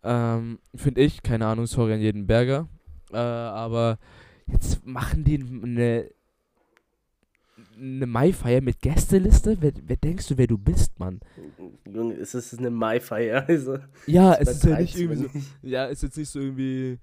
Ähm, 0.02 0.58
Finde 0.74 1.00
ich, 1.00 1.22
keine 1.22 1.46
Ahnung, 1.46 1.66
sorry 1.66 1.94
an 1.94 2.00
jeden 2.00 2.26
Berger. 2.26 2.68
Äh, 3.12 3.16
aber 3.16 3.98
jetzt 4.46 4.84
machen 4.84 5.24
die 5.24 5.38
eine 5.38 6.10
eine 7.78 8.06
Maifeier 8.06 8.60
mit 8.60 8.80
Gästeliste? 8.80 9.56
Wer, 9.60 9.72
wer 9.86 9.96
denkst 9.96 10.28
du, 10.28 10.38
wer 10.38 10.46
du 10.46 10.58
bist, 10.58 10.98
Mann? 10.98 11.20
Junge, 11.92 12.14
es 12.14 12.34
ist 12.34 12.58
eine 12.58 12.70
Maifeier. 12.70 13.44
Also, 13.48 13.78
Ja, 14.06 14.34
es 14.34 14.48
ist 14.48 14.64
ja 14.64 14.78
nicht 14.78 14.96
irgendwie 14.96 15.22
so. 15.22 15.28
Ja, 15.62 15.86
ist 15.86 16.02
jetzt 16.02 16.16
nicht 16.16 16.28
so 16.30 16.40
irgendwie. 16.40 16.98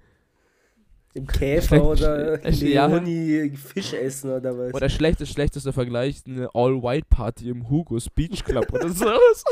Im 1.13 1.25
Käfer 1.25 1.67
Schlecht- 1.67 1.83
oder 1.83 2.49
ja. 2.49 2.85
Leonie 2.85 3.49
Fisch 3.55 3.93
essen 3.93 4.31
oder 4.31 4.57
was? 4.57 4.73
Oder 4.73 4.89
schlechtest, 4.89 5.33
schlechtester 5.33 5.73
Vergleich, 5.73 6.21
eine 6.27 6.49
All-White-Party 6.53 7.49
im 7.49 7.69
Hugo's 7.69 8.09
Beach 8.09 8.43
Club 8.43 8.71
oder 8.71 8.89
sowas. 8.89 9.43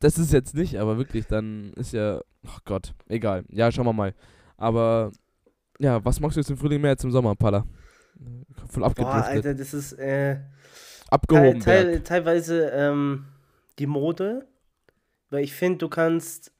das 0.00 0.18
ist 0.18 0.32
jetzt 0.32 0.54
nicht, 0.54 0.76
aber 0.78 0.96
wirklich, 0.98 1.26
dann 1.26 1.72
ist 1.74 1.92
ja. 1.92 2.20
Oh 2.46 2.58
Gott, 2.64 2.94
egal. 3.08 3.44
Ja, 3.50 3.70
schauen 3.70 3.86
wir 3.86 3.92
mal. 3.92 4.14
Aber, 4.56 5.12
ja, 5.78 6.02
was 6.04 6.18
magst 6.20 6.36
du 6.36 6.40
jetzt 6.40 6.50
im 6.50 6.56
Frühling 6.56 6.80
mehr 6.80 6.92
als 6.92 7.04
im 7.04 7.10
Sommer, 7.10 7.34
Palla? 7.34 7.66
Voll 8.68 8.80
Boah, 8.82 8.86
abgedriftet. 8.86 9.24
Alter, 9.24 9.54
das 9.54 9.74
ist 9.74 9.92
äh, 9.92 10.34
teil, 10.34 10.44
Abgehoben, 11.10 11.60
teil, 11.60 11.84
Berg. 11.86 12.04
teilweise 12.04 12.68
ähm, 12.70 13.26
die 13.78 13.86
Mode. 13.86 14.46
Weil 15.30 15.44
ich 15.44 15.52
finde, 15.52 15.78
du 15.78 15.88
kannst. 15.88 16.52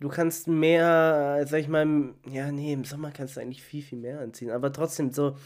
Du 0.00 0.08
kannst 0.08 0.48
mehr, 0.48 1.38
äh, 1.40 1.46
sag 1.46 1.60
ich 1.60 1.68
mal, 1.68 1.82
im- 1.82 2.14
ja, 2.28 2.50
nee, 2.52 2.72
im 2.72 2.84
Sommer 2.84 3.10
kannst 3.10 3.36
du 3.36 3.40
eigentlich 3.40 3.62
viel, 3.62 3.82
viel 3.82 3.98
mehr 3.98 4.20
anziehen. 4.20 4.50
Aber 4.50 4.72
trotzdem, 4.72 5.12
so 5.12 5.36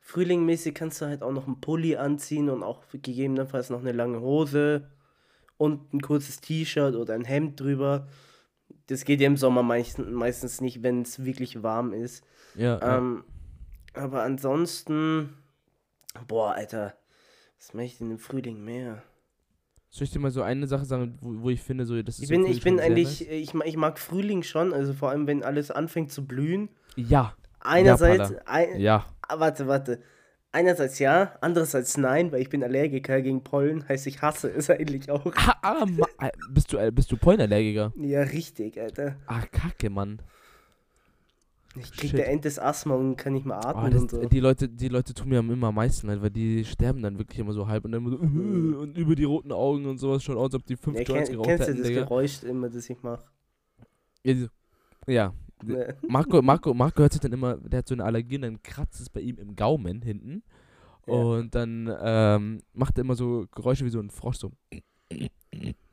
frühlingmäßig 0.00 0.74
kannst 0.74 1.00
du 1.00 1.06
halt 1.06 1.22
auch 1.22 1.32
noch 1.32 1.46
einen 1.46 1.60
Pulli 1.60 1.96
anziehen 1.96 2.48
und 2.50 2.62
auch 2.62 2.82
gegebenenfalls 2.92 3.70
noch 3.70 3.80
eine 3.80 3.92
lange 3.92 4.20
Hose 4.20 4.90
und 5.58 5.92
ein 5.92 6.00
kurzes 6.00 6.40
T-Shirt 6.40 6.94
oder 6.96 7.14
ein 7.14 7.24
Hemd 7.24 7.60
drüber. 7.60 8.08
Das 8.86 9.04
geht 9.04 9.20
ja 9.20 9.26
im 9.26 9.36
Sommer 9.36 9.62
meist, 9.62 9.98
meistens 9.98 10.60
nicht, 10.60 10.82
wenn 10.82 11.02
es 11.02 11.24
wirklich 11.24 11.62
warm 11.62 11.92
ist. 11.92 12.24
Ja, 12.54 12.78
ja. 12.80 12.98
Ähm, 12.98 13.24
aber 13.94 14.22
ansonsten, 14.22 15.36
boah, 16.26 16.52
Alter, 16.54 16.96
was 17.58 17.74
möchte 17.74 17.92
ich 17.92 17.98
denn 17.98 18.10
im 18.12 18.18
Frühling 18.18 18.64
mehr? 18.64 19.02
Soll 19.90 20.04
ich 20.04 20.12
dir 20.12 20.20
mal 20.20 20.30
so 20.30 20.42
eine 20.42 20.66
Sache 20.66 20.84
sagen, 20.84 21.18
wo, 21.20 21.42
wo 21.42 21.50
ich 21.50 21.60
finde, 21.60 21.84
so, 21.84 22.00
das 22.00 22.16
ist 22.16 22.22
Ich 22.22 22.28
so 22.28 22.34
bin, 22.34 22.46
ich 22.46 22.62
bin 22.62 22.80
eigentlich, 22.80 23.28
ich, 23.28 23.54
ich 23.54 23.76
mag 23.76 23.98
Frühling 23.98 24.42
schon, 24.42 24.72
also 24.72 24.94
vor 24.94 25.10
allem, 25.10 25.26
wenn 25.26 25.42
alles 25.42 25.70
anfängt 25.70 26.12
zu 26.12 26.26
blühen. 26.26 26.68
Ja, 26.96 27.34
Einerseits, 27.60 28.30
Palla. 28.30 28.42
ein, 28.46 28.80
ja. 28.80 29.04
ah, 29.22 29.38
warte, 29.38 29.66
warte. 29.66 30.02
Einerseits 30.52 30.98
ja, 30.98 31.36
andererseits 31.40 31.96
nein, 31.96 32.32
weil 32.32 32.40
ich 32.40 32.48
bin 32.48 32.64
Allergiker 32.64 33.22
gegen 33.22 33.44
Pollen, 33.44 33.86
heißt 33.88 34.06
ich 34.08 34.20
hasse 34.20 34.50
es 34.50 34.68
eigentlich 34.70 35.10
auch. 35.10 35.32
Ah, 35.36 35.56
ah, 35.62 36.30
bist 36.50 36.72
du, 36.72 36.78
äh, 36.78 36.90
bist 36.90 37.12
du 37.12 37.16
Pollenallergiker? 37.16 37.92
Ja, 37.96 38.22
richtig, 38.22 38.80
Alter. 38.80 39.16
Ah, 39.26 39.42
kacke, 39.52 39.90
Mann. 39.90 40.20
Ich 41.76 41.92
krieg 41.92 42.10
Shit. 42.10 42.18
der 42.18 42.28
End 42.30 42.44
des 42.44 42.58
Asthma 42.58 42.94
und 42.96 43.16
kann 43.16 43.32
nicht 43.32 43.46
mehr 43.46 43.60
Oh, 43.64 43.68
atmen 43.68 43.92
das, 43.92 44.02
und 44.02 44.10
so. 44.10 44.24
die, 44.26 44.40
Leute, 44.40 44.68
die 44.68 44.88
Leute 44.88 45.14
tun 45.14 45.28
mir 45.28 45.38
am 45.38 45.50
immer 45.52 45.68
am 45.68 45.76
meisten 45.76 46.08
leid, 46.08 46.20
weil 46.20 46.30
die 46.30 46.64
sterben 46.64 47.00
dann 47.00 47.16
wirklich 47.16 47.38
immer 47.38 47.52
so 47.52 47.68
halb 47.68 47.84
und 47.84 47.92
dann 47.92 48.00
immer 48.04 48.10
so 48.10 48.18
Mhm. 48.18 48.74
und 48.76 48.98
über 48.98 49.14
die 49.14 49.22
roten 49.24 49.52
Augen 49.52 49.86
und 49.86 49.98
sowas 49.98 50.22
schon 50.24 50.36
aus, 50.36 50.46
als 50.46 50.54
ob 50.56 50.66
die 50.66 50.76
fünf 50.76 50.96
Ja, 50.98 51.02
Joints 51.04 51.30
geraucht 51.30 51.46
kennst 51.46 51.62
du 51.64 51.68
hätten, 51.68 51.78
das 51.78 51.86
Digga. 51.88 52.02
Geräusch 52.02 52.42
immer, 52.42 52.68
das 52.68 52.90
ich 52.90 53.00
mache? 53.02 53.24
Ja, 54.24 54.34
ja, 55.06 55.32
Ne. 55.62 55.94
Marco, 56.08 56.40
Marco, 56.42 56.72
Marco 56.72 57.02
hört 57.02 57.12
sich 57.12 57.20
dann 57.20 57.32
immer, 57.34 57.56
der 57.58 57.80
hat 57.80 57.88
so 57.88 57.94
eine 57.94 58.02
Allergie 58.04 58.36
und 58.36 58.42
dann 58.42 58.62
kratzt 58.62 58.98
es 59.00 59.10
bei 59.10 59.20
ihm 59.20 59.36
im 59.36 59.54
Gaumen 59.56 60.00
hinten. 60.02 60.42
Ja. 61.06 61.12
Und 61.12 61.54
dann 61.54 61.94
ähm, 62.02 62.62
macht 62.72 62.96
er 62.98 63.02
immer 63.04 63.14
so 63.14 63.46
Geräusche 63.54 63.84
wie 63.84 63.90
so 63.90 64.00
ein 64.00 64.08
Frosch, 64.10 64.38
so. 64.38 64.52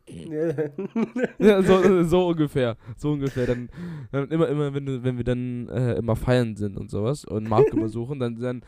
Ja, 1.39 1.61
so, 1.61 2.03
so 2.03 2.27
ungefähr. 2.29 2.77
So 2.97 3.11
ungefähr. 3.11 3.45
Dann, 3.45 3.69
dann 4.11 4.29
immer, 4.29 4.47
immer, 4.47 4.73
wenn, 4.73 5.03
wenn 5.03 5.17
wir 5.17 5.23
dann 5.23 5.67
äh, 5.69 5.93
immer 5.95 6.15
feiern 6.15 6.55
sind 6.55 6.77
und 6.77 6.89
sowas 6.89 7.25
und 7.25 7.47
Marco 7.49 7.75
immer 7.75 7.89
suchen, 7.89 8.19
dann, 8.19 8.39
dann 8.39 8.63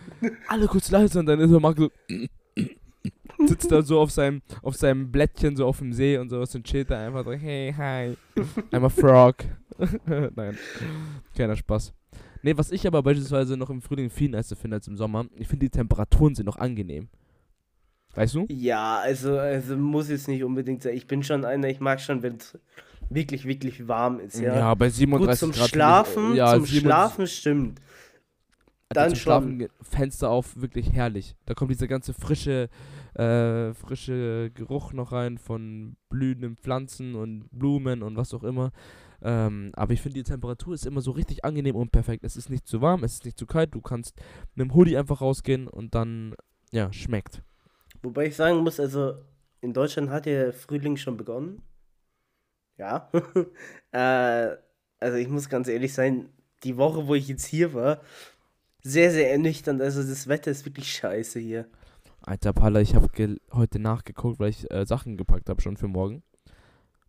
alle 0.47 0.67
kurz 0.67 0.91
leise 0.91 1.19
und 1.19 1.25
dann 1.25 1.39
ist 1.39 1.51
Marco 1.51 1.83
so. 1.83 1.89
sitzt 3.47 3.71
da 3.71 3.81
so 3.81 3.99
auf 3.99 4.11
seinem, 4.11 4.41
auf 4.61 4.75
seinem 4.75 5.11
Blättchen 5.11 5.55
so 5.55 5.65
auf 5.65 5.79
dem 5.79 5.93
See 5.93 6.17
und 6.17 6.29
sowas 6.29 6.53
und 6.55 6.65
chillt 6.65 6.91
da 6.91 7.05
einfach 7.05 7.23
so, 7.23 7.31
hey, 7.31 7.73
hi, 7.75 8.17
I'm 8.71 8.85
a 8.85 8.89
frog. 8.89 9.37
Nein, 10.35 10.57
keiner 11.35 11.55
Spaß. 11.55 11.93
Nee, 12.41 12.57
was 12.57 12.71
ich 12.71 12.85
aber 12.87 13.03
beispielsweise 13.03 13.57
noch 13.57 13.69
im 13.69 13.81
Frühling 13.81 14.09
viel 14.09 14.29
nicer 14.29 14.55
finde 14.55 14.77
als 14.77 14.87
im 14.87 14.95
Sommer, 14.95 15.25
ich 15.37 15.47
finde 15.47 15.65
die 15.65 15.69
Temperaturen 15.69 16.35
sind 16.35 16.45
noch 16.45 16.57
angenehm. 16.57 17.09
Weißt 18.15 18.35
du? 18.35 18.45
Ja, 18.49 18.99
also, 18.99 19.37
also 19.37 19.77
muss 19.77 20.09
jetzt 20.09 20.27
nicht 20.27 20.43
unbedingt 20.43 20.83
sein. 20.83 20.95
Ich 20.95 21.07
bin 21.07 21.23
schon 21.23 21.45
einer, 21.45 21.67
ich 21.69 21.79
mag 21.79 22.01
schon, 22.01 22.23
wenn 22.23 22.37
es 22.37 22.57
wirklich, 23.09 23.45
wirklich 23.45 23.87
warm 23.87 24.19
ist, 24.19 24.39
ja. 24.39 24.73
bei 24.75 24.89
37 24.89 25.27
Gut, 25.27 25.37
zum 25.37 25.51
Grad. 25.51 25.69
Schlafen, 25.69 26.35
ja, 26.35 26.53
zum 26.53 26.65
37 26.65 26.79
Schlafen 26.81 27.27
stimmt. 27.27 27.81
Dann 28.89 29.09
zum 29.09 29.15
schon. 29.15 29.21
Schlafen 29.21 29.67
Fenster 29.81 30.29
auf, 30.29 30.59
wirklich 30.59 30.91
herrlich. 30.93 31.35
Da 31.45 31.53
kommt 31.53 31.71
dieser 31.71 31.87
ganze 31.87 32.13
frische, 32.13 32.69
äh, 33.13 33.73
frische 33.73 34.51
Geruch 34.53 34.93
noch 34.93 35.11
rein 35.11 35.37
von 35.37 35.95
blühenden 36.09 36.57
Pflanzen 36.57 37.15
und 37.15 37.49
Blumen 37.51 38.01
und 38.01 38.17
was 38.17 38.33
auch 38.33 38.43
immer. 38.43 38.71
Ähm, 39.21 39.71
aber 39.73 39.93
ich 39.93 40.01
finde, 40.01 40.15
die 40.15 40.23
Temperatur 40.23 40.73
ist 40.73 40.85
immer 40.85 41.01
so 41.01 41.11
richtig 41.11 41.45
angenehm 41.45 41.75
und 41.75 41.91
perfekt. 41.91 42.23
Es 42.23 42.37
ist 42.37 42.49
nicht 42.49 42.67
zu 42.67 42.81
warm, 42.81 43.03
es 43.03 43.15
ist 43.15 43.25
nicht 43.25 43.37
zu 43.37 43.45
kalt. 43.45 43.75
Du 43.75 43.81
kannst 43.81 44.15
mit 44.55 44.65
dem 44.65 44.73
Hoodie 44.73 44.97
einfach 44.97 45.21
rausgehen 45.21 45.67
und 45.67 45.93
dann, 45.93 46.35
ja, 46.71 46.91
schmeckt. 46.93 47.43
Wobei 48.01 48.27
ich 48.27 48.35
sagen 48.35 48.57
muss, 48.59 48.79
also 48.79 49.15
in 49.61 49.73
Deutschland 49.73 50.09
hat 50.09 50.25
ja 50.25 50.51
Frühling 50.51 50.97
schon 50.97 51.17
begonnen. 51.17 51.61
Ja. 52.77 53.09
äh, 53.91 54.55
also 54.99 55.17
ich 55.17 55.27
muss 55.27 55.49
ganz 55.49 55.67
ehrlich 55.67 55.93
sein, 55.93 56.29
die 56.63 56.77
Woche, 56.77 57.07
wo 57.07 57.15
ich 57.15 57.27
jetzt 57.27 57.45
hier 57.45 57.73
war, 57.73 58.01
sehr, 58.81 59.11
sehr 59.11 59.31
ernüchternd. 59.31 59.81
Also 59.81 60.01
das 60.01 60.27
Wetter 60.27 60.51
ist 60.51 60.65
wirklich 60.65 60.91
scheiße 60.91 61.39
hier. 61.39 61.67
Alter 62.21 62.53
Palla, 62.53 62.81
ich 62.81 62.95
habe 62.95 63.07
heute 63.51 63.79
nachgeguckt, 63.79 64.39
weil 64.39 64.49
ich 64.49 64.69
äh, 64.71 64.85
Sachen 64.85 65.17
gepackt 65.17 65.49
habe 65.49 65.61
schon 65.61 65.77
für 65.77 65.87
morgen. 65.87 66.23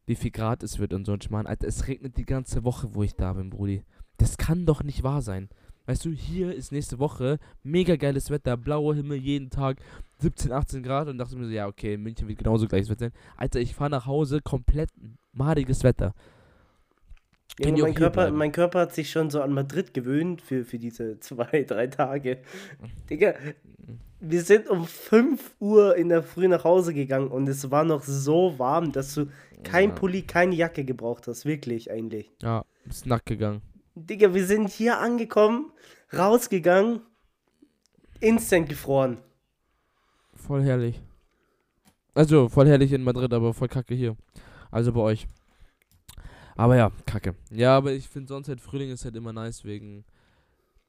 Wie 0.06 0.14
viel 0.14 0.30
Grad 0.30 0.62
es 0.62 0.78
wird 0.78 0.92
und 0.92 1.04
so 1.04 1.12
ein 1.12 1.20
Schmarrn. 1.20 1.46
Alter, 1.46 1.68
es 1.68 1.86
regnet 1.86 2.16
die 2.16 2.26
ganze 2.26 2.64
Woche, 2.64 2.94
wo 2.94 3.02
ich 3.02 3.14
da 3.14 3.32
bin, 3.32 3.50
Brudi. 3.50 3.84
Das 4.18 4.38
kann 4.38 4.66
doch 4.66 4.82
nicht 4.82 5.02
wahr 5.02 5.22
sein. 5.22 5.48
Weißt 5.90 6.04
du, 6.04 6.10
hier 6.12 6.54
ist 6.54 6.70
nächste 6.70 7.00
Woche 7.00 7.40
mega 7.64 7.96
geiles 7.96 8.30
Wetter, 8.30 8.56
blauer 8.56 8.94
Himmel 8.94 9.18
jeden 9.18 9.50
Tag, 9.50 9.78
17, 10.20 10.52
18 10.52 10.84
Grad 10.84 11.08
und 11.08 11.18
dachte 11.18 11.34
mir 11.34 11.46
so, 11.46 11.50
ja, 11.50 11.66
okay, 11.66 11.96
München 11.96 12.28
wird 12.28 12.38
genauso 12.38 12.68
gleiches 12.68 12.88
Wetter 12.90 13.06
sein. 13.06 13.12
Alter, 13.36 13.58
ich 13.58 13.74
fahre 13.74 13.90
nach 13.90 14.06
Hause, 14.06 14.40
komplett 14.40 14.90
madiges 15.32 15.82
Wetter. 15.82 16.14
Auch 17.60 17.76
mein, 17.76 17.94
Körper, 17.94 18.30
mein 18.30 18.52
Körper 18.52 18.82
hat 18.82 18.94
sich 18.94 19.10
schon 19.10 19.30
so 19.30 19.42
an 19.42 19.52
Madrid 19.52 19.92
gewöhnt 19.92 20.42
für, 20.42 20.64
für 20.64 20.78
diese 20.78 21.18
zwei, 21.18 21.64
drei 21.64 21.88
Tage. 21.88 22.38
Digga, 23.10 23.34
wir 24.20 24.42
sind 24.42 24.70
um 24.70 24.84
5 24.86 25.56
Uhr 25.58 25.96
in 25.96 26.08
der 26.08 26.22
Früh 26.22 26.46
nach 26.46 26.62
Hause 26.62 26.94
gegangen 26.94 27.26
und 27.26 27.48
es 27.48 27.68
war 27.72 27.82
noch 27.82 28.04
so 28.04 28.56
warm, 28.60 28.92
dass 28.92 29.12
du 29.16 29.26
kein 29.64 29.88
Ja. 29.88 29.94
Pulli, 29.96 30.22
keine 30.22 30.54
Jacke 30.54 30.84
gebraucht 30.84 31.26
hast. 31.26 31.46
Wirklich, 31.46 31.90
eigentlich. 31.90 32.30
Ja, 32.42 32.64
bist 32.84 33.06
nackt 33.06 33.26
gegangen. 33.26 33.60
Digga, 33.94 34.34
wir 34.34 34.46
sind 34.46 34.68
hier 34.68 34.98
angekommen, 34.98 35.72
rausgegangen, 36.16 37.00
instant 38.20 38.68
gefroren. 38.68 39.18
Voll 40.34 40.62
herrlich. 40.62 41.00
Also, 42.14 42.48
voll 42.48 42.66
herrlich 42.68 42.92
in 42.92 43.04
Madrid, 43.04 43.32
aber 43.32 43.54
voll 43.54 43.68
kacke 43.68 43.94
hier. 43.94 44.16
Also 44.70 44.92
bei 44.92 45.00
euch. 45.00 45.26
Aber 46.56 46.76
ja, 46.76 46.90
kacke. 47.06 47.34
Ja, 47.50 47.76
aber 47.76 47.92
ich 47.92 48.08
finde 48.08 48.28
sonst 48.28 48.48
halt 48.48 48.60
Frühling 48.60 48.90
ist 48.90 49.04
halt 49.04 49.16
immer 49.16 49.32
nice 49.32 49.64
wegen. 49.64 50.04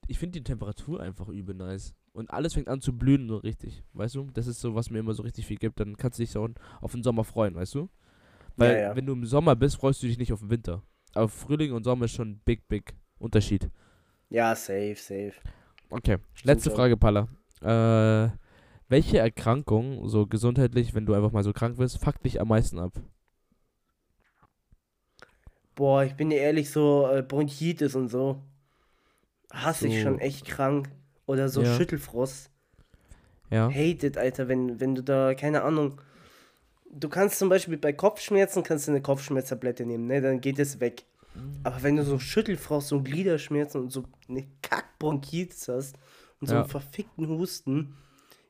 Ich 0.07 0.19
finde 0.19 0.39
die 0.39 0.43
Temperatur 0.43 0.99
einfach 0.99 1.27
übel 1.29 1.55
nice. 1.55 1.93
Und 2.13 2.31
alles 2.31 2.55
fängt 2.55 2.67
an 2.67 2.81
zu 2.81 2.97
blühen 2.97 3.27
so 3.29 3.37
richtig. 3.37 3.83
Weißt 3.93 4.15
du? 4.15 4.29
Das 4.33 4.47
ist 4.47 4.59
so, 4.59 4.75
was 4.75 4.89
mir 4.89 4.99
immer 4.99 5.13
so 5.13 5.23
richtig 5.23 5.45
viel 5.45 5.57
gibt. 5.57 5.79
Dann 5.79 5.95
kannst 5.95 6.19
du 6.19 6.23
dich 6.23 6.31
so 6.31 6.47
auf 6.81 6.91
den 6.91 7.03
Sommer 7.03 7.23
freuen, 7.23 7.55
weißt 7.55 7.75
du? 7.75 7.89
Weil, 8.57 8.73
Ja, 8.73 8.79
ja. 8.79 8.95
wenn 8.95 9.05
du 9.05 9.13
im 9.13 9.25
Sommer 9.25 9.55
bist, 9.55 9.77
freust 9.77 10.03
du 10.03 10.07
dich 10.07 10.17
nicht 10.17 10.33
auf 10.33 10.39
den 10.41 10.49
Winter. 10.49 10.83
Aber 11.13 11.27
Frühling 11.27 11.73
und 11.73 11.83
Sommer 11.83 12.05
ist 12.05 12.13
schon 12.15 12.31
ein 12.31 12.41
big, 12.45 12.67
big 12.67 12.93
Unterschied. 13.19 13.69
Ja, 14.29 14.55
safe, 14.55 14.95
safe. 14.95 15.33
Okay, 15.89 16.17
letzte 16.43 16.69
schon. 16.69 16.77
Frage, 16.77 16.97
Palla. 16.97 17.27
Äh, 17.61 18.31
welche 18.87 19.19
Erkrankung, 19.19 20.07
so 20.07 20.25
gesundheitlich, 20.27 20.93
wenn 20.93 21.05
du 21.05 21.13
einfach 21.13 21.31
mal 21.31 21.43
so 21.43 21.53
krank 21.53 21.77
bist, 21.77 21.97
fuckt 21.97 22.25
dich 22.25 22.39
am 22.41 22.47
meisten 22.47 22.79
ab? 22.79 22.93
Boah, 25.75 26.03
ich 26.03 26.15
bin 26.15 26.29
dir 26.29 26.39
ehrlich, 26.39 26.69
so 26.69 27.07
äh, 27.11 27.21
Bronchitis 27.23 27.95
und 27.95 28.09
so. 28.09 28.41
Hasse 29.51 29.87
ich 29.87 29.95
So. 29.95 30.01
schon 30.01 30.19
echt 30.19 30.45
krank. 30.45 30.89
Oder 31.25 31.49
so 31.49 31.61
Ja. 31.61 31.75
Schüttelfrost. 31.75 32.49
Ja. 33.49 33.69
Hated, 33.69 34.17
Alter, 34.17 34.47
wenn, 34.47 34.79
wenn 34.79 34.95
du 34.95 35.03
da, 35.03 35.33
keine 35.33 35.63
Ahnung. 35.63 36.01
Du 36.93 37.07
kannst 37.09 37.39
zum 37.39 37.47
Beispiel 37.49 37.77
bei 37.77 37.93
Kopfschmerzen 37.93 38.63
kannst 38.63 38.87
du 38.87 38.91
eine 38.91 39.01
Kopfschmerztablette 39.01 39.85
nehmen, 39.85 40.07
ne? 40.07 40.21
Dann 40.21 40.41
geht 40.41 40.59
es 40.59 40.79
weg. 40.79 41.05
Aber 41.63 41.81
wenn 41.83 41.95
du 41.95 42.03
so 42.03 42.19
Schüttelfrost 42.19 42.91
und 42.91 43.05
Gliederschmerzen 43.05 43.79
und 43.81 43.91
so 43.91 44.03
eine 44.27 44.45
Kackbronchitis 44.61 45.69
hast 45.69 45.95
und 46.41 46.47
so 46.47 46.55
Ja. 46.55 46.61
einen 46.61 46.69
verfickten 46.69 47.27
Husten, 47.29 47.95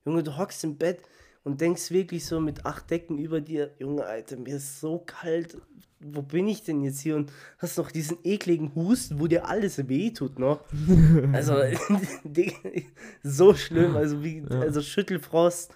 Junge, 0.05 0.23
du 0.23 0.35
hockst 0.37 0.63
im 0.63 0.77
Bett 0.77 1.01
und 1.43 1.61
denkst 1.61 1.91
wirklich 1.91 2.25
so 2.25 2.39
mit 2.39 2.65
acht 2.65 2.89
Decken 2.89 3.19
über 3.19 3.41
dir, 3.41 3.71
Junge, 3.79 4.05
Alter, 4.05 4.37
mir 4.37 4.55
ist 4.55 4.79
so 4.79 4.99
kalt. 5.05 5.57
Wo 5.99 6.23
bin 6.23 6.47
ich 6.47 6.63
denn 6.63 6.81
jetzt 6.81 7.01
hier? 7.01 7.15
Und 7.15 7.31
hast 7.59 7.77
noch 7.77 7.91
diesen 7.91 8.17
ekligen 8.23 8.73
Husten, 8.73 9.19
wo 9.19 9.27
dir 9.27 9.47
alles 9.47 9.87
wehtut 9.87 10.39
noch. 10.39 10.63
Also, 11.33 11.55
so 13.23 13.53
schlimm. 13.53 13.95
Also, 13.95 14.23
wie, 14.23 14.39
Ja. 14.49 14.59
also 14.61 14.81
Schüttelfrost, 14.81 15.71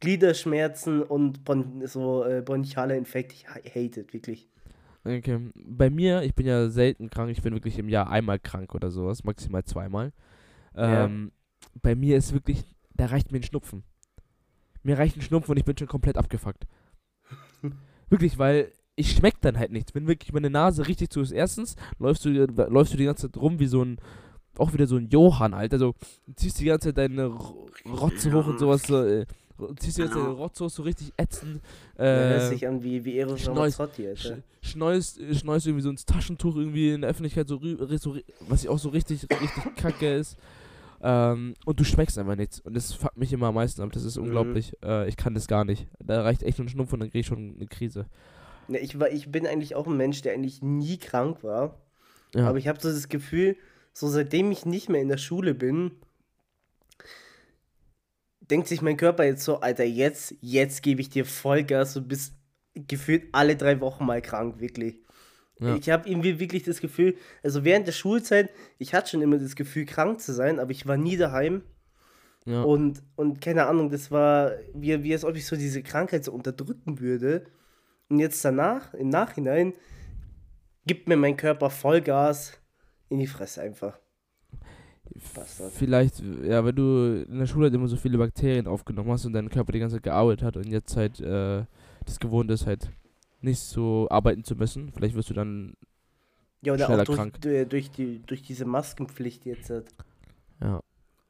Gliederschmerzen 0.00 1.02
und 1.02 1.44
bon, 1.44 1.86
so 1.86 2.24
äh, 2.24 2.42
bronchialer 2.42 2.96
Infekt. 2.96 3.32
Ich 3.32 3.48
ha- 3.48 3.60
hate 3.68 4.00
it, 4.00 4.12
wirklich. 4.12 4.48
Okay. 5.04 5.38
Bei 5.54 5.88
mir, 5.90 6.22
ich 6.22 6.34
bin 6.34 6.46
ja 6.46 6.68
selten 6.68 7.08
krank, 7.10 7.30
ich 7.30 7.42
bin 7.42 7.54
wirklich 7.54 7.78
im 7.78 7.88
Jahr 7.88 8.10
einmal 8.10 8.38
krank 8.38 8.74
oder 8.74 8.90
sowas, 8.90 9.24
maximal 9.24 9.64
zweimal. 9.64 10.12
Ja. 10.76 11.04
Ähm, 11.06 11.32
Bei 11.82 11.94
mir 11.94 12.16
ist 12.16 12.32
wirklich, 12.32 12.64
da 12.94 13.06
reicht 13.06 13.32
mir 13.32 13.38
ein 13.38 13.42
Schnupfen. 13.42 13.84
Mir 14.82 14.98
reicht 14.98 15.16
ein 15.16 15.22
Schnupfen 15.22 15.52
und 15.52 15.56
ich 15.58 15.64
bin 15.64 15.76
schon 15.76 15.88
komplett 15.88 16.16
abgefuckt. 16.16 16.66
wirklich, 18.10 18.38
weil 18.38 18.72
ich 18.96 19.12
schmeck 19.12 19.40
dann 19.40 19.58
halt 19.58 19.72
nichts. 19.72 19.94
Wenn 19.94 20.06
wirklich 20.06 20.32
meine 20.32 20.50
Nase 20.50 20.86
richtig 20.86 21.10
zu 21.10 21.20
ist, 21.20 21.32
erstens 21.32 21.76
läufst 21.98 22.24
du, 22.24 22.30
läufst 22.30 22.92
du 22.92 22.98
die 22.98 23.04
ganze 23.04 23.30
Zeit 23.30 23.40
rum 23.40 23.58
wie 23.58 23.66
so 23.66 23.82
ein, 23.82 23.98
auch 24.58 24.72
wieder 24.74 24.86
so 24.86 24.96
ein 24.96 25.08
Johann, 25.08 25.54
Alter. 25.54 25.78
So, 25.78 25.94
du 26.26 26.34
ziehst 26.34 26.60
die 26.60 26.66
ganze 26.66 26.88
Zeit 26.88 26.98
deine 26.98 27.26
Rotze 27.86 28.32
hoch 28.32 28.46
und 28.46 28.58
sowas, 28.58 28.82
so, 28.82 29.02
äh, 29.02 29.24
ziehst 29.78 29.96
Zeit 29.98 30.10
deine 30.10 30.28
Rotze 30.28 30.64
hoch, 30.64 30.70
so 30.70 30.82
richtig 30.82 31.12
ätzend. 31.16 31.60
Da 31.96 32.04
hört 32.04 32.42
Äh, 32.42 32.48
sich 32.48 32.66
an 32.66 32.82
wie, 32.82 33.04
wie 33.04 33.18
Eros 33.18 33.46
Ramazzotti, 33.48 34.06
Alter. 34.08 34.38
schneust, 34.62 35.18
äh, 35.20 35.34
schneust 35.34 35.66
irgendwie 35.66 35.82
so 35.82 35.90
ins 35.90 36.04
Taschentuch 36.04 36.56
irgendwie 36.56 36.90
in 36.92 37.00
der 37.02 37.10
Öffentlichkeit, 37.10 37.48
so, 37.48 37.60
so 37.98 38.16
was 38.48 38.66
auch 38.66 38.78
so 38.78 38.88
richtig, 38.90 39.22
richtig 39.30 39.74
kacke 39.76 40.14
ist. 40.14 40.36
Ähm, 41.02 41.54
und 41.64 41.80
du 41.80 41.84
schmeckst 41.84 42.18
einfach 42.18 42.36
nichts. 42.36 42.60
Und 42.60 42.74
das 42.76 42.92
fuckt 42.92 43.16
mich 43.16 43.32
immer 43.32 43.46
am 43.46 43.54
meisten 43.54 43.80
ab. 43.82 43.90
Das 43.92 44.04
ist 44.04 44.16
Mhm. 44.18 44.24
unglaublich. 44.24 44.74
Äh, 44.84 45.08
ich 45.08 45.16
kann 45.16 45.32
das 45.34 45.46
gar 45.46 45.64
nicht. 45.64 45.86
Da 45.98 46.22
reicht 46.22 46.42
echt 46.42 46.58
nur 46.58 46.66
ein 46.66 46.68
Schnupfen 46.68 46.94
und 46.96 47.00
dann 47.00 47.10
krieg 47.10 47.20
ich 47.20 47.26
schon 47.26 47.54
eine 47.56 47.66
Krise. 47.66 48.06
Ne, 48.68 48.78
ich, 48.80 49.00
war, 49.00 49.10
ich 49.10 49.32
bin 49.32 49.46
eigentlich 49.46 49.74
auch 49.74 49.86
ein 49.86 49.96
Mensch, 49.96 50.20
der 50.22 50.34
eigentlich 50.34 50.60
nie 50.62 50.98
krank 50.98 51.42
war. 51.42 51.78
Ja. 52.34 52.46
Aber 52.48 52.58
ich 52.58 52.68
habe 52.68 52.78
so 52.80 52.90
das 52.90 53.08
Gefühl, 53.08 53.56
so 53.94 54.08
seitdem 54.08 54.52
ich 54.52 54.66
nicht 54.66 54.88
mehr 54.90 55.00
in 55.00 55.08
der 55.08 55.16
Schule 55.16 55.54
bin, 55.54 55.92
denkt 58.50 58.68
sich 58.68 58.82
mein 58.82 58.96
Körper 58.96 59.24
jetzt 59.24 59.44
so, 59.44 59.60
Alter, 59.60 59.84
jetzt, 59.84 60.34
jetzt 60.40 60.82
gebe 60.82 61.00
ich 61.00 61.10
dir 61.10 61.24
Vollgas, 61.24 61.94
du 61.94 62.02
bist 62.02 62.34
gefühlt 62.74 63.24
alle 63.32 63.56
drei 63.56 63.80
Wochen 63.80 64.04
mal 64.06 64.22
krank, 64.22 64.60
wirklich. 64.60 64.96
Ja. 65.60 65.76
Ich 65.76 65.90
habe 65.90 66.08
irgendwie 66.08 66.40
wirklich 66.40 66.62
das 66.62 66.80
Gefühl, 66.80 67.16
also 67.42 67.64
während 67.64 67.86
der 67.86 67.92
Schulzeit, 67.92 68.50
ich 68.78 68.94
hatte 68.94 69.10
schon 69.10 69.22
immer 69.22 69.38
das 69.38 69.56
Gefühl, 69.56 69.84
krank 69.84 70.20
zu 70.20 70.32
sein, 70.32 70.58
aber 70.58 70.70
ich 70.70 70.86
war 70.86 70.96
nie 70.96 71.16
daheim. 71.16 71.62
Ja. 72.46 72.62
Und, 72.62 73.02
und 73.16 73.42
keine 73.42 73.66
Ahnung, 73.66 73.90
das 73.90 74.10
war 74.10 74.52
wie, 74.74 75.02
wie 75.02 75.12
als 75.12 75.24
ob 75.24 75.36
ich 75.36 75.46
so 75.46 75.56
diese 75.56 75.82
Krankheit 75.82 76.24
so 76.24 76.32
unterdrücken 76.32 76.98
würde. 77.00 77.44
Und 78.08 78.18
jetzt 78.18 78.42
danach, 78.44 78.94
im 78.94 79.10
Nachhinein, 79.10 79.74
gibt 80.86 81.08
mir 81.08 81.16
mein 81.16 81.36
Körper 81.36 81.68
Vollgas 81.68 82.54
in 83.10 83.18
die 83.18 83.26
Fresse 83.26 83.60
einfach. 83.60 83.98
Bastard. 85.34 85.72
Vielleicht, 85.72 86.22
ja, 86.44 86.64
wenn 86.64 86.76
du 86.76 87.24
in 87.28 87.38
der 87.38 87.46
Schule 87.46 87.64
halt 87.64 87.74
immer 87.74 87.88
so 87.88 87.96
viele 87.96 88.18
Bakterien 88.18 88.66
aufgenommen 88.66 89.10
hast 89.10 89.24
und 89.24 89.32
dein 89.32 89.48
Körper 89.50 89.72
die 89.72 89.80
ganze 89.80 89.96
Zeit 89.96 90.04
gearbeitet 90.04 90.42
hat 90.44 90.56
und 90.56 90.68
jetzt 90.68 90.96
halt 90.96 91.20
äh, 91.20 91.64
das 92.04 92.18
gewohnt 92.20 92.50
ist, 92.50 92.66
halt 92.66 92.88
nicht 93.40 93.60
so 93.60 94.06
arbeiten 94.10 94.44
zu 94.44 94.54
müssen, 94.54 94.92
vielleicht 94.92 95.14
wirst 95.14 95.30
du 95.30 95.34
dann, 95.34 95.74
Ja, 96.62 96.74
oder 96.74 96.86
Schneller 96.86 97.02
auch 97.02 97.06
durch, 97.06 97.18
krank. 97.18 97.40
durch, 97.40 97.90
die, 97.90 98.20
durch 98.26 98.42
diese 98.42 98.64
Maskenpflicht 98.64 99.44
jetzt. 99.46 99.70
halt. 99.70 99.86
ja. 100.60 100.80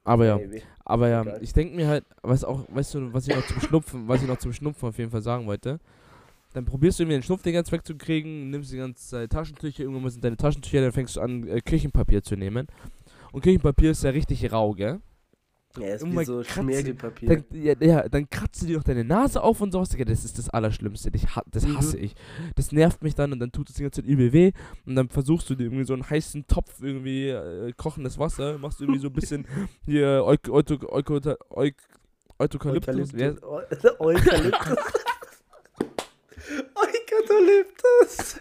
Aber 0.03 0.25
ja, 0.27 0.39
Ey, 0.39 0.62
aber 0.85 1.09
ja, 1.09 1.23
Egal. 1.23 1.39
ich 1.43 1.53
denke 1.53 1.77
mir 1.77 1.87
halt, 1.87 2.05
was 2.23 2.43
auch, 2.43 2.64
weißt 2.68 2.95
du, 2.95 3.12
was 3.12 3.29
ich 3.29 3.37
noch 3.37 3.47
zum 3.47 3.61
Schnupfen, 3.61 4.09
was 4.09 4.23
ich 4.23 4.29
noch 4.29 4.39
zum 4.39 4.53
Schnupfen 4.53 4.89
auf 4.89 4.99
jeden 4.99 5.11
Fall 5.11 5.21
sagen 5.23 5.47
wollte, 5.47 5.79
dann 6.55 6.64
probierst 6.64 6.99
du 6.99 7.03
irgendwie 7.03 7.18
den 7.18 7.23
Schnupf 7.23 7.43
die 7.43 7.53
ganze 7.53 7.71
Zeit 7.71 7.81
wegzukriegen, 7.81 8.51
nimmst 8.51 8.73
die 8.73 8.79
ganze 8.79 9.07
Zeit 9.07 9.31
Taschentücher, 9.31 9.81
irgendwann 9.83 10.03
mal 10.05 10.11
sind 10.11 10.25
deine 10.25 10.39
Taschentücher, 10.39 10.81
dann 10.81 10.93
fängst 10.93 11.16
du 11.16 11.21
an, 11.21 11.47
äh, 11.47 11.61
Küchenpapier 11.61 12.23
zu 12.23 12.35
nehmen. 12.35 12.66
Und 13.33 13.43
Küchenpapier 13.43 13.91
ist 13.93 14.03
ja 14.05 14.11
richtig 14.11 14.51
rau, 14.53 14.72
gell? 14.72 15.01
Ja, 15.78 15.95
ist 15.95 16.01
Irgendwann 16.03 16.22
wie 16.22 16.26
so 16.26 16.43
Schmirgelpapier. 16.43 17.28
Dann, 17.28 17.45
ja, 17.53 17.74
ja, 17.78 18.09
dann 18.09 18.28
kratzt 18.28 18.62
du 18.62 18.66
dir 18.66 18.76
noch 18.78 18.83
deine 18.83 19.05
Nase 19.05 19.41
auf 19.41 19.61
und 19.61 19.70
sowas. 19.70 19.91
Das 19.91 20.24
ist 20.24 20.37
das 20.37 20.49
Allerschlimmste. 20.51 21.11
Ich, 21.14 21.26
das 21.47 21.64
Mhm. 21.64 21.76
hasse 21.76 21.97
ich. 21.97 22.14
Das 22.57 22.72
nervt 22.72 23.05
mich 23.05 23.14
dann 23.14 23.33
und 23.33 23.39
dann 23.39 23.53
tut 23.53 23.70
es 23.70 23.76
die 23.76 23.83
ganze 23.83 24.03
Zeit 24.03 24.11
übel 24.11 24.33
weh. 24.33 24.51
Und 24.85 24.97
dann 24.97 25.09
versuchst 25.09 25.49
du 25.49 25.55
dir 25.55 25.64
irgendwie 25.64 25.85
so 25.85 25.93
einen 25.93 26.11
heißen 26.11 26.49
Topf, 26.49 26.83
irgendwie 26.83 27.28
äh, 27.28 27.72
kochendes 27.76 28.18
Wasser, 28.18 28.59
machst 28.59 28.81
irgendwie 28.81 28.99
so 28.99 29.07
ein 29.09 29.12
bisschen 29.12 29.47
hier 29.85 30.24
Euk 30.24 30.49
Eukalyptus. 30.49 31.76
Eukalyptus. 32.41 33.12
Eukalyptus. 36.81 38.41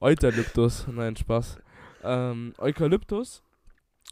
Eukalyptus. 0.00 0.86
Nein, 0.88 1.16
Spaß. 1.16 1.58
Ähm, 2.02 2.52
Eukalyptus. 2.58 3.42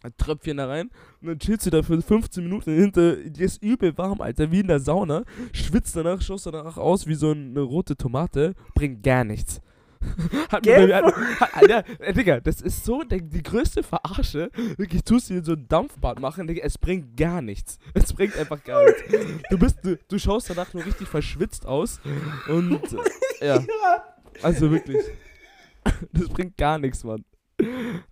Ein 0.03 0.13
Tröpfchen 0.17 0.57
da 0.57 0.67
rein 0.67 0.91
und 1.21 1.29
dann 1.29 1.39
chillst 1.39 1.67
du 1.67 1.71
da 1.71 1.83
für 1.83 2.01
15 2.03 2.43
Minuten 2.43 2.75
hinter, 2.75 3.17
dir 3.17 3.45
ist 3.47 3.63
übel 3.63 3.97
warm, 3.97 4.21
Alter, 4.21 4.51
wie 4.51 4.61
in 4.61 4.67
der 4.69 4.81
Sauna, 4.81 5.23
schwitzt 5.53 5.95
danach, 5.97 6.21
schaust 6.23 6.47
danach 6.47 6.77
aus 6.77 7.07
wie 7.07 7.15
so 7.15 7.31
eine 7.31 7.61
rote 7.61 7.97
Tomate, 7.97 8.55
bringt 8.75 9.03
gar 9.03 9.23
nichts. 9.25 9.61
Hat 10.51 10.67
mir 10.67 10.85
mir- 10.89 10.97
hat, 10.97 11.15
Alter, 11.55 11.85
äh, 12.01 12.13
Digga, 12.13 12.41
das 12.41 12.61
ist 12.61 12.85
so 12.85 13.05
der, 13.05 13.21
die 13.21 13.41
größte 13.41 13.85
Verarsche. 13.85 14.51
Wirklich, 14.77 15.05
tust 15.05 15.31
du 15.31 15.35
dir 15.35 15.45
so 15.45 15.53
ein 15.53 15.69
Dampfbad 15.69 16.19
machen, 16.19 16.49
Digga, 16.49 16.63
es 16.65 16.77
bringt 16.77 17.17
gar 17.17 17.41
nichts. 17.41 17.79
Es 17.95 18.13
bringt 18.13 18.37
einfach 18.37 18.65
gar 18.65 18.83
nichts. 18.85 19.03
Du 19.51 19.57
bist, 19.59 19.79
du, 19.85 19.97
du 20.09 20.19
schaust 20.19 20.51
danach 20.51 20.75
nur 20.75 20.85
richtig 20.85 21.07
verschwitzt 21.07 21.65
aus 21.67 22.01
und, 22.49 22.81
äh, 23.41 23.47
ja, 23.47 23.65
also 24.43 24.71
wirklich. 24.73 24.99
Das 26.13 26.29
bringt 26.29 26.57
gar 26.57 26.79
nichts, 26.79 27.05
Mann. 27.05 27.25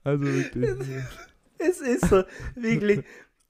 Also 0.04 0.24
wirklich. 0.24 0.70
Es 1.68 1.80
ist 1.80 2.08
so, 2.08 2.22
wirklich. 2.54 3.02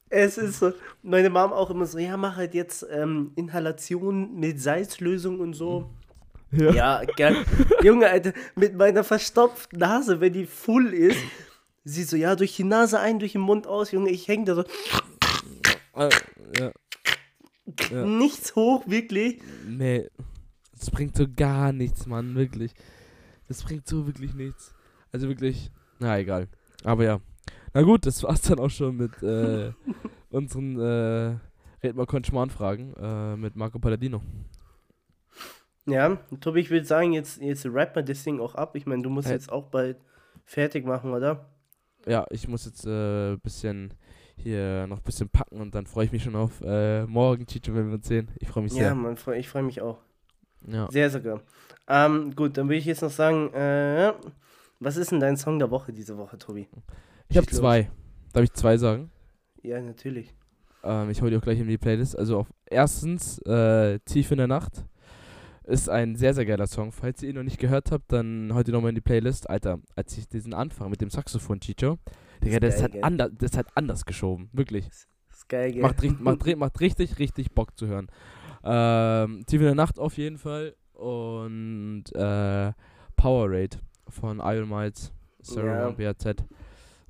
Es 0.09 0.39
ist 0.39 0.59
so. 0.59 0.73
Meine 1.03 1.31
Mom 1.31 1.53
auch 1.53 1.71
immer 1.71 1.87
so, 1.87 1.99
ja, 1.99 2.17
mach 2.17 2.37
halt 2.37 2.55
jetzt 2.55 2.85
ähm, 2.91 3.33
Inhalation 3.37 4.35
mit 4.39 4.61
Salzlösung 4.61 5.39
und 5.41 5.55
so. 5.55 5.91
Ja. 6.51 6.73
Ja, 6.73 7.03
gell. 7.17 7.45
Junge, 7.83 8.09
Alter, 8.09 8.33
mit 8.57 8.75
meiner 8.77 9.05
verstopften 9.05 9.79
Nase, 9.79 10.21
wenn 10.21 10.33
die 10.33 10.47
full 10.47 10.93
ist, 10.93 11.21
sie 11.85 12.03
so, 12.03 12.17
ja, 12.17 12.35
durch 12.35 12.57
die 12.57 12.65
Nase 12.65 12.99
ein, 12.99 13.21
durch 13.21 13.33
den 13.33 13.41
Mund 13.43 13.69
aus, 13.69 13.93
Junge, 13.93 14.11
ich 14.11 14.27
häng 14.27 14.45
da 14.45 14.57
so, 14.57 14.65
Äh, 15.95 16.09
ja. 16.59 16.73
Ja. 17.93 18.05
nichts 18.05 18.57
hoch, 18.57 18.83
wirklich. 18.89 19.41
Nee. 19.65 20.09
Das 20.77 20.91
bringt 20.91 21.17
so 21.17 21.27
gar 21.37 21.73
nichts, 21.73 22.07
Mann, 22.07 22.35
wirklich. 22.35 22.73
Das 23.47 23.63
bringt 23.63 23.87
so 23.87 24.07
wirklich 24.07 24.35
nichts. 24.35 24.75
Also 25.13 25.29
wirklich, 25.29 25.71
na 26.01 26.19
egal. 26.19 26.49
Aber 26.83 27.05
ja. 27.05 27.21
Na 27.73 27.83
gut, 27.83 28.07
das 28.07 28.23
war's 28.23 28.43
dann 28.43 28.59
auch 28.59 28.71
schon 28.71 28.97
mit 28.97 29.23
äh, 29.23 29.73
unseren 30.31 30.79
äh, 30.81 31.37
Red 31.87 31.95
mal 31.97 32.07
Konschmann-Fragen 32.07 32.95
äh, 32.95 33.37
mit 33.37 33.55
Marco 33.57 33.79
Palladino. 33.79 34.21
Ja, 35.87 36.17
Tobi, 36.41 36.61
ich 36.61 36.71
würde 36.71 36.85
sagen, 36.87 37.13
jetzt, 37.13 37.41
jetzt 37.41 37.67
rap 37.67 37.95
mal 37.97 38.03
das 38.05 38.23
Ding 38.25 38.41
auch 38.41 38.55
ab. 38.55 38.77
Ich 38.77 38.87
meine, 38.87 39.03
du 39.03 39.11
musst 39.11 39.29
Hey. 39.29 39.35
jetzt 39.35 39.51
auch 39.51 39.67
bald 39.67 39.97
fertig 40.45 40.85
machen, 40.85 41.13
oder? 41.13 41.47
Ja, 42.07 42.27
ich 42.31 42.49
muss 42.49 42.65
jetzt 42.67 42.87
ein 42.87 43.35
äh, 43.35 43.37
bisschen 43.43 43.95
hier 44.37 44.87
noch 44.87 44.99
ein 44.99 45.03
bisschen 45.05 45.29
packen 45.29 45.61
und 45.61 45.75
dann 45.75 45.87
freue 45.87 46.07
ich 46.07 46.13
mich 46.13 46.23
schon 46.25 46.35
auf 46.37 46.61
äh, 46.63 47.05
morgen, 47.07 47.47
Chicho, 47.47 47.75
wenn 47.75 47.89
wir 47.89 47.95
uns 47.95 48.09
sehen. 48.09 48.31
Ich 48.41 48.49
freue 48.49 48.63
mich 48.65 48.73
Ja, 48.73 48.79
sehr. 48.85 48.95
Mann, 48.95 49.17
freu- 49.17 49.37
ich 49.39 49.49
freue 49.49 49.63
mich 49.63 49.81
auch. 49.81 49.99
Ja. 50.67 50.89
Sehr 50.91 51.11
sogar. 51.11 51.41
Ähm, 51.89 52.35
gut, 52.35 52.57
dann 52.57 52.67
würde 52.69 52.77
ich 52.77 52.85
jetzt 52.87 53.03
noch 53.03 53.11
sagen, 53.11 53.53
äh, 53.53 54.13
was 54.81 54.97
ist 54.97 55.13
denn 55.13 55.21
dein 55.21 55.37
Song 55.37 55.59
der 55.59 55.71
Woche 55.71 55.93
diese 55.93 56.17
Woche, 56.17 56.39
Tobi? 56.39 56.69
Ich 57.31 57.37
habe 57.37 57.47
zwei. 57.47 57.91
Darf 58.33 58.43
ich 58.45 58.53
zwei 58.53 58.77
sagen? 58.77 59.11
Ja, 59.63 59.81
natürlich. 59.81 60.35
Ähm, 60.83 61.11
ich 61.11 61.21
hole 61.23 61.31
die 61.31 61.37
auch 61.37 61.43
gleich 61.43 61.61
in 61.61 61.69
die 61.69 61.79
Playlist. 61.79 62.19
Also 62.19 62.39
auf 62.39 62.53
erstens 62.67 63.39
äh, 63.47 63.99
Tief 64.01 64.31
in 64.33 64.39
der 64.39 64.49
Nacht 64.49 64.85
ist 65.65 65.89
ein 65.89 66.17
sehr, 66.17 66.35
sehr 66.35 66.45
geiler 66.45 66.67
Song. 66.67 66.91
Falls 66.91 67.23
ihr 67.23 67.29
ihn 67.31 67.37
noch 67.37 67.45
nicht 67.45 67.59
gehört 67.59 67.93
habt, 67.93 68.11
dann 68.13 68.53
heute 68.53 68.73
nochmal 68.73 68.89
in 68.89 68.95
die 68.97 69.01
Playlist. 69.01 69.49
Alter, 69.49 69.79
als 69.95 70.19
ich 70.19 70.29
diesen 70.29 70.55
Anfang 70.55 70.91
mit 70.91 71.01
dem 71.01 71.11
Saxophon, 71.11 71.61
Chicho, 71.61 71.99
Digga, 72.43 72.57
Ist 72.67 72.77
das, 72.77 72.83
hat 72.83 72.93
gell? 72.93 73.05
ander, 73.05 73.29
das 73.31 73.57
hat 73.57 73.67
anders 73.77 74.05
geschoben. 74.05 74.49
Wirklich. 74.53 74.89
Ist 74.89 75.49
geil, 75.49 75.73
gell? 75.73 75.83
Macht, 75.83 76.03
macht, 76.21 76.57
macht 76.57 76.81
richtig, 76.81 77.19
richtig 77.21 77.53
Bock 77.53 77.79
zu 77.79 77.87
hören. 77.87 78.09
Ähm, 78.65 79.45
Tief 79.47 79.61
in 79.61 79.67
der 79.67 79.75
Nacht 79.77 80.01
auf 80.01 80.17
jeden 80.17 80.39
Fall. 80.39 80.75
Und 80.95 82.05
äh, 82.15 82.73
Powerade 83.15 83.77
von 84.09 84.41
Iron 84.41 84.69
Miles, 84.69 85.13
Sarah 85.43 85.91
Ja. 85.97 86.13
BAZ. 86.13 86.45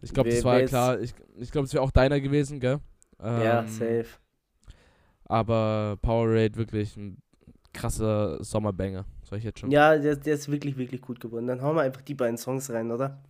Ich 0.03 0.13
glaube, 0.13 0.31
das 0.31 0.45
war 0.45 0.61
ja 0.61 0.67
klar. 0.67 1.01
Ich, 1.01 1.15
ich 1.37 1.51
glaube, 1.51 1.67
es 1.67 1.75
wäre 1.75 1.83
auch 1.83 1.91
deiner 1.91 2.21
gewesen, 2.21 2.61
gell? 2.61 2.81
ja, 3.23 3.61
Ähm, 3.61 3.69
safe. 3.69 4.07
aber 5.25 5.99
Powerade 6.03 6.57
wirklich 6.57 6.97
ein 6.97 7.23
krasser 7.73 8.43
Sommerbanger. 8.43 9.05
Soll 9.23 9.39
ich 9.39 9.45
jetzt 9.45 9.61
schon? 9.61 9.71
Ja, 9.71 9.97
der, 9.97 10.17
der 10.17 10.35
ist 10.35 10.51
wirklich, 10.51 10.77
wirklich 10.77 11.01
gut 11.03 11.21
geworden. 11.21 11.47
Dann 11.47 11.63
hauen 11.63 11.77
wir 11.77 11.83
einfach 11.83 12.03
die 12.03 12.15
beiden 12.15 12.37
Songs 12.37 12.71
rein, 12.71 12.91
oder? 12.91 13.23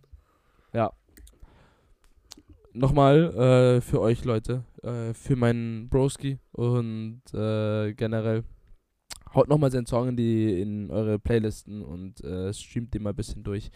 Nochmal 2.73 3.77
äh, 3.77 3.81
für 3.81 3.99
euch 3.99 4.23
Leute, 4.23 4.63
äh, 4.81 5.13
für 5.13 5.35
meinen 5.35 5.89
Broski 5.89 6.39
und 6.53 7.21
äh, 7.33 7.93
generell 7.93 8.43
haut 9.35 9.49
nochmal 9.49 9.71
seinen 9.71 9.87
Song 9.87 10.07
in 10.09 10.15
die 10.15 10.61
in 10.61 10.89
eure 10.89 11.19
Playlisten 11.19 11.81
und 11.81 12.23
äh, 12.23 12.53
streamt 12.53 12.93
den 12.93 13.03
mal 13.03 13.09
ein 13.09 13.15
bisschen 13.15 13.43
durch. 13.43 13.69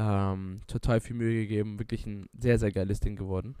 Ähm, 0.00 0.60
total 0.68 1.00
viel 1.00 1.16
Mühe 1.16 1.42
gegeben, 1.42 1.80
wirklich 1.80 2.06
ein 2.06 2.28
sehr, 2.38 2.56
sehr 2.60 2.70
geiles 2.70 3.00
Ding 3.00 3.16
geworden. 3.16 3.56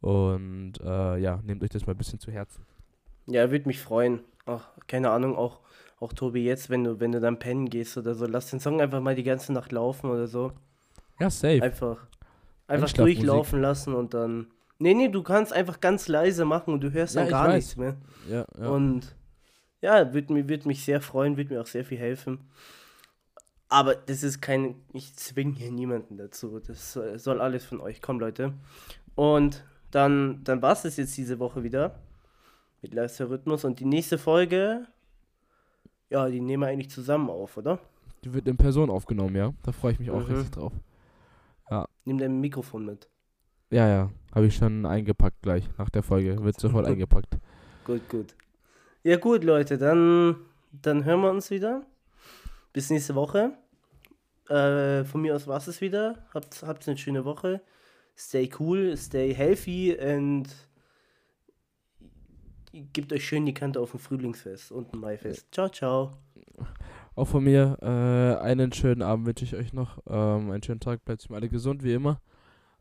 Und 0.00 0.72
äh, 0.82 1.18
ja, 1.18 1.40
nehmt 1.44 1.62
euch 1.62 1.70
das 1.70 1.86
mal 1.86 1.92
ein 1.94 1.98
bisschen 1.98 2.18
zu 2.18 2.32
Herzen. 2.32 2.64
Ja, 3.26 3.52
würde 3.52 3.68
mich 3.68 3.78
freuen. 3.80 4.20
Ach, 4.44 4.70
keine 4.88 5.10
Ahnung, 5.10 5.36
auch, 5.36 5.60
auch 6.00 6.12
Tobi, 6.12 6.44
jetzt, 6.44 6.68
wenn 6.68 6.82
du, 6.82 6.98
wenn 6.98 7.12
du 7.12 7.20
dann 7.20 7.38
pennen 7.38 7.70
gehst 7.70 7.96
oder 7.96 8.16
so, 8.16 8.26
lass 8.26 8.50
den 8.50 8.58
Song 8.58 8.80
einfach 8.80 9.00
mal 9.00 9.14
die 9.14 9.22
ganze 9.22 9.52
Nacht 9.52 9.70
laufen 9.70 10.10
oder 10.10 10.26
so. 10.26 10.50
Ja, 11.20 11.30
safe. 11.30 11.62
Einfach, 11.62 12.06
einfach 12.66 12.92
durchlaufen 12.92 13.60
lassen 13.60 13.94
und 13.94 14.14
dann. 14.14 14.48
Nee, 14.80 14.94
nee, 14.94 15.08
du 15.08 15.22
kannst 15.22 15.52
einfach 15.52 15.80
ganz 15.80 16.08
leise 16.08 16.44
machen 16.44 16.74
und 16.74 16.80
du 16.80 16.90
hörst 16.90 17.14
Ja, 17.14 17.22
dann 17.22 17.30
gar 17.30 17.52
nichts 17.52 17.76
mehr. 17.76 17.96
Ja, 18.28 18.44
ja. 18.58 18.68
Und 18.68 19.14
ja, 19.80 20.12
würde 20.12 20.48
würd 20.48 20.66
mich 20.66 20.84
sehr 20.84 21.00
freuen, 21.00 21.36
würde 21.36 21.54
mir 21.54 21.60
auch 21.60 21.66
sehr 21.66 21.84
viel 21.84 21.98
helfen. 21.98 22.50
Aber 23.68 23.94
das 23.94 24.22
ist 24.22 24.40
kein, 24.40 24.76
ich 24.92 25.14
zwinge 25.16 25.54
hier 25.54 25.70
niemanden 25.70 26.16
dazu. 26.16 26.58
Das 26.60 26.92
soll, 26.92 27.40
alles 27.40 27.64
von 27.64 27.80
euch 27.80 28.00
kommen, 28.00 28.18
Leute. 28.20 28.54
Und 29.14 29.64
dann, 29.90 30.42
dann 30.44 30.62
war 30.62 30.72
es 30.72 30.82
das 30.82 30.96
jetzt 30.96 31.16
diese 31.16 31.38
Woche 31.38 31.62
wieder 31.62 31.98
mit 32.80 32.94
Leister 32.94 33.28
Rhythmus. 33.28 33.64
Und 33.64 33.80
die 33.80 33.84
nächste 33.84 34.16
Folge, 34.16 34.86
ja, 36.08 36.28
die 36.28 36.40
nehmen 36.40 36.62
wir 36.62 36.68
eigentlich 36.68 36.90
zusammen 36.90 37.28
auf, 37.28 37.56
oder? 37.56 37.78
Die 38.24 38.32
wird 38.32 38.48
in 38.48 38.56
Person 38.56 38.88
aufgenommen, 38.90 39.36
ja. 39.36 39.52
Da 39.62 39.72
freue 39.72 39.92
ich 39.92 39.98
mich 39.98 40.10
auch 40.10 40.26
Mhm. 40.26 40.34
richtig 40.34 40.50
drauf. 40.52 40.72
Nimm 42.04 42.16
dein 42.16 42.40
Mikrofon 42.40 42.86
mit. 42.86 43.10
Ja, 43.70 43.86
ja. 43.86 44.10
Habe 44.34 44.46
ich 44.46 44.56
schon 44.56 44.86
eingepackt 44.86 45.42
gleich 45.42 45.68
nach 45.76 45.90
der 45.90 46.02
Folge. 46.02 46.42
Wird 46.42 46.58
sofort 46.60 46.86
eingepackt. 46.86 47.36
Gut, 47.84 48.08
gut. 48.08 48.34
Ja, 49.02 49.16
gut, 49.18 49.44
Leute, 49.44 49.76
dann, 49.76 50.36
dann 50.72 51.04
hören 51.04 51.20
wir 51.20 51.30
uns 51.30 51.50
wieder. 51.50 51.84
Bis 52.78 52.90
nächste 52.90 53.16
Woche. 53.16 53.54
Äh, 54.48 55.02
von 55.02 55.20
mir 55.20 55.34
aus 55.34 55.48
war 55.48 55.56
es 55.56 55.80
wieder. 55.80 56.24
Habt, 56.32 56.62
habt 56.62 56.86
eine 56.86 56.96
schöne 56.96 57.24
Woche. 57.24 57.60
Stay 58.16 58.48
cool, 58.60 58.96
stay 58.96 59.34
healthy 59.34 59.96
und 60.00 60.46
gebt 62.92 63.12
euch 63.12 63.26
schön 63.26 63.46
die 63.46 63.52
Kante 63.52 63.80
auf 63.80 63.90
dem 63.90 63.98
Frühlingsfest 63.98 64.70
und 64.70 64.94
ein 64.94 65.00
Maifest. 65.00 65.48
Ciao, 65.50 65.68
ciao. 65.68 66.18
auch 67.16 67.26
von 67.26 67.42
mir 67.42 67.78
äh, 67.82 68.40
einen 68.44 68.72
schönen 68.72 69.02
Abend 69.02 69.26
wünsche 69.26 69.44
ich 69.44 69.56
euch 69.56 69.72
noch. 69.72 69.98
Ähm, 70.06 70.52
einen 70.52 70.62
schönen 70.62 70.78
Tag, 70.78 71.04
bleibt 71.04 71.28
alle 71.32 71.48
gesund 71.48 71.82
wie 71.82 71.94
immer. 71.94 72.20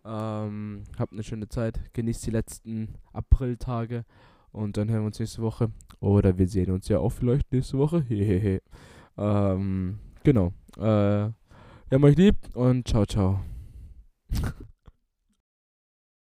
Ähm, 0.05 0.83
habt 0.99 1.13
eine 1.13 1.23
schöne 1.23 1.49
Zeit, 1.49 1.91
genießt 1.93 2.23
die 2.23 2.31
letzten 2.31 2.99
Apriltage 3.13 4.05
und 4.51 4.77
dann 4.77 4.91
hören 4.91 5.01
wir 5.01 5.07
uns 5.07 5.19
nächste 5.19 5.41
Woche. 5.41 5.71
Oder 5.99 6.37
wir 6.37 6.47
sehen 6.47 6.69
uns 6.69 6.87
ja 6.87 6.99
auch 6.99 7.13
vielleicht 7.13 7.51
nächste 7.51 7.79
Woche. 7.79 8.03
Hehehe. 8.07 8.61
Ähm, 9.17 9.99
genau. 10.23 10.53
Äh, 10.77 11.29
ja, 11.29 11.33
euch 12.03 12.17
lieb 12.17 12.35
und 12.53 12.87
ciao, 12.87 13.05
ciao. 13.05 13.39